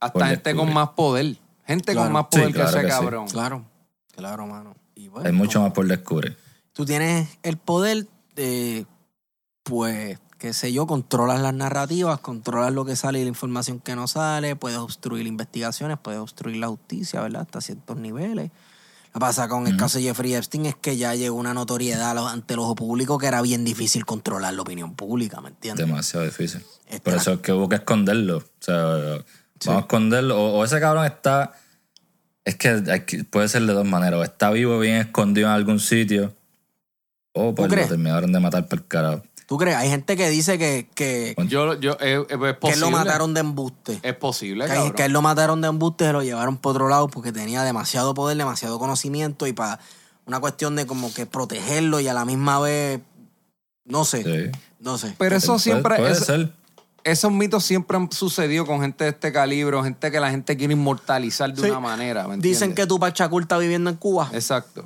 Hasta 0.00 0.26
gente 0.26 0.50
descubrir. 0.50 0.56
con 0.66 0.74
más 0.74 0.88
poder. 0.90 1.36
Gente 1.66 1.92
Claro. 1.92 2.06
con 2.06 2.12
más 2.12 2.26
poder 2.26 2.46
Sí, 2.46 2.52
que 2.52 2.58
claro 2.58 2.70
ese 2.70 2.80
que 2.80 2.92
sí. 2.92 2.98
cabrón. 2.98 3.28
claro, 3.28 3.64
claro, 4.16 4.46
mano. 4.46 4.74
Y 4.94 5.08
bueno, 5.08 5.26
Hay 5.26 5.32
mucho 5.32 5.60
más 5.60 5.72
por 5.72 5.86
descubrir. 5.86 6.36
tú 6.72 6.84
tienes 6.84 7.28
el 7.42 7.56
poder 7.56 8.06
de, 8.34 8.86
pues, 9.62 10.18
qué 10.38 10.52
sé 10.52 10.72
yo, 10.72 10.86
controlas 10.86 11.40
las 11.40 11.52
narrativas, 11.54 12.20
controlas 12.20 12.72
lo 12.72 12.84
que 12.84 12.96
sale 12.96 13.18
y 13.20 13.22
la 13.22 13.28
información 13.28 13.80
que 13.80 13.96
no 13.96 14.06
sale, 14.06 14.56
puedes 14.56 14.78
obstruir 14.78 15.26
investigaciones, 15.26 15.98
puedes 16.00 16.20
obstruir 16.20 16.56
la 16.56 16.68
justicia, 16.68 17.20
¿verdad? 17.20 17.42
Hasta 17.42 17.60
ciertos 17.60 17.96
niveles. 17.96 18.50
Lo 19.08 19.12
que 19.14 19.20
pasa 19.20 19.48
con 19.48 19.66
el 19.66 19.76
caso 19.76 19.98
de 19.98 20.04
Jeffrey 20.04 20.34
Epstein 20.34 20.66
es 20.66 20.76
que 20.76 20.96
ya 20.96 21.14
llegó 21.14 21.36
una 21.36 21.54
notoriedad 21.54 22.16
ante 22.28 22.54
el 22.54 22.60
ojo 22.60 22.74
público 22.76 23.18
que 23.18 23.26
era 23.26 23.40
bien 23.42 23.64
difícil 23.64 24.04
controlar 24.04 24.54
la 24.54 24.62
opinión 24.62 24.94
pública, 24.94 25.40
¿me 25.40 25.48
entiendes? 25.48 25.86
Demasiado 25.86 26.24
difícil. 26.26 26.62
Está- 26.86 27.02
Por 27.10 27.14
eso 27.14 27.32
es 27.32 27.38
que 27.40 27.52
hubo 27.52 27.68
que 27.68 27.76
esconderlo. 27.76 28.36
O 28.36 28.42
sea, 28.60 28.76
vamos 28.84 29.22
a 29.66 29.78
esconderlo. 29.80 30.38
O, 30.40 30.58
o 30.58 30.64
ese 30.64 30.78
cabrón 30.78 31.06
está. 31.06 31.52
Es 32.44 32.56
que 32.56 33.24
puede 33.28 33.48
ser 33.48 33.62
de 33.62 33.72
dos 33.72 33.86
maneras. 33.86 34.20
O 34.20 34.22
está 34.22 34.50
vivo 34.50 34.78
bien 34.78 34.96
escondido 34.96 35.48
en 35.48 35.54
algún 35.54 35.80
sitio. 35.80 36.34
O 37.32 37.54
pues 37.54 37.68
lo 37.70 37.88
terminaron 37.88 38.30
de 38.32 38.40
matar 38.40 38.68
por 38.68 38.86
carajo. 38.86 39.22
¿Tú 39.48 39.56
crees? 39.56 39.76
Hay 39.78 39.88
gente 39.88 40.14
que 40.14 40.28
dice 40.28 40.58
que, 40.58 40.90
que, 40.94 41.34
Yo, 41.48 41.72
yo, 41.80 41.92
eh, 42.00 42.18
eh, 42.18 42.26
es 42.28 42.36
que 42.38 42.54
posible. 42.54 42.80
lo 42.80 42.90
mataron 42.90 43.32
de 43.32 43.40
embuste. 43.40 43.98
Es 44.02 44.14
posible, 44.14 44.66
Que, 44.66 44.74
cabrón. 44.74 44.92
que 44.92 45.04
él 45.06 45.12
lo 45.12 45.22
mataron 45.22 45.62
de 45.62 45.68
embuste 45.68 46.04
y 46.04 46.06
se 46.08 46.12
lo 46.12 46.22
llevaron 46.22 46.58
por 46.58 46.72
otro 46.72 46.88
lado 46.90 47.08
porque 47.08 47.32
tenía 47.32 47.62
demasiado 47.62 48.12
poder, 48.12 48.36
demasiado 48.36 48.78
conocimiento 48.78 49.46
y 49.46 49.54
para 49.54 49.80
una 50.26 50.38
cuestión 50.38 50.76
de 50.76 50.86
como 50.86 51.14
que 51.14 51.24
protegerlo 51.24 51.98
y 51.98 52.08
a 52.08 52.12
la 52.12 52.26
misma 52.26 52.60
vez, 52.60 53.00
no 53.86 54.04
sé, 54.04 54.22
Sí. 54.22 54.58
no 54.80 54.98
sé. 54.98 55.14
Pero 55.16 55.36
eso 55.36 55.58
siempre... 55.58 55.96
Puede 55.96 56.12
es- 56.12 56.26
ser. 56.26 56.52
esos 57.04 57.32
mitos 57.32 57.64
siempre 57.64 57.96
han 57.96 58.12
sucedido 58.12 58.66
con 58.66 58.82
gente 58.82 59.04
de 59.04 59.10
este 59.10 59.32
calibre, 59.32 59.82
gente 59.82 60.10
que 60.10 60.20
la 60.20 60.30
gente 60.30 60.58
quiere 60.58 60.74
inmortalizar 60.74 61.54
de 61.54 61.62
Sí. 61.62 61.70
una 61.70 61.80
manera. 61.80 62.28
¿me 62.28 62.36
Dicen 62.36 62.74
que? 62.74 62.86
Tupac 62.86 63.14
Shakur 63.16 63.40
está 63.40 63.56
viviendo 63.56 63.88
en 63.88 63.96
Cuba, 63.96 64.28
Exacto. 64.34 64.84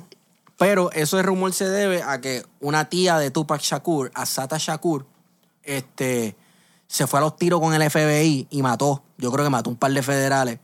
Pero 0.63 0.91
ese 0.91 1.21
rumor 1.21 1.53
se 1.53 1.67
debe 1.69 2.03
a 2.03 2.21
que 2.21 2.45
una 2.59 2.89
tía 2.89 3.17
de 3.17 3.31
Tupac 3.31 3.61
Shakur, 3.61 4.11
Asata 4.15 4.57
Shakur, 4.57 5.05
este, 5.63 6.35
se 6.87 7.07
fue 7.07 7.19
a 7.19 7.21
los 7.23 7.35
tiros 7.37 7.59
con 7.59 7.73
el 7.73 7.89
FBI 7.89 8.47
y 8.49 8.61
mató, 8.61 9.03
yo 9.17 9.31
creo 9.31 9.43
que 9.45 9.49
mató 9.49 9.69
un 9.69 9.75
par 9.77 9.91
de 9.91 10.01
federales. 10.03 10.59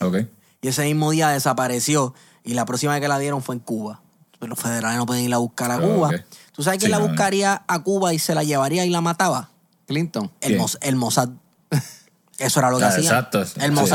Ok. 0.00 0.16
Y 0.60 0.68
ese 0.68 0.84
mismo 0.84 1.10
día 1.10 1.28
desapareció. 1.30 2.14
Y 2.44 2.54
la 2.54 2.64
próxima 2.64 2.92
vez 2.92 3.00
que 3.00 3.08
la 3.08 3.18
dieron 3.18 3.42
fue 3.42 3.54
en 3.54 3.60
Cuba. 3.60 4.00
Pero 4.38 4.50
los 4.50 4.58
federales 4.60 4.98
no 4.98 5.06
pueden 5.06 5.24
ir 5.24 5.32
a 5.34 5.38
buscar 5.38 5.70
a 5.70 5.78
Cuba. 5.78 6.10
¿Tú 6.52 6.62
sabes 6.62 6.78
quién 6.78 6.88
Sí, 6.88 6.92
la 6.92 6.98
no, 6.98 7.04
no. 7.04 7.10
buscaría 7.12 7.64
a 7.66 7.82
Cuba 7.82 8.12
y 8.14 8.18
se 8.18 8.34
la 8.34 8.42
llevaría 8.44 8.84
y 8.84 8.90
la 8.90 9.00
mataba? 9.00 9.50
Clinton. 9.86 10.30
El. 10.40 10.56
Mos- 10.58 10.78
el 10.82 10.96
Mossad. 10.96 11.28
Eso 12.38 12.60
era 12.60 12.70
lo 12.70 12.78
que 12.78 12.84
Ah, 12.84 12.88
hacía. 12.88 13.02
exacto. 13.02 13.40
El 13.40 13.48
Sí. 13.76 13.92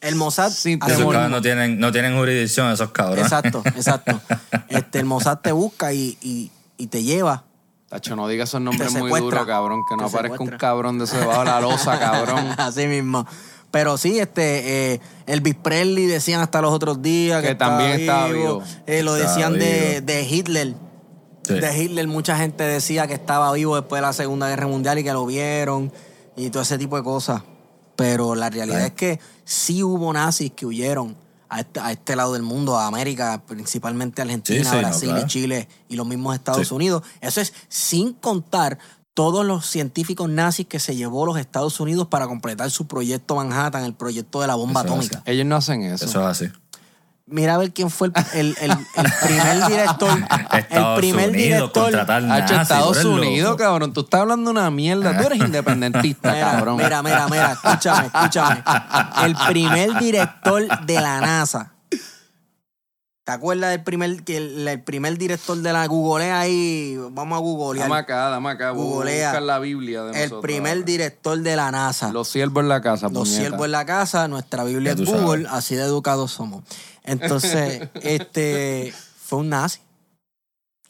El 0.00 0.16
Mossad 0.16 0.46
hace 0.46 0.72
Esos 0.72 0.88
cabrones 0.88 1.30
no 1.30 1.42
tienen, 1.42 1.78
no 1.78 1.92
tienen 1.92 2.16
jurisdicción, 2.16 2.72
esos 2.72 2.90
cabrones. 2.90 3.24
Exacto, 3.24 3.62
exacto. 3.66 4.20
Este, 4.68 5.00
el 5.00 5.04
Mossad 5.04 5.38
te 5.38 5.52
busca 5.52 5.92
y, 5.92 6.16
y, 6.22 6.50
y 6.78 6.86
te 6.86 7.02
lleva. 7.02 7.44
Tacho, 7.88 8.14
no 8.14 8.28
digas 8.28 8.48
esos 8.48 8.60
nombres 8.60 8.94
muy 8.94 9.10
duros, 9.20 9.44
cabrón. 9.46 9.82
Que 9.88 9.96
no 9.96 10.08
Te 10.08 10.16
aparezca 10.16 10.42
un 10.42 10.50
cabrón 10.50 10.98
de 10.98 11.04
ese 11.04 11.18
debajo 11.18 11.40
de 11.40 11.46
la 11.46 11.60
losa, 11.60 11.98
cabrón. 11.98 12.54
Así 12.56 12.86
mismo. 12.86 13.26
Pero 13.70 13.98
sí, 13.98 14.18
este, 14.18 14.94
eh, 14.94 15.00
Elvis 15.26 15.54
Presley 15.56 16.06
decían 16.06 16.40
hasta 16.40 16.60
los 16.60 16.72
otros 16.72 17.02
días 17.02 17.42
que, 17.42 17.48
Que 17.48 17.54
también 17.54 18.00
estaba 18.00 18.28
vivo. 18.28 18.62
Eh, 18.86 19.02
lo 19.02 19.16
Estaba 19.16 19.34
decían 19.34 19.58
de, 19.58 20.00
de 20.00 20.22
Hitler. 20.22 20.74
Sí. 21.42 21.54
De 21.54 21.82
Hitler 21.82 22.06
mucha 22.06 22.36
gente 22.36 22.64
decía 22.64 23.06
que 23.06 23.14
estaba 23.14 23.52
vivo 23.52 23.76
después 23.76 24.00
de 24.00 24.06
la 24.06 24.12
Segunda 24.12 24.48
Guerra 24.48 24.66
Mundial 24.66 24.98
y 24.98 25.04
que 25.04 25.12
lo 25.12 25.26
vieron 25.26 25.92
y 26.36 26.50
todo 26.50 26.62
ese 26.62 26.78
tipo 26.78 26.96
de 26.96 27.02
cosas. 27.02 27.42
Pero 28.00 28.34
la 28.34 28.50
realidad 28.50 28.84
es 28.84 28.92
que 28.92 29.20
sí 29.44 29.82
hubo 29.82 30.12
nazis 30.12 30.52
que 30.52 30.66
huyeron 30.66 31.16
a 31.48 31.60
este, 31.60 31.80
a 31.80 31.90
este 31.92 32.14
lado 32.16 32.32
del 32.34 32.42
mundo, 32.42 32.76
a 32.78 32.86
América, 32.86 33.42
principalmente 33.46 34.22
Argentina, 34.22 34.62
Sí, 34.62 34.64
sí, 34.70 34.74
no, 34.74 34.78
Brasil 34.80 35.08
y 35.08 35.12
claro. 35.12 35.26
Chile 35.26 35.68
y 35.88 35.96
los 35.96 36.06
mismos 36.06 36.34
Estados 36.34 36.68
Sí. 36.68 36.74
Unidos. 36.74 37.02
Eso 37.20 37.40
es 37.40 37.52
sin 37.68 38.12
contar 38.12 38.78
todos 39.14 39.44
los 39.44 39.66
científicos 39.66 40.28
nazis 40.30 40.66
que 40.66 40.78
se 40.78 40.94
llevó 40.94 41.26
los 41.26 41.36
Estados 41.38 41.80
Unidos 41.80 42.06
para 42.06 42.26
completar 42.28 42.70
su 42.70 42.86
proyecto 42.86 43.34
Manhattan, 43.34 43.84
el 43.84 43.94
proyecto 43.94 44.40
de 44.40 44.46
la 44.46 44.54
bomba 44.54 44.82
Eso 44.82 44.92
atómica. 44.94 45.22
Ellos 45.26 45.44
no 45.46 45.56
hacen 45.56 45.82
eso. 45.82 46.04
Eso 46.04 46.20
es 46.20 46.26
así. 46.26 46.52
Mira 47.30 47.54
a 47.54 47.58
ver 47.58 47.72
quién 47.72 47.90
fue 47.90 48.08
el, 48.08 48.14
el- 48.34 48.56
el- 48.60 48.70
el 48.70 49.12
primer 49.26 49.66
director. 49.68 50.10
el 50.70 50.94
primer 50.96 51.30
Unidos 51.30 51.72
director. 51.72 51.92
nazis, 52.26 52.50
Estados. 52.60 53.04
Unidos, 53.04 53.56
cabrón. 53.56 53.92
Tú 53.92 54.00
estás 54.00 54.20
hablando 54.22 54.50
una 54.50 54.70
mierda. 54.70 55.16
Tú 55.16 55.24
eres 55.24 55.38
independentista, 55.38 56.32
Mira, 56.32 56.50
cabrón. 56.52 56.76
mira, 56.76 57.02
mira, 57.02 57.28
mira, 57.28 57.52
escúchame, 57.52 58.06
escúchame. 58.12 58.62
El 59.24 59.36
primer 59.48 59.98
director 59.98 60.66
de 60.84 61.00
la 61.00 61.20
NASA. 61.20 61.72
¿Te 63.30 63.36
acuerdas 63.36 63.70
del 63.70 63.84
primer, 63.84 64.24
que 64.24 64.38
el, 64.38 64.66
el 64.66 64.82
primer 64.82 65.16
director 65.16 65.56
de 65.56 65.72
la 65.72 65.86
Google 65.86 66.32
ahí? 66.32 66.96
Vamos 67.12 67.36
a 67.36 67.40
googlear. 67.40 67.88
Dame 67.88 68.00
acá, 68.00 68.28
dame 68.28 68.50
acá. 68.50 68.70
Googlea. 68.72 69.28
buscar 69.28 69.42
la 69.42 69.60
Biblia 69.60 70.02
de 70.02 70.08
El 70.10 70.16
nosotros 70.16 70.42
primer 70.42 70.72
ahora. 70.72 70.84
director 70.84 71.38
de 71.38 71.54
la 71.54 71.70
NASA. 71.70 72.12
Los 72.12 72.26
siervos 72.26 72.62
en 72.64 72.68
la 72.68 72.80
casa, 72.80 73.06
Los 73.08 73.28
puñeta. 73.28 73.38
siervos 73.40 73.64
en 73.66 73.70
la 73.70 73.86
casa, 73.86 74.26
nuestra 74.26 74.64
Biblia 74.64 74.94
es 74.94 75.04
Google, 75.04 75.44
sabes. 75.44 75.58
así 75.58 75.76
de 75.76 75.82
educados 75.82 76.32
somos. 76.32 76.64
Entonces, 77.04 77.88
este 78.02 78.92
fue 79.20 79.38
un 79.38 79.50
nazi. 79.50 79.78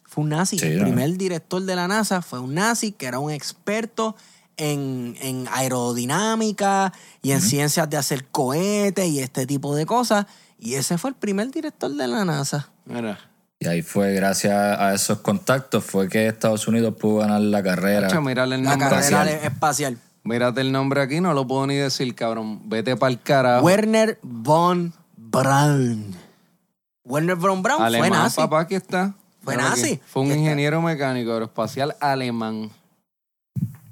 Fue 0.07 0.25
un 0.25 0.31
nazi. 0.31 0.59
Sí, 0.59 0.65
el 0.65 0.81
primer 0.81 1.19
director 1.19 1.61
de 1.63 1.77
la 1.77 1.89
NASA 1.89 2.23
fue 2.23 2.39
un 2.41 2.55
nazi 2.55 2.93
que 2.93 3.05
era 3.05 3.19
un 3.19 3.31
experto 3.31 4.17
en, 4.57 5.15
en 5.21 5.47
aerodinámica 5.53 6.95
y 7.21 7.33
en 7.33 7.43
ciencias 7.43 7.91
de 7.91 7.99
hacer 7.99 8.25
cohetes 8.29 9.07
y 9.09 9.21
este 9.21 9.47
tipo 9.47 9.75
de 9.75 9.85
cosas. 9.85 10.25
Y 10.61 10.75
ese 10.75 10.99
fue 10.99 11.11
el 11.11 11.17
primer 11.17 11.51
director 11.51 11.91
de 11.91 12.07
la 12.07 12.25
NASA. 12.25 12.69
Mira. 12.85 13.19
Y 13.59 13.67
ahí 13.67 13.83
fue, 13.83 14.15
gracias 14.15 14.55
a 14.55 14.95
esos 14.95 15.21
contactos, 15.21 15.85
fue 15.85 16.09
que 16.09 16.27
Estados 16.27 16.67
Unidos 16.69 16.95
pudo 16.99 17.19
ganar 17.21 17.41
la 17.41 17.63
carrera. 17.63 18.07
Hacho, 18.09 18.21
mírale 18.23 18.55
el 18.57 18.63
La 18.65 18.71
nombre. 18.71 18.89
carrera 18.89 19.23
espacial. 19.25 19.45
espacial. 19.53 19.99
Mírate 20.23 20.61
el 20.61 20.71
nombre 20.73 21.01
aquí, 21.01 21.21
no 21.21 21.33
lo 21.35 21.47
puedo 21.47 21.67
ni 21.67 21.77
decir, 21.77 22.15
cabrón. 22.15 22.69
Vete 22.69 22.97
para 22.97 23.11
el 23.11 23.21
carajo. 23.21 23.65
Werner 23.65 24.19
von 24.23 24.93
Braun. 25.17 26.15
Werner 27.05 27.37
von 27.37 27.63
Braun 27.63 27.79
fue 27.79 27.87
Alemán, 27.87 28.11
nazi. 28.11 28.37
papá, 28.37 28.61
aquí 28.61 28.75
está. 28.75 29.15
Fue 29.43 29.57
nazi. 29.57 29.93
aquí. 29.95 30.01
Fue 30.07 30.23
un 30.23 30.29
está. 30.29 30.41
ingeniero 30.41 30.81
mecánico 30.83 31.33
aeroespacial 31.33 31.97
alemán. 32.01 32.71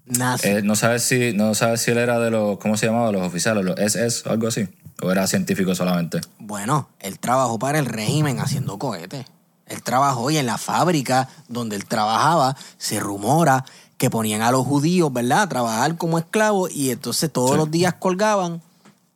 Nazi. 0.05 0.49
Eh, 0.49 0.63
no 0.63 0.77
sabes 0.77 1.03
si, 1.03 1.33
no 1.35 1.55
sabes 1.55 1.81
si 1.83 1.91
él 1.91 1.99
era 1.99 2.19
de 2.19 2.31
los, 2.31 2.59
¿cómo 2.59 2.77
se 2.77 2.87
llamaba? 2.87 3.13
Los 3.13 3.23
oficiales, 3.23 3.65
los 3.65 3.79
SS 3.79 4.29
algo 4.29 4.49
así. 4.49 4.67
O 5.03 5.11
era 5.13 5.27
científico 5.27 5.75
solamente. 5.75 6.21
Bueno, 6.39 6.89
él 6.99 7.19
trabajó 7.19 7.59
para 7.59 7.79
el 7.79 7.87
régimen 7.87 8.41
haciendo 8.41 8.79
cohetes. 8.79 9.27
Él 9.67 9.83
trabajó 9.83 10.31
y 10.31 10.39
en 10.39 10.47
la 10.47 10.59
fábrica 10.59 11.29
donde 11.49 11.77
él 11.77 11.85
trabajaba 11.85 12.57
se 12.79 12.99
rumora 13.01 13.65
que 13.97 14.11
ponían 14.11 14.43
a 14.43 14.51
los 14.51 14.67
judíos, 14.67 15.13
¿verdad? 15.13 15.43
A 15.43 15.49
trabajar 15.49 15.97
como 15.97 16.19
esclavos 16.19 16.73
y 16.73 16.91
entonces 16.91 17.31
todos 17.33 17.51
Sí. 17.53 17.57
los 17.59 17.71
días 17.71 17.95
colgaban 17.99 18.63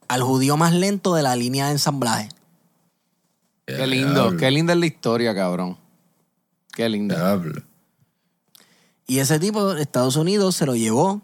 al 0.09 0.23
judío 0.23 0.57
más 0.57 0.73
lento 0.75 1.15
de 1.15 1.23
la 1.23 1.37
línea 1.37 1.67
de 1.67 1.73
ensamblaje. 1.73 2.29
Qué 3.67 3.87
lindo, 3.87 4.37
qué 4.37 4.51
linda 4.51 4.73
es 4.75 4.79
la 4.79 4.87
historia, 4.87 5.35
cabrón. 5.35 5.79
Qué 6.75 6.89
lindo. 6.89 7.15
Diablo. 7.15 7.63
Y 9.07 9.19
ese 9.19 9.39
tipo 9.39 9.75
de 9.75 9.83
Estados 9.83 10.17
Unidos 10.17 10.57
se 10.57 10.67
lo 10.67 10.75
llevó 10.77 11.23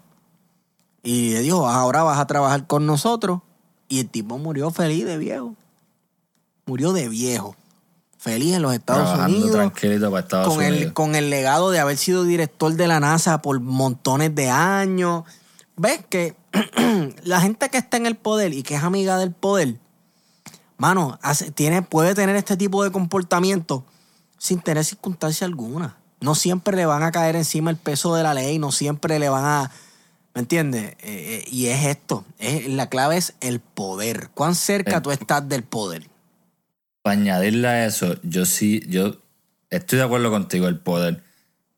y 1.02 1.32
le 1.34 1.40
dijo, 1.40 1.68
ahora 1.68 2.02
vas 2.02 2.18
a 2.18 2.26
trabajar 2.26 2.66
con 2.66 2.86
nosotros. 2.86 3.40
Y 3.88 4.00
el 4.00 4.08
tipo 4.08 4.38
murió 4.38 4.70
feliz 4.70 5.04
de 5.06 5.16
viejo. 5.18 5.54
Murió 6.66 6.92
de 6.92 7.08
viejo. 7.08 7.56
Feliz 8.18 8.54
en 8.54 8.62
los 8.62 8.74
Estados 8.74 9.04
Trabajando 9.04 9.36
Unidos. 9.38 9.52
tranquilito 9.56 10.10
para 10.10 10.20
Estados 10.22 10.54
con 10.54 10.62
el, 10.64 10.72
Unidos. 10.74 10.92
con 10.92 11.14
el 11.14 11.30
legado 11.30 11.70
de 11.70 11.78
haber 11.78 11.96
sido 11.96 12.24
director 12.24 12.74
de 12.74 12.88
la 12.88 13.00
NASA 13.00 13.40
por 13.40 13.60
montones 13.60 14.34
de 14.34 14.50
años. 14.50 15.22
¿Ves 15.76 16.00
que 16.10 16.36
la 17.24 17.40
gente 17.40 17.68
que 17.68 17.78
está 17.78 17.96
en 17.96 18.06
el 18.06 18.16
poder 18.16 18.52
y 18.52 18.62
que 18.64 18.74
es 18.74 18.82
amiga 18.82 19.16
del 19.18 19.30
poder, 19.32 19.76
mano, 20.76 21.18
hace- 21.22 21.52
tiene, 21.52 21.82
puede 21.82 22.14
tener 22.14 22.34
este 22.36 22.56
tipo 22.56 22.82
de 22.82 22.90
comportamiento 22.90 23.84
sin 24.36 24.60
tener 24.60 24.84
circunstancia 24.84 25.46
alguna. 25.46 25.96
No 26.20 26.34
siempre 26.34 26.76
le 26.76 26.86
van 26.86 27.04
a 27.04 27.12
caer 27.12 27.36
encima 27.36 27.70
el 27.70 27.76
peso 27.76 28.14
de 28.16 28.24
la 28.24 28.34
ley, 28.34 28.58
no 28.58 28.72
siempre 28.72 29.18
le 29.20 29.28
van 29.28 29.44
a... 29.44 29.70
¿Me 30.38 30.42
entiendes? 30.42 30.92
Eh, 31.00 31.42
eh, 31.42 31.44
y 31.50 31.66
es 31.66 31.84
esto. 31.86 32.24
es- 32.38 32.68
la 32.68 32.88
clave 32.88 33.16
es 33.16 33.34
el 33.40 33.58
poder. 33.58 34.28
¿Cuán 34.34 34.54
cerca 34.54 34.98
El- 34.98 35.02
tú 35.02 35.10
estás 35.10 35.48
del 35.48 35.64
poder? 35.64 36.06
Para 37.02 37.14
añadirle 37.20 37.66
a 37.66 37.86
eso, 37.86 38.14
yo 38.22 38.46
sí, 38.46 38.84
yo 38.86 39.16
estoy 39.68 39.98
de 39.98 40.04
acuerdo 40.04 40.30
contigo, 40.30 40.68
el 40.68 40.78
poder. 40.78 41.24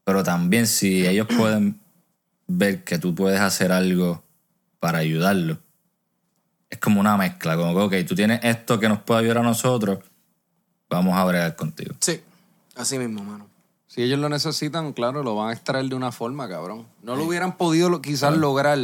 Pero 0.04 0.22
también 0.24 0.66
si 0.66 1.06
ellos 1.06 1.26
pueden 1.38 1.80
ver 2.48 2.84
que 2.84 2.98
tú 2.98 3.14
puedes 3.14 3.40
hacer 3.40 3.72
algo 3.72 4.22
para 4.78 4.98
ayudarlo, 4.98 5.56
es 6.68 6.76
como 6.76 7.00
una 7.00 7.16
mezcla, 7.16 7.56
como 7.56 7.88
que, 7.88 8.00
ok, 8.02 8.06
tú 8.06 8.14
tienes 8.14 8.40
esto 8.42 8.78
que 8.78 8.90
nos 8.90 8.98
puede 9.00 9.20
ayudar 9.20 9.38
a 9.38 9.42
nosotros, 9.42 10.00
vamos 10.90 11.16
a 11.16 11.24
bregar 11.24 11.56
contigo. 11.56 11.94
Sí. 12.00 12.20
Así 12.76 12.98
mismo, 12.98 13.24
mano. 13.24 13.46
Si 13.90 14.04
ellos 14.04 14.20
lo 14.20 14.28
necesitan, 14.28 14.92
claro, 14.92 15.24
lo 15.24 15.34
van 15.34 15.48
a 15.48 15.52
extraer 15.52 15.86
de 15.86 15.96
una 15.96 16.12
forma, 16.12 16.48
cabrón. 16.48 16.86
No 17.02 17.16
lo 17.16 17.24
hubieran 17.24 17.56
podido 17.56 18.00
quizás 18.00 18.36
lograr 18.36 18.78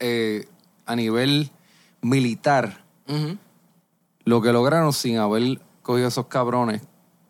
eh, 0.00 0.48
a 0.84 0.96
nivel 0.96 1.52
militar. 2.02 2.84
Lo 4.24 4.42
que 4.42 4.52
lograron 4.52 4.92
sin 4.92 5.18
haber 5.18 5.60
cogido 5.82 6.08
esos 6.08 6.26
cabrones 6.26 6.82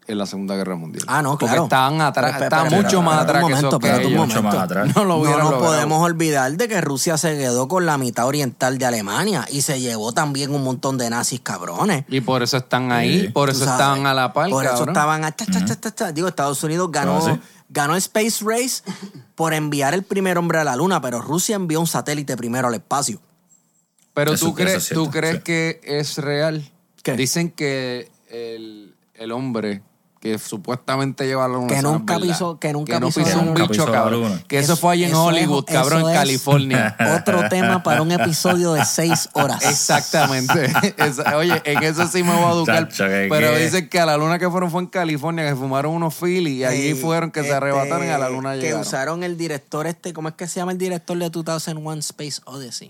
en 0.08 0.18
la 0.18 0.26
Segunda 0.26 0.54
Guerra 0.56 0.76
Mundial. 0.76 1.04
Ah, 1.08 1.20
no, 1.22 1.32
Porque 1.32 1.46
claro. 1.46 1.64
estaban 1.64 2.00
atrás, 2.00 2.32
Pero, 2.34 2.44
estaban 2.44 2.66
pero, 2.68 2.76
mucho 2.82 2.88
pero, 2.90 3.02
más 3.02 3.14
pero, 3.18 3.22
atrás 3.22 3.42
un 3.42 3.48
que. 3.80 4.08
Mucho 4.16 4.42
más 4.42 4.54
momento. 4.54 4.60
atrás. 4.60 4.92
No 4.96 5.04
lo 5.04 5.24
No 5.24 5.38
nos 5.38 5.54
podemos 5.54 6.02
olvidar 6.02 6.52
de 6.56 6.68
que 6.68 6.80
Rusia 6.80 7.18
se 7.18 7.36
quedó 7.36 7.66
con 7.68 7.86
la 7.86 7.98
mitad 7.98 8.26
oriental 8.26 8.78
de 8.78 8.86
Alemania 8.86 9.46
y 9.50 9.62
se 9.62 9.80
llevó 9.80 10.12
también 10.12 10.54
un 10.54 10.62
montón 10.64 10.96
de 10.98 11.10
nazis 11.10 11.40
cabrones. 11.40 12.04
Y 12.08 12.20
por 12.20 12.42
eso 12.42 12.56
están 12.56 12.92
ahí, 12.92 13.22
Sí. 13.22 13.28
por 13.28 13.50
eso 13.50 13.60
sabes. 13.64 13.74
estaban 13.80 14.06
a 14.06 14.14
la 14.14 14.32
par, 14.32 14.50
Por 14.50 14.64
eso 14.64 14.84
estaban 14.86 15.24
a 15.24 15.34
cha, 15.34 15.46
cha, 15.46 15.64
cha, 15.64 15.80
cha, 15.80 15.94
cha. 15.94 16.12
Digo, 16.12 16.28
Estados 16.28 16.62
Unidos 16.62 16.90
ganó, 16.92 17.20
¿sí? 17.20 17.32
ganó 17.68 17.94
el 17.94 17.98
Space 17.98 18.44
Race 18.44 18.82
por 19.34 19.54
enviar 19.54 19.92
el 19.94 20.02
primer 20.04 20.38
hombre 20.38 20.58
a 20.60 20.64
la 20.64 20.76
luna, 20.76 21.00
pero 21.00 21.20
Rusia 21.20 21.56
envió 21.56 21.80
un 21.80 21.86
satélite 21.86 22.36
primero 22.36 22.68
al 22.68 22.74
espacio. 22.74 23.18
Pero 24.14 24.32
Eso- 24.32 24.46
tú 24.46 24.54
crees, 24.54 24.76
es 24.76 24.84
cierto, 24.86 25.04
tú 25.04 25.10
crees 25.10 25.36
sí. 25.36 25.42
que 25.42 25.80
es 25.84 26.16
real. 26.18 26.70
¿Qué? 27.02 27.12
Dicen 27.12 27.50
que 27.50 28.10
el, 28.30 28.94
el 29.14 29.32
hombre 29.32 29.82
que 30.20 30.38
supuestamente 30.38 31.24
lleva 31.26 31.46
la 31.46 31.54
luna 31.54 31.66
Que 31.68 31.82
nunca 31.82 32.16
pisó- 32.18 32.58
que 32.58 32.72
nunca 32.72 32.98
no 32.98 33.08
pisó 33.08 33.38
un 33.40 33.54
bicho, 33.54 33.68
pisó 33.68 33.92
cabrón. 33.92 34.42
Que 34.48 34.58
eso, 34.58 34.72
Eso- 34.72 34.80
fue 34.80 34.94
allá 34.94 35.06
en 35.06 35.12
es- 35.12 35.18
Hollywood, 35.18 35.64
cabrón, 35.66 36.00
en 36.08 36.14
California. 36.14 36.96
Otro 37.20 37.48
tema 37.48 37.82
para 37.82 38.02
un 38.02 38.10
episodio 38.10 38.72
de 38.72 38.84
seis 38.84 39.28
horas. 39.34 39.62
Exactamente. 39.64 40.72
Oye, 41.36 41.60
en 41.64 41.82
eso 41.82 42.06
sí 42.08 42.22
me 42.22 42.34
voy 42.34 42.44
a 42.44 42.50
educar. 42.52 42.88
Chacho, 42.88 43.04
que- 43.06 43.28
pero 43.30 43.52
que- 43.52 43.64
dicen 43.64 43.88
que 43.88 44.00
a 44.00 44.06
la 44.06 44.16
luna 44.16 44.38
que 44.38 44.50
fueron 44.50 44.70
fue 44.70 44.80
en 44.82 44.88
California, 44.88 45.48
que 45.48 45.54
fumaron 45.54 45.92
unos 45.92 46.14
Philly 46.14 46.52
y 46.60 46.64
allí 46.64 46.94
fueron 46.94 47.30
que 47.30 47.40
se 47.42 47.46
este, 47.46 47.56
arrebataron 47.56 48.06
y 48.06 48.10
a 48.10 48.18
la 48.18 48.28
luna 48.30 48.54
Que 48.54 48.60
llegaron. 48.62 48.80
usaron 48.80 49.22
el 49.22 49.36
director 49.36 49.86
este, 49.86 50.12
¿cómo 50.12 50.28
es 50.30 50.34
que 50.34 50.48
se 50.48 50.58
llama 50.60 50.72
el 50.72 50.78
director 50.78 51.16
de 51.18 51.30
2001 51.30 52.00
Space 52.00 52.40
Odyssey? 52.46 52.88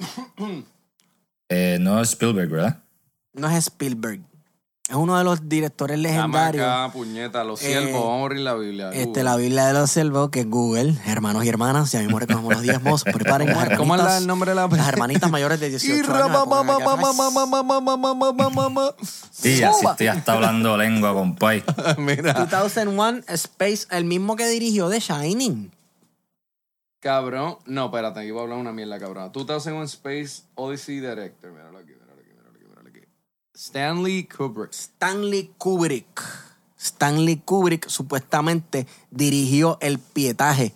Eh, 1.48 1.78
no 1.80 2.00
es 2.00 2.10
Spielberg, 2.10 2.48
¿verdad? 2.50 2.78
No 3.34 3.48
es 3.50 3.66
Spielberg. 3.66 4.20
Es 4.88 4.94
uno 4.94 5.18
de 5.18 5.24
los 5.24 5.48
directores 5.48 5.98
legendarios. 5.98 6.64
Acá, 6.64 6.92
puñeta, 6.92 7.42
los 7.42 7.60
eh, 7.60 7.66
siervos, 7.66 8.04
vamos 8.04 8.20
a 8.20 8.22
abrir 8.22 8.40
la 8.40 8.54
Biblia. 8.54 8.90
Este, 8.92 9.24
la 9.24 9.36
Biblia 9.36 9.66
de 9.66 9.72
los 9.72 9.90
siervos, 9.90 10.30
que 10.30 10.40
es 10.40 10.48
Google, 10.48 10.94
hermanos 11.06 11.44
y 11.44 11.48
hermanas, 11.48 11.90
ya 11.90 11.98
mismo 11.98 12.20
recogemos 12.20 12.54
los 12.54 12.62
diezmos, 12.62 13.02
preparen 13.04 13.52
¿Cómo, 13.52 13.76
¿Cómo 13.76 13.96
es 13.96 14.18
el 14.18 14.28
nombre 14.28 14.52
de 14.52 14.54
la 14.54 14.68
Las 14.68 14.86
hermanitas 14.86 15.28
mayores 15.28 15.58
de 15.58 15.70
18 15.70 16.14
años. 16.14 16.28
Mamá, 16.30 16.62
mamá, 16.62 16.78
mamá, 16.78 17.12
mamá, 17.12 17.62
mamá, 17.62 17.80
mamá, 17.80 18.14
mamá, 18.14 18.50
mamá, 18.50 18.94
Sí, 19.32 19.60
así 19.60 19.84
estoy 19.84 20.06
hasta 20.06 20.34
hablando 20.34 20.76
lengua, 20.76 21.12
compay. 21.14 21.64
Mira. 21.98 22.44
2001 22.44 23.22
Space, 23.26 23.88
el 23.90 24.04
mismo 24.04 24.36
que 24.36 24.46
dirigió 24.46 24.88
The 24.88 25.00
Shining. 25.00 25.72
Cabrón, 27.00 27.58
no, 27.66 27.86
espérate, 27.86 28.20
aquí 28.20 28.30
voy 28.30 28.40
a 28.40 28.42
hablar 28.44 28.58
una 28.58 28.72
mierda, 28.72 29.00
cabrón. 29.00 29.32
2001 29.32 29.82
Space 29.84 30.42
Odyssey 30.54 31.00
Director, 31.00 31.50
mira 31.50 31.75
Stanley 33.56 34.24
Kubrick. 34.24 34.72
Stanley 34.72 35.50
Kubrick. 35.58 36.22
Stanley 36.78 37.36
Kubrick 37.44 37.88
supuestamente 37.88 38.86
dirigió 39.10 39.78
el 39.80 39.98
pietaje 39.98 40.74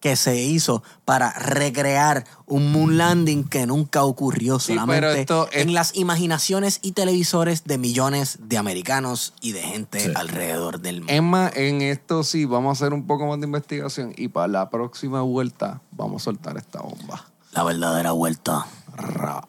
que 0.00 0.16
se 0.16 0.42
hizo 0.42 0.82
para 1.04 1.30
recrear 1.32 2.24
un 2.46 2.72
moon 2.72 2.96
landing 2.98 3.44
que 3.44 3.66
nunca 3.66 4.02
ocurrió 4.02 4.58
Sí, 4.58 4.72
solamente 4.72 5.00
pero 5.00 5.12
esto 5.12 5.48
es- 5.52 5.62
en 5.62 5.74
las 5.74 5.94
imaginaciones 5.94 6.80
y 6.82 6.92
televisores 6.92 7.62
de 7.64 7.78
millones 7.78 8.38
de 8.40 8.58
americanos 8.58 9.34
y 9.40 9.52
de 9.52 9.62
gente 9.62 10.00
Sí. 10.00 10.10
alrededor 10.16 10.80
del 10.80 11.02
mundo. 11.02 11.22
Más, 11.22 11.54
en 11.54 11.82
esto 11.82 12.24
sí, 12.24 12.46
vamos 12.46 12.70
a 12.70 12.72
hacer 12.84 12.92
un 12.94 13.06
poco 13.06 13.26
más 13.28 13.38
de 13.38 13.46
investigación 13.46 14.12
y 14.16 14.26
para 14.28 14.48
la 14.48 14.70
próxima 14.70 15.20
vuelta 15.22 15.82
vamos 15.92 16.22
a 16.22 16.24
soltar 16.24 16.56
esta 16.56 16.80
bomba. 16.80 17.26
La 17.52 17.62
verdadera 17.62 18.10
vuelta. 18.10 18.66
Ra. 18.96 19.46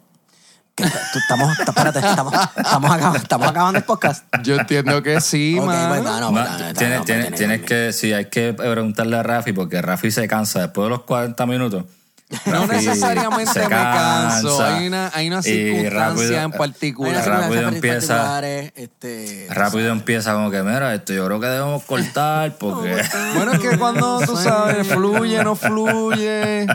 Estamos, 0.78 1.60
espérate, 1.60 2.00
estamos, 2.00 2.34
estamos, 2.58 2.92
acabando, 2.92 3.18
estamos 3.20 3.48
acabando 3.48 3.78
el 3.78 3.86
podcast. 3.86 4.26
Yo 4.42 4.56
entiendo 4.56 5.04
que 5.04 5.22
sí, 5.22 5.56
Ok, 5.60 5.66
man. 5.68 5.88
pues, 5.90 6.04
no, 6.04 6.10
pues, 6.10 6.22
no, 6.22 6.32
pues, 6.32 6.74
tienes 7.06 7.36
tiene 7.36 7.62
que, 7.62 7.94
sí, 7.94 8.12
hay 8.12 8.26
que 8.26 8.54
preguntarle 8.54 9.18
a 9.18 9.22
Rafi 9.24 9.54
porque 9.54 9.84
Rafi 9.84 10.10
se 10.10 10.28
cansa 10.28 10.62
después 10.62 10.86
de 10.86 10.90
los 10.90 11.04
40 11.04 11.46
minutos. 11.46 11.86
No 12.48 12.66
Rafi 12.66 12.88
necesariamente 12.88 13.52
se 13.54 13.60
me 13.62 13.68
canso. 13.70 14.58
cansa 14.58 14.76
Hay 14.78 14.88
una, 14.88 15.12
hay 15.14 15.28
una 15.28 15.44
circunstancia 15.44 16.00
rápido- 16.00 16.34
en 16.40 16.46
unas 16.46 16.58
particular. 16.58 17.28
Rápido 17.28 17.68
empieza- 17.68 18.40
Este, 18.76 19.48
Rápido 19.52 19.92
empieza 19.92 20.34
como 20.34 20.50
que, 20.50 20.64
mira, 20.64 20.96
esto 20.96 21.14
yo 21.14 21.24
creo 21.28 21.40
que 21.40 21.46
debemos 21.46 21.84
cortar 21.84 22.54
porque... 22.58 23.00
Bueno, 23.36 23.52
es 23.52 23.60
que 23.60 23.78
cuando 23.78 24.20
tú 24.26 24.36
sabes, 24.38 24.88
fluye, 24.88 25.44
no 25.44 25.54
fluye. 25.56 26.66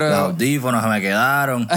Los 0.00 0.18
audífonos 0.18 0.82
se 0.82 0.88
me 0.88 1.00
quedaron. 1.00 1.66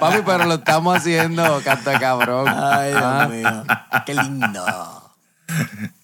papi, 0.00 0.18
pero 0.24 0.44
lo 0.44 0.54
estamos 0.54 0.96
haciendo, 0.96 1.60
canta 1.64 1.98
cabrón. 1.98 2.48
Ay, 2.48 2.90
Dios 2.90 3.02
Ah, 3.04 3.28
mío. 3.30 3.64
Qué 4.06 4.14
lindo. 4.14 4.64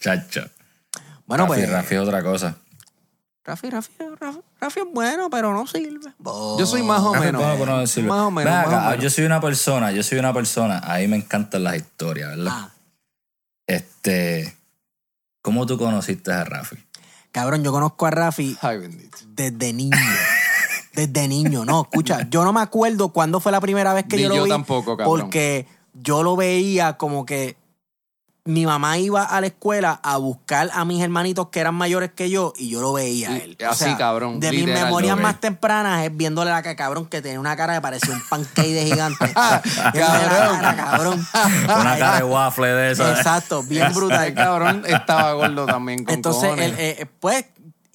Chacho. 0.01 0.49
Bueno, 1.27 1.47
Rafi, 1.47 1.61
pues. 1.61 1.71
Rafi 1.71 1.95
es 1.95 2.01
otra 2.01 2.23
cosa. 2.23 2.55
Rafi, 3.45 3.71
Rafi, 3.71 3.91
Rafi, 4.21 4.39
Rafi 4.61 4.81
es 4.81 4.87
bueno, 4.93 5.29
pero 5.31 5.53
no 5.53 5.67
sirve. 5.67 6.13
Yo 6.59 6.67
soy 6.67 6.83
más 6.83 7.01
o 7.01 7.15
Rafi 7.15 7.27
menos. 7.27 7.43
bueno, 7.59 7.79
no 7.79 7.87
sirve. 7.87 8.09
Más 8.09 8.21
o 8.21 8.31
menos. 8.31 8.53
Ven 8.53 8.61
más 8.63 8.67
o 8.67 8.71
acá, 8.77 8.89
menos. 8.91 9.03
yo 9.05 9.11
soy 9.11 9.25
una 9.25 9.41
persona, 9.41 9.91
yo 9.93 10.03
soy 10.03 10.19
una 10.19 10.33
persona, 10.33 10.79
a 10.81 10.99
mí 10.99 11.09
me 11.09 11.17
encantan 11.17 11.65
las 11.65 11.77
historias, 11.77 12.31
¿verdad? 12.31 12.53
Ah, 12.55 12.71
Este, 13.67 14.57
¿cómo 15.43 15.67
tú 15.67 15.79
conociste 15.79 16.33
a 16.33 16.45
Rafi? 16.45 16.77
Cabrón, 17.33 17.63
yo 17.63 17.73
conozco 17.73 18.07
a 18.07 18.11
Rafi 18.11 18.57
Ay, 18.61 18.79
bendito. 18.79 19.19
desde 19.35 19.73
niño. 19.73 19.97
Desde 20.93 21.29
niño, 21.29 21.65
no, 21.65 21.83
escucha, 21.83 22.29
yo 22.31 22.43
no 22.45 22.53
me 22.53 22.61
acuerdo 22.61 23.11
cuándo 23.11 23.39
fue 23.39 23.53
la 23.53 23.61
primera 23.61 23.95
vez 23.95 24.07
que 24.07 24.17
Ni 24.17 24.23
yo 24.25 24.29
lo 24.31 24.35
yo 24.39 24.45
vi. 24.45 24.51
tampoco, 24.51 24.97
cabrón. 24.97 25.21
Porque 25.21 25.67
yo 25.95 26.25
lo 26.25 26.35
veía 26.35 26.97
como 26.97 27.25
que 27.25 27.57
mi 28.45 28.65
mamá 28.65 28.99
iba 28.99 29.23
a 29.23 29.41
la 29.41 29.49
escuela 29.49 30.01
a 30.03 30.17
buscar 30.17 30.71
a 30.73 30.85
mis 30.85 31.03
hermanitos 31.03 31.49
que 31.49 31.61
eran 31.61 31.75
mayores 31.75 32.11
que 32.13 32.31
yo 32.31 32.53
y 32.57 32.71
yo 32.71 32.81
lo 32.81 32.93
veía 32.93 33.31
a 33.31 33.37
él. 33.37 33.57
así, 33.69 33.95
cabrón, 33.97 34.41
De 34.41 34.51
mis 34.51 34.67
memorias 34.67 35.19
más 35.19 35.41
tempranas 35.41 36.05
es 36.05 36.17
viéndole 36.17 36.51
la 36.51 36.63
cara, 36.63 36.77
cabrón, 36.77 37.07
que 37.07 37.21
tenía 37.21 37.39
una 37.39 37.57
cara 37.57 37.75
que 37.75 37.81
parecía 37.81 38.15
un 38.15 38.23
pancake 38.29 38.73
de 38.73 38.85
gigante. 38.87 39.33
Cabrón. 39.33 40.61
Cara, 40.61 40.77
cabrón. 40.77 41.27
Una 41.65 41.99
cara 41.99 42.17
de 42.17 42.25
waffle 42.25 42.69
de 42.69 42.93
eso. 42.93 43.09
Exacto, 43.11 43.63
bien 43.63 43.93
brutal. 43.93 44.33
cabrón 44.35 44.83
estaba 44.87 45.33
gordo 45.35 45.67
también 45.67 46.05
con 46.05 46.15
Entonces, 46.15 46.59
él, 46.59 46.75
eh, 46.79 47.07
pues, 47.21 47.45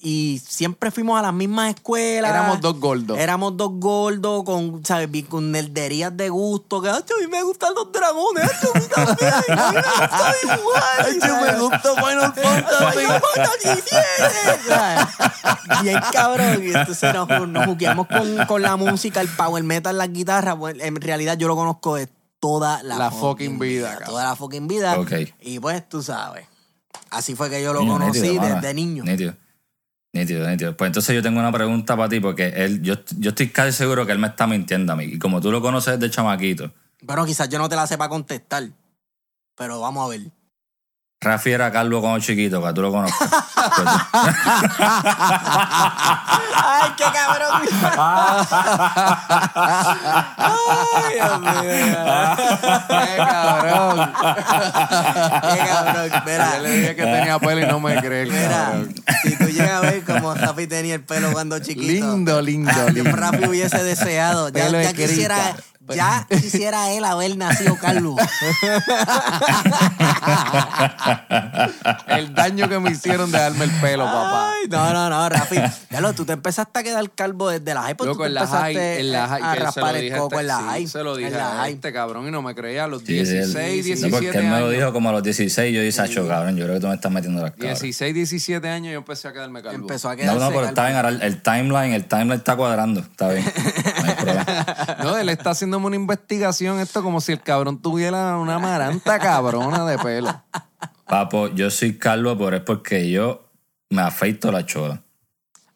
y 0.08 0.40
siempre 0.46 0.92
fuimos 0.92 1.18
a 1.18 1.22
las 1.22 1.34
mismas 1.34 1.74
escuelas. 1.74 2.30
Éramos 2.30 2.60
dos 2.60 2.78
gordos. 2.78 3.18
Éramos 3.18 3.56
dos 3.56 3.72
gordos 3.72 4.44
con, 4.44 4.84
¿sabes? 4.84 5.08
Con 5.28 5.50
nerderías 5.50 6.16
de 6.16 6.28
gusto. 6.28 6.80
Que, 6.80 6.90
"Acho, 6.90 7.14
a 7.16 7.20
mí 7.22 7.26
me 7.26 7.42
gustan 7.42 7.74
los 7.74 7.90
dragones. 7.90 8.44
acho, 8.44 8.70
a 8.72 8.78
mí 8.78 8.84
también. 8.94 9.32
A 9.34 9.40
mí 9.40 9.74
me 9.74 9.82
gusta 9.82 10.34
dibujar. 10.54 11.00
Acho, 11.00 11.40
me 11.44 11.58
gusta 11.58 11.94
Final 11.96 12.34
Fantasy. 12.34 12.98
Final 13.00 13.22
Fantasy. 13.34 13.82
Bien 15.82 16.00
cabrón. 16.12 16.62
Y 16.62 16.68
entonces 16.68 17.12
nos, 17.12 17.48
nos 17.48 17.66
jugueamos 17.66 18.06
con, 18.06 18.46
con 18.46 18.62
la 18.62 18.76
música, 18.76 19.20
el 19.20 19.28
power 19.28 19.64
metal, 19.64 19.98
las 19.98 20.12
guitarras. 20.12 20.56
Bueno, 20.56 20.84
en 20.84 21.00
realidad 21.00 21.36
yo 21.36 21.48
lo 21.48 21.56
conozco 21.56 21.96
de 21.96 22.08
toda 22.38 22.80
la, 22.84 22.96
La 22.96 23.10
fucking 23.10 23.58
vida. 23.58 23.98
Toda 24.06 24.22
la 24.22 24.36
fucking 24.36 24.68
vida. 24.68 25.00
Ok. 25.00 25.12
Y 25.40 25.58
pues 25.58 25.88
tú 25.88 26.00
sabes. 26.00 26.46
Así 27.10 27.34
fue 27.34 27.50
que 27.50 27.60
yo 27.60 27.72
lo 27.72 27.80
Niño, 27.80 27.92
conocí 27.94 28.20
nítido, 28.20 28.44
desde 28.44 28.72
niño. 28.72 29.02
Nítido. 29.02 29.34
Nítido, 30.16 30.48
nítido. 30.48 30.76
Pues 30.76 30.88
entonces 30.88 31.14
yo 31.14 31.22
tengo 31.22 31.38
una 31.38 31.52
pregunta 31.52 31.96
para 31.96 32.08
ti, 32.08 32.20
porque 32.20 32.48
él, 32.48 32.82
yo, 32.82 32.94
yo 33.18 33.30
estoy 33.30 33.50
casi 33.50 33.72
seguro 33.72 34.06
que 34.06 34.12
él 34.12 34.18
me 34.18 34.28
está 34.28 34.46
mintiendo 34.46 34.92
a 34.92 34.96
mí. 34.96 35.04
Y 35.04 35.18
como 35.18 35.40
tú 35.40 35.50
lo 35.50 35.60
conoces 35.60 36.00
desde 36.00 36.14
chamaquito, 36.14 36.72
Bueno, 37.02 37.26
quizás 37.26 37.48
yo 37.48 37.58
no 37.58 37.68
te 37.68 37.76
la 37.76 37.86
sepa 37.86 38.08
contestar. 38.08 38.64
Pero 39.56 39.80
vamos 39.80 40.06
a 40.06 40.08
ver. 40.10 40.20
Rafi 41.18 41.50
era 41.50 41.72
calvo 41.72 42.00
cuando 42.02 42.20
chiquito, 42.20 42.62
que 42.62 42.72
tú 42.74 42.82
lo 42.82 42.92
conozcas. 42.92 43.28
¡Ay, 46.54 46.90
qué 46.96 47.04
cabrón! 47.04 47.62
¡Ay, 50.36 51.14
Dios 51.14 51.40
mío! 51.40 51.52
¡Qué 52.88 53.16
cabrón! 53.16 54.12
¡Qué 55.52 55.58
cabrón! 55.58 56.10
Yo 56.10 56.20
Mira, 56.26 56.58
le 56.58 56.70
dije 56.70 56.96
que 56.96 57.02
tenía 57.02 57.38
pelo 57.38 57.60
y 57.62 57.66
no 57.66 57.80
me 57.80 57.96
cree 58.00 58.22
el 58.24 58.32
mira. 58.32 58.48
cabrón. 58.48 58.94
Si 59.22 59.36
tú 59.38 59.44
llegas 59.46 59.70
a 59.70 59.80
ver 59.80 60.04
cómo 60.04 60.34
Rafi 60.34 60.66
tenía 60.66 60.94
el 60.96 61.02
pelo 61.02 61.32
cuando 61.32 61.58
chiquito. 61.60 61.92
Lindo, 61.92 62.42
lindo, 62.42 62.70
Yo 62.72 62.88
lindo. 62.90 63.16
Rafi 63.16 63.46
hubiese 63.48 63.82
deseado. 63.82 64.50
Ya, 64.50 64.68
ya 64.68 64.92
quisiera, 64.92 65.56
crita. 65.94 66.26
ya 66.30 66.36
quisiera 66.40 66.90
él 66.92 67.04
haber 67.04 67.36
nacido 67.36 67.76
calvo. 67.76 68.16
El 72.08 72.34
daño 72.34 72.68
que 72.68 72.78
me 72.78 72.90
hicieron 72.90 73.30
de 73.30 73.38
darme 73.38 73.64
el 73.64 73.70
pelo, 73.72 74.04
papá. 74.04 74.52
Ay, 74.52 74.68
no, 74.68 74.92
no, 74.92 75.10
no, 75.10 75.28
Rafi. 75.28 75.56
Ya 75.90 76.00
lo, 76.00 76.12
tú 76.12 76.24
te 76.24 76.32
empezaste 76.32 76.80
a 76.80 76.82
quedar 76.82 77.10
calvo 77.10 77.48
desde 77.50 77.74
la 77.74 77.82
high. 77.82 77.94
pues 77.94 78.10
tú 78.10 78.18
te 78.18 78.26
empezaste 78.26 79.00
en 79.00 79.12
la 79.12 79.28
high, 79.28 79.42
a 79.42 79.54
lo 79.56 79.62
raspar 79.64 79.96
el 79.96 80.12
coco 80.16 80.26
este- 80.26 80.40
en 80.40 80.46
la 80.46 80.58
sí, 80.58 80.64
high. 80.66 80.86
se 80.86 81.02
lo 81.02 81.16
dije 81.16 81.28
en 81.30 81.36
la 81.38 81.62
a 81.62 81.68
este 81.68 81.92
cabrón 81.92 82.26
y 82.28 82.30
no 82.30 82.42
me 82.42 82.54
creía 82.54 82.84
a 82.84 82.86
los 82.86 83.02
sí, 83.02 83.24
sí, 83.26 83.36
él- 83.36 83.52
16, 83.52 83.54
No, 83.54 83.82
17 83.84 84.10
porque 84.10 84.38
él 84.38 84.44
me 84.44 84.50
lo 84.50 84.56
años. 84.56 84.70
dijo 84.72 84.92
como 84.92 85.08
a 85.08 85.12
los 85.12 85.22
16, 85.22 85.74
yo 85.74 85.80
dije, 85.80 85.92
Sacho, 85.92 86.26
cabrón, 86.28 86.56
yo 86.56 86.64
creo 86.64 86.76
que 86.76 86.80
tú 86.80 86.88
me 86.88 86.94
estás 86.94 87.12
metiendo 87.12 87.42
las 87.42 87.52
cabras. 87.52 87.80
16, 87.80 88.14
17 88.14 88.68
años 88.68 88.92
yo 88.92 88.98
empecé 88.98 89.28
a 89.28 89.32
quedarme 89.32 89.62
calvo. 89.62 89.76
Empezó 89.76 90.08
a 90.08 90.12
No, 90.12 90.16
quedarse 90.18 90.40
no, 90.40 90.46
pero 90.48 90.60
calvo. 90.60 90.68
está 90.68 90.84
bien, 90.84 90.96
ahora 90.96 91.08
el, 91.10 91.22
el 91.22 91.42
timeline, 91.42 91.92
el 91.92 92.04
timeline 92.04 92.32
está 92.38 92.56
cuadrando, 92.56 93.00
está 93.00 93.28
bien. 93.28 93.44
No 93.96 94.04
hay 94.08 94.14
problema. 94.14 94.46
No, 95.02 95.16
él 95.18 95.28
está 95.28 95.54
haciéndome 95.76 95.86
una 95.86 95.96
investigación 95.96 96.80
esto 96.80 97.02
como 97.02 97.20
si 97.20 97.32
el 97.32 97.40
cabrón 97.42 97.80
tuviera 97.80 98.36
una 98.38 98.58
maranta 98.58 99.18
cabrona 99.18 99.84
de 99.84 99.98
pelo. 99.98 100.42
Papo, 101.06 101.48
yo 101.48 101.70
soy 101.70 101.98
calvo, 101.98 102.36
pero 102.36 102.56
es 102.56 102.62
porque 102.62 103.10
yo 103.10 103.48
me 103.90 104.02
afeito 104.02 104.50
la 104.50 104.64
chola. 104.64 105.02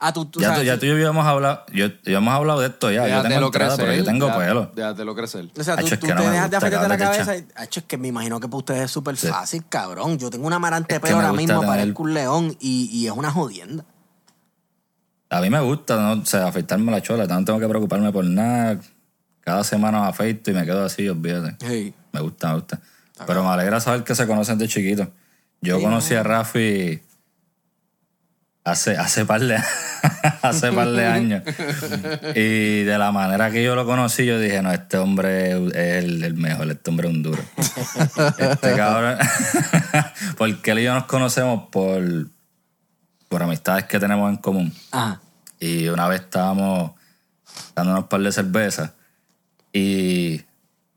Ah, 0.03 0.13
tú, 0.15 0.25
tú 0.25 0.41
Ya, 0.41 0.47
sabes, 0.49 0.63
tú, 0.63 0.67
ya 0.67 0.79
tú 0.79 0.87
y 0.87 0.89
yo 0.89 0.95
habíamos 0.95 1.27
hablado, 1.27 1.63
yo, 1.75 1.87
hemos 2.07 2.33
hablado 2.35 2.61
de 2.61 2.69
esto 2.69 2.91
ya. 2.91 3.03
yo 3.07 3.09
tengo 3.09 3.23
Déjatelo 3.29 3.47
entrada, 3.47 3.77
pero 3.77 3.95
yo 3.95 4.05
tengo 4.05 4.39
pelo. 4.39 4.73
Déjatelo 4.75 5.15
crecer. 5.15 5.51
O 5.59 5.63
sea, 5.63 5.77
tú, 5.77 5.87
tú 5.99 6.07
no 6.07 6.15
te 6.17 6.23
dejas 6.23 6.33
de 6.33 6.41
gusta, 6.41 6.57
afeitarte 6.57 6.89
la 6.89 6.99
cabeza. 6.99 7.37
y- 7.37 7.47
es 7.61 7.85
que 7.85 7.99
me 7.99 8.09
imagino 8.09 8.41
que 8.41 8.49
para 8.49 8.57
ustedes 8.59 8.81
es 8.85 8.91
súper 8.91 9.17
Sí. 9.19 9.29
fácil, 9.29 9.63
cabrón. 9.69 10.19
Yo 10.19 10.31
tengo 10.31 10.47
una 10.47 10.59
marante 10.59 10.95
de 10.95 11.01
pelo 11.01 11.17
ahora 11.17 11.33
mismo, 11.35 11.61
tener- 11.61 11.67
parezco 11.69 12.03
un 12.03 12.15
león 12.15 12.57
y, 12.61 12.89
y 12.91 13.07
es 13.07 13.13
una 13.13 13.31
jodienda. 13.31 13.85
A 15.29 15.41
mí 15.43 15.51
me 15.51 15.61
gusta, 15.61 15.97
¿no? 15.97 16.23
O 16.23 16.27
sea, 16.27 16.47
afeitarme 16.49 16.91
la 16.91 17.03
chola, 17.03 17.27
no 17.27 17.45
tengo 17.45 17.61
que 17.61 17.69
preocuparme 17.69 18.11
por 18.11 18.25
nada. 18.25 18.81
Cada 19.41 19.65
semana 19.65 20.01
me 20.01 20.09
afeito 20.09 20.51
y 20.51 20.55
me 20.55 20.65
quedo 20.65 20.85
así, 20.85 21.09
olvídate. 21.09 21.57
Hey. 21.65 21.95
Me 22.13 22.21
gusta, 22.21 22.49
me 22.49 22.55
gusta. 22.55 22.81
Pero 23.27 23.43
me 23.43 23.51
alegra 23.51 23.81
saber 23.81 24.05
que 24.05 24.15
se 24.15 24.27
conocen 24.27 24.59
de 24.59 24.69
chiquito. 24.69 25.11
Yo 25.61 25.81
conocí 25.81 26.15
a 26.15 26.23
Rafi 26.23 27.03
hace, 28.65 28.97
hace 28.97 29.27
par 29.27 29.41
de 29.41 29.59
hace 30.43 30.73
par 30.73 30.89
de 30.89 31.07
años. 31.07 31.43
y 32.35 32.83
de 32.83 32.99
la 32.99 33.13
manera 33.13 33.51
que 33.51 33.63
yo 33.63 33.75
lo 33.75 33.85
conocí, 33.85 34.25
yo 34.25 34.39
dije, 34.39 34.63
no, 34.63 34.73
este 34.73 34.97
hombre 34.97 35.51
es 35.51 36.05
el, 36.05 36.25
el 36.25 36.35
mejor, 36.35 36.71
este 36.71 36.91
hombre 36.91 37.09
es 37.09 37.15
un 37.15 37.23
duro. 37.23 37.43
este 38.39 38.73
cabrón. 38.77 39.19
Porque 40.39 40.71
él 40.71 40.79
y 40.81 40.85
yo 40.85 40.95
nos 40.95 41.05
conocemos 41.05 41.69
por, 41.71 42.03
por 43.29 43.43
amistades 43.43 43.85
que 43.85 43.99
tenemos 43.99 44.31
en 44.31 44.37
común. 44.39 44.73
Ajá. 44.93 45.21
Y 45.59 45.89
una 45.89 46.09
vez 46.09 46.23
estábamos 46.23 46.93
dando 47.75 47.93
unos 47.93 48.05
par 48.07 48.23
de 48.23 48.33
cervezas 48.33 48.93
y 49.73 50.43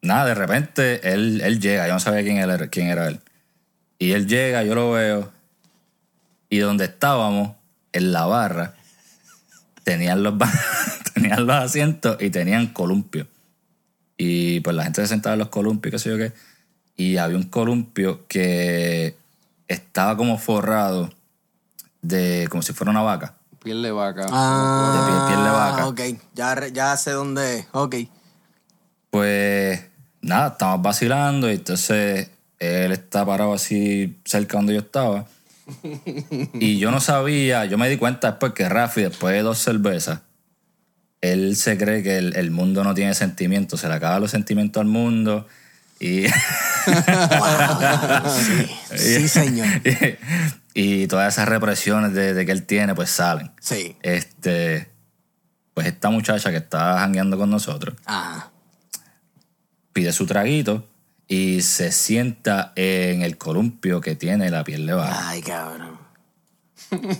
nada, 0.01 0.25
de 0.25 0.35
repente 0.35 1.13
él, 1.13 1.41
él 1.41 1.59
llega, 1.59 1.87
yo 1.87 1.93
no 1.93 1.99
sabía 1.99 2.23
quién, 2.23 2.37
él 2.37 2.49
era, 2.49 2.67
quién 2.67 2.87
era 2.87 3.07
él. 3.07 3.19
Y 3.99 4.11
él 4.13 4.27
llega, 4.27 4.63
yo 4.63 4.75
lo 4.75 4.91
veo 4.91 5.31
y 6.49 6.59
donde 6.59 6.85
estábamos, 6.85 7.55
en 7.93 8.11
la 8.11 8.25
barra, 8.25 8.73
tenían 9.83 10.23
los, 10.23 10.33
tenían 11.13 11.45
los 11.45 11.55
asientos 11.55 12.17
y 12.19 12.29
tenían 12.29 12.67
columpio. 12.67 13.27
Y 14.17 14.59
pues 14.61 14.75
la 14.75 14.83
gente 14.83 15.01
se 15.01 15.07
sentaba 15.07 15.33
en 15.33 15.39
los 15.39 15.49
columpios, 15.49 15.91
qué 15.91 15.99
sé 15.99 16.09
yo 16.09 16.17
qué. 16.17 16.33
Y 16.95 17.17
había 17.17 17.37
un 17.37 17.43
columpio 17.49 18.25
que 18.27 19.15
estaba 19.67 20.15
como 20.17 20.37
forrado 20.37 21.11
de, 22.01 22.47
como 22.49 22.61
si 22.61 22.73
fuera 22.73 22.91
una 22.91 23.01
vaca. 23.01 23.35
Piel 23.63 23.81
de 23.81 23.91
vaca. 23.91 24.25
Ah, 24.29 24.91
De 24.95 25.11
piel- 25.11 25.27
piel 25.27 25.43
de 25.43 25.49
vaca. 25.49 25.87
Ok, 25.87 26.01
ya, 26.35 26.67
ya 26.67 26.97
sé 26.97 27.11
dónde 27.11 27.59
es. 27.59 27.67
Ok. 27.71 27.95
Pues 29.23 29.79
nada, 30.21 30.49
estamos 30.49 30.81
vacilando 30.81 31.49
y 31.49 31.53
entonces 31.53 32.29
él 32.59 32.91
está 32.91 33.25
parado 33.25 33.53
así 33.53 34.19
cerca 34.25 34.57
donde 34.57 34.73
yo 34.73 34.81
estaba. 34.81 35.27
Y 36.55 36.77
yo 36.77 36.91
no 36.91 36.99
sabía, 36.99 37.63
yo 37.63 37.77
me 37.77 37.87
di 37.87 37.95
cuenta 37.95 38.31
después 38.31 38.51
que 38.51 38.67
Rafi, 38.67 39.03
después 39.03 39.33
de 39.33 39.41
dos 39.41 39.59
cervezas, 39.59 40.19
él 41.21 41.55
se 41.55 41.77
cree 41.77 42.03
que 42.03 42.17
el, 42.17 42.35
el 42.35 42.51
mundo 42.51 42.83
no 42.83 42.93
tiene 42.93 43.13
sentimientos, 43.13 43.79
se 43.79 43.87
le 43.87 43.93
acaban 43.93 44.19
los 44.19 44.31
sentimientos 44.31 44.81
al 44.81 44.87
mundo 44.87 45.47
y, 46.01 46.25
Sí, 48.27 48.67
sí, 48.97 49.29
señor. 49.29 49.69
y, 50.73 51.07
todas 51.07 51.33
esas 51.33 51.47
represiones 51.47 52.11
de, 52.11 52.33
de 52.33 52.45
que 52.45 52.51
él 52.51 52.63
tiene 52.63 52.93
pues 52.93 53.09
salen. 53.09 53.51
Sí. 53.61 53.95
Este, 54.01 54.89
pues 55.73 55.87
esta 55.87 56.09
muchacha 56.09 56.51
que 56.51 56.57
está 56.57 56.99
jangueando 56.99 57.37
con 57.37 57.49
nosotros 57.49 57.95
Ajá. 58.03 58.52
Pide 59.93 60.11
su 60.11 60.25
traguito 60.25 60.87
y 61.27 61.61
se 61.61 61.91
sienta 61.91 62.73
en 62.75 63.21
el 63.21 63.37
columpio 63.37 64.01
que 64.01 64.15
tiene 64.15 64.49
la 64.49 64.63
piel 64.63 64.85
de. 64.85 65.01
Ay, 65.01 65.41
cabrón. 65.41 65.97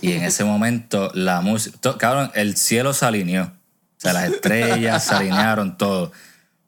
Y 0.02 0.12
en 0.12 0.22
ese 0.22 0.44
momento 0.44 1.10
la 1.14 1.40
música, 1.40 1.96
cabrón, 1.98 2.30
el 2.34 2.56
cielo 2.56 2.92
se 2.92 3.06
alineó. 3.06 3.44
O 3.44 4.00
sea, 4.04 4.12
las 4.12 4.24
estrellas 4.30 5.02
se 5.04 5.14
alinearon 5.14 5.76
todo. 5.78 6.12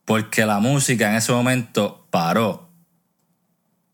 Porque 0.05 0.47
la 0.47 0.59
música 0.61 1.11
en 1.11 1.17
ese 1.17 1.33
momento 1.33 2.07
paró. 2.11 2.69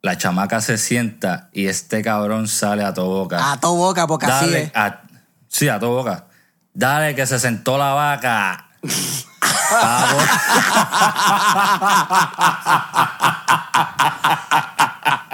La 0.02 0.16
chamaca 0.18 0.60
se 0.60 0.78
sienta 0.78 1.48
y 1.52 1.66
este 1.66 2.02
cabrón 2.02 2.48
sale 2.48 2.84
a 2.84 2.92
tu 2.94 3.02
boca. 3.02 3.52
A 3.52 3.60
tu 3.60 3.74
boca, 3.76 4.06
porque 4.06 4.26
así 4.26 4.46
Dale, 4.46 4.62
es. 4.64 4.72
a- 4.74 5.02
sí, 5.48 5.68
a 5.68 5.78
tu 5.78 5.86
boca. 5.86 6.26
Dale 6.74 7.14
que 7.14 7.26
se 7.26 7.38
sentó 7.38 7.76
la 7.78 7.92
vaca. 7.92 8.70
Bravo. 9.42 10.22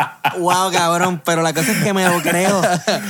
Wow, 0.38 0.72
cabrón. 0.72 1.22
Pero 1.24 1.42
la 1.42 1.52
cosa 1.52 1.72
es 1.72 1.82
que 1.82 1.92
me 1.92 2.04
lo 2.08 2.20
creo. 2.22 2.60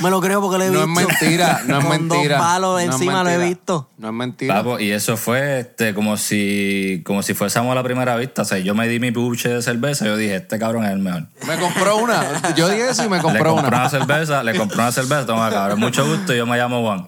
Me 0.03 0.11
lo 0.11 0.21
creo 0.21 0.41
porque 0.41 0.59
lo 0.59 0.65
he 0.65 0.71
No 0.71 0.87
visto. 0.87 1.01
es 1.01 1.07
mentira, 1.21 1.63
no 1.67 1.79
es 1.79 1.85
Con 1.85 1.91
mentira. 2.09 2.37
Dos 2.39 2.47
palos 2.47 2.71
No 2.73 2.79
es 2.79 2.87
encima 2.87 3.23
lo 3.23 3.31
he 3.31 3.39
mentira. 3.39 3.49
visto. 3.49 3.91
No 3.99 4.09
es 4.09 4.15
mentira. 4.15 4.55
Papo, 4.55 4.79
y 4.79 4.91
eso 4.93 5.17
fue 5.17 5.61
este, 5.61 5.95
como 5.95 6.17
si 6.17 7.03
como 7.05 7.23
si 7.23 7.35
fuésemos 7.35 7.73
a 7.73 7.75
la 7.75 7.83
primera 7.83 8.17
vista. 8.17 8.43
O 8.43 8.45
sea, 8.45 8.59
yo 8.59 8.75
me 8.75 8.87
di 8.89 9.01
mi 9.01 9.11
buche 9.11 9.49
de 9.49 9.63
cerveza 9.63 10.05
y 10.05 10.09
yo 10.09 10.17
dije, 10.17 10.37
este 10.37 10.59
cabrón 10.59 10.85
es 10.85 10.93
el 10.93 10.99
mejor. 10.99 11.25
Me 11.47 11.57
compró 11.59 11.97
una. 11.99 12.25
Yo 12.57 12.69
dije 12.69 12.91
eso 12.91 13.05
y 13.05 13.09
me 13.09 13.17
le 13.17 13.23
compró 13.23 13.53
compré 13.55 13.69
una. 13.69 13.81
una 13.83 13.91
cerveza, 13.91 14.43
le 14.43 14.57
compré 14.57 14.79
una 14.79 14.93
cerveza, 14.93 15.27
toma 15.27 15.51
cabrón, 15.51 15.81
mucho 15.81 16.07
gusto, 16.07 16.33
yo 16.35 16.47
me 16.47 16.57
llamo 16.57 16.83
Juan. 16.83 17.07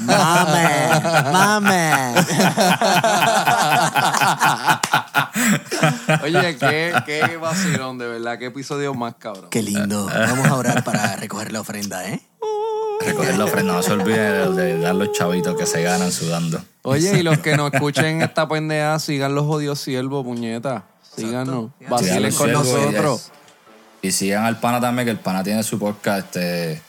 Mame, 0.00 1.32
mame. 1.32 1.92
Oye, 6.22 6.56
qué, 6.56 6.92
qué 7.06 7.36
vacilón, 7.36 7.98
de 7.98 8.06
verdad. 8.06 8.38
Qué 8.38 8.46
episodio 8.46 8.94
más 8.94 9.14
cabrón. 9.16 9.50
Qué 9.50 9.62
lindo. 9.62 10.06
Vamos 10.06 10.46
a 10.46 10.56
orar 10.56 10.84
para 10.84 11.16
recoger 11.16 11.52
la 11.52 11.60
ofrenda, 11.60 12.08
¿eh? 12.08 12.20
Recoger 13.00 13.36
la 13.36 13.44
ofrenda, 13.46 13.72
no 13.72 13.82
se 13.82 13.92
olvide 13.92 14.48
de, 14.48 14.54
de 14.54 14.78
dar 14.78 14.94
los 14.94 15.12
chavitos 15.12 15.56
que 15.56 15.66
se 15.66 15.82
ganan 15.82 16.12
sudando. 16.12 16.62
Oye, 16.82 17.18
y 17.18 17.22
los 17.22 17.38
que 17.38 17.56
nos 17.56 17.72
escuchen 17.72 18.22
esta 18.22 18.48
pendeja, 18.48 18.98
sigan 18.98 19.34
los 19.34 19.44
jodidos 19.44 19.80
siervos, 19.80 20.24
puñeta. 20.24 20.84
Síganos. 21.16 21.70
Vacilen 21.88 22.32
con 22.32 22.52
nosotros. 22.52 23.30
Y 24.00 24.12
sigan 24.12 24.44
al 24.44 24.58
pana 24.58 24.80
también, 24.80 25.06
que 25.06 25.10
el 25.12 25.18
pana 25.18 25.42
tiene 25.42 25.62
su 25.62 25.78
podcast. 25.78 26.36
Este, 26.36 26.82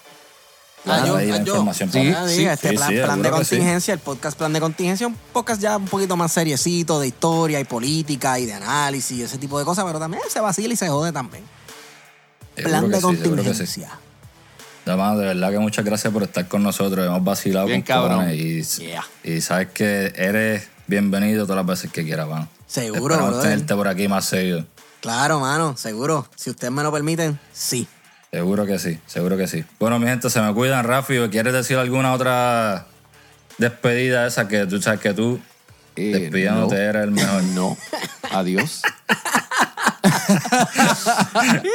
Ah, 0.86 1.04
yo, 1.06 1.16
ahí 1.16 1.28
la 1.30 1.36
ah, 1.36 1.44
yo. 1.44 1.54
información 1.54 1.92
Sí, 1.92 2.00
este 2.46 2.70
sí, 2.70 2.76
plan, 2.76 2.90
sí, 2.90 2.96
plan 2.98 3.22
de 3.22 3.30
contingencia, 3.30 3.94
el 3.94 4.00
podcast 4.02 4.38
plan 4.38 4.52
de 4.52 4.60
contingencia, 4.60 5.08
un 5.08 5.16
podcast 5.32 5.62
ya 5.62 5.78
un 5.78 5.86
poquito 5.86 6.18
más 6.18 6.32
seriecito 6.34 7.00
de 7.00 7.08
historia 7.08 7.60
y 7.60 7.64
política 7.64 8.38
y 8.40 8.46
de 8.46 8.54
análisis 8.54 9.18
y 9.18 9.22
ese 9.24 9.38
tipo 9.38 9.58
de 9.58 9.66
cosas, 9.66 9.86
pero 9.86 9.98
también 10.00 10.22
se 10.30 10.40
vacila 10.42 10.74
y 10.74 10.78
se 10.78 10.90
jode 10.90 11.12
también. 11.14 11.44
Seguro 12.56 12.70
plan 12.70 12.92
de 12.92 13.02
contingencia. 13.02 14.00
Mano, 14.86 15.18
de 15.18 15.28
verdad 15.28 15.52
que 15.52 15.60
muchas 15.60 15.86
gracias 15.86 16.12
por 16.12 16.24
estar 16.24 16.48
con 16.48 16.62
nosotros. 16.62 17.06
Hemos 17.06 17.24
vacilado 17.24 17.68
Bien, 17.68 17.82
con 17.82 17.88
cabrón. 17.88 18.30
Y, 18.34 18.62
Yeah. 18.64 19.06
y 19.24 19.40
sabes 19.40 19.70
que 19.70 20.12
eres 20.16 20.68
bienvenido 20.88 21.46
todas 21.46 21.58
las 21.58 21.66
veces 21.66 21.92
que 21.92 22.04
quieras, 22.04 22.28
mano. 22.28 22.50
Seguro, 22.68 23.16
Esperamos 23.16 23.42
tenerte 23.42 23.74
por 23.76 23.88
aquí 23.88 24.08
más 24.10 24.26
seguido. 24.26 24.66
Claro, 25.00 25.40
mano, 25.40 25.78
seguro. 25.78 26.28
Si 26.36 26.50
ustedes 26.50 26.74
me 26.74 26.84
lo 26.84 26.92
permiten, 26.92 27.40
sí. 27.54 27.88
Seguro 28.34 28.66
que 28.66 28.80
sí, 28.80 29.00
seguro 29.06 29.38
que 29.38 29.46
sí. 29.48 29.64
Bueno, 29.80 30.00
mi 30.00 30.08
gente, 30.08 30.28
se 30.28 30.42
me 30.42 30.52
cuidan, 30.56 30.84
Rafi. 30.86 31.20
¿Quieres 31.30 31.54
decir 31.54 31.78
alguna 31.78 32.14
otra 32.14 32.88
despedida 33.60 34.26
esa 34.26 34.48
que 34.48 34.66
tú 34.66 34.82
sabes 34.82 35.00
que 35.02 35.14
tú 35.14 35.40
Eh, 35.96 36.18
despidiéndote 36.20 36.74
no. 36.76 36.82
eres 36.82 37.04
el 37.04 37.12
mejor? 37.12 37.44
No. 37.54 37.78
Adiós. 38.32 38.82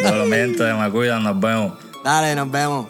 no 0.02 0.14
lo 0.16 0.24
miento, 0.26 0.66
se 0.66 0.74
me 0.74 0.90
cuidan, 0.90 1.22
nos 1.22 1.38
vemos. 1.38 1.78
Dale, 2.04 2.34
nos 2.34 2.50
vemos. 2.50 2.88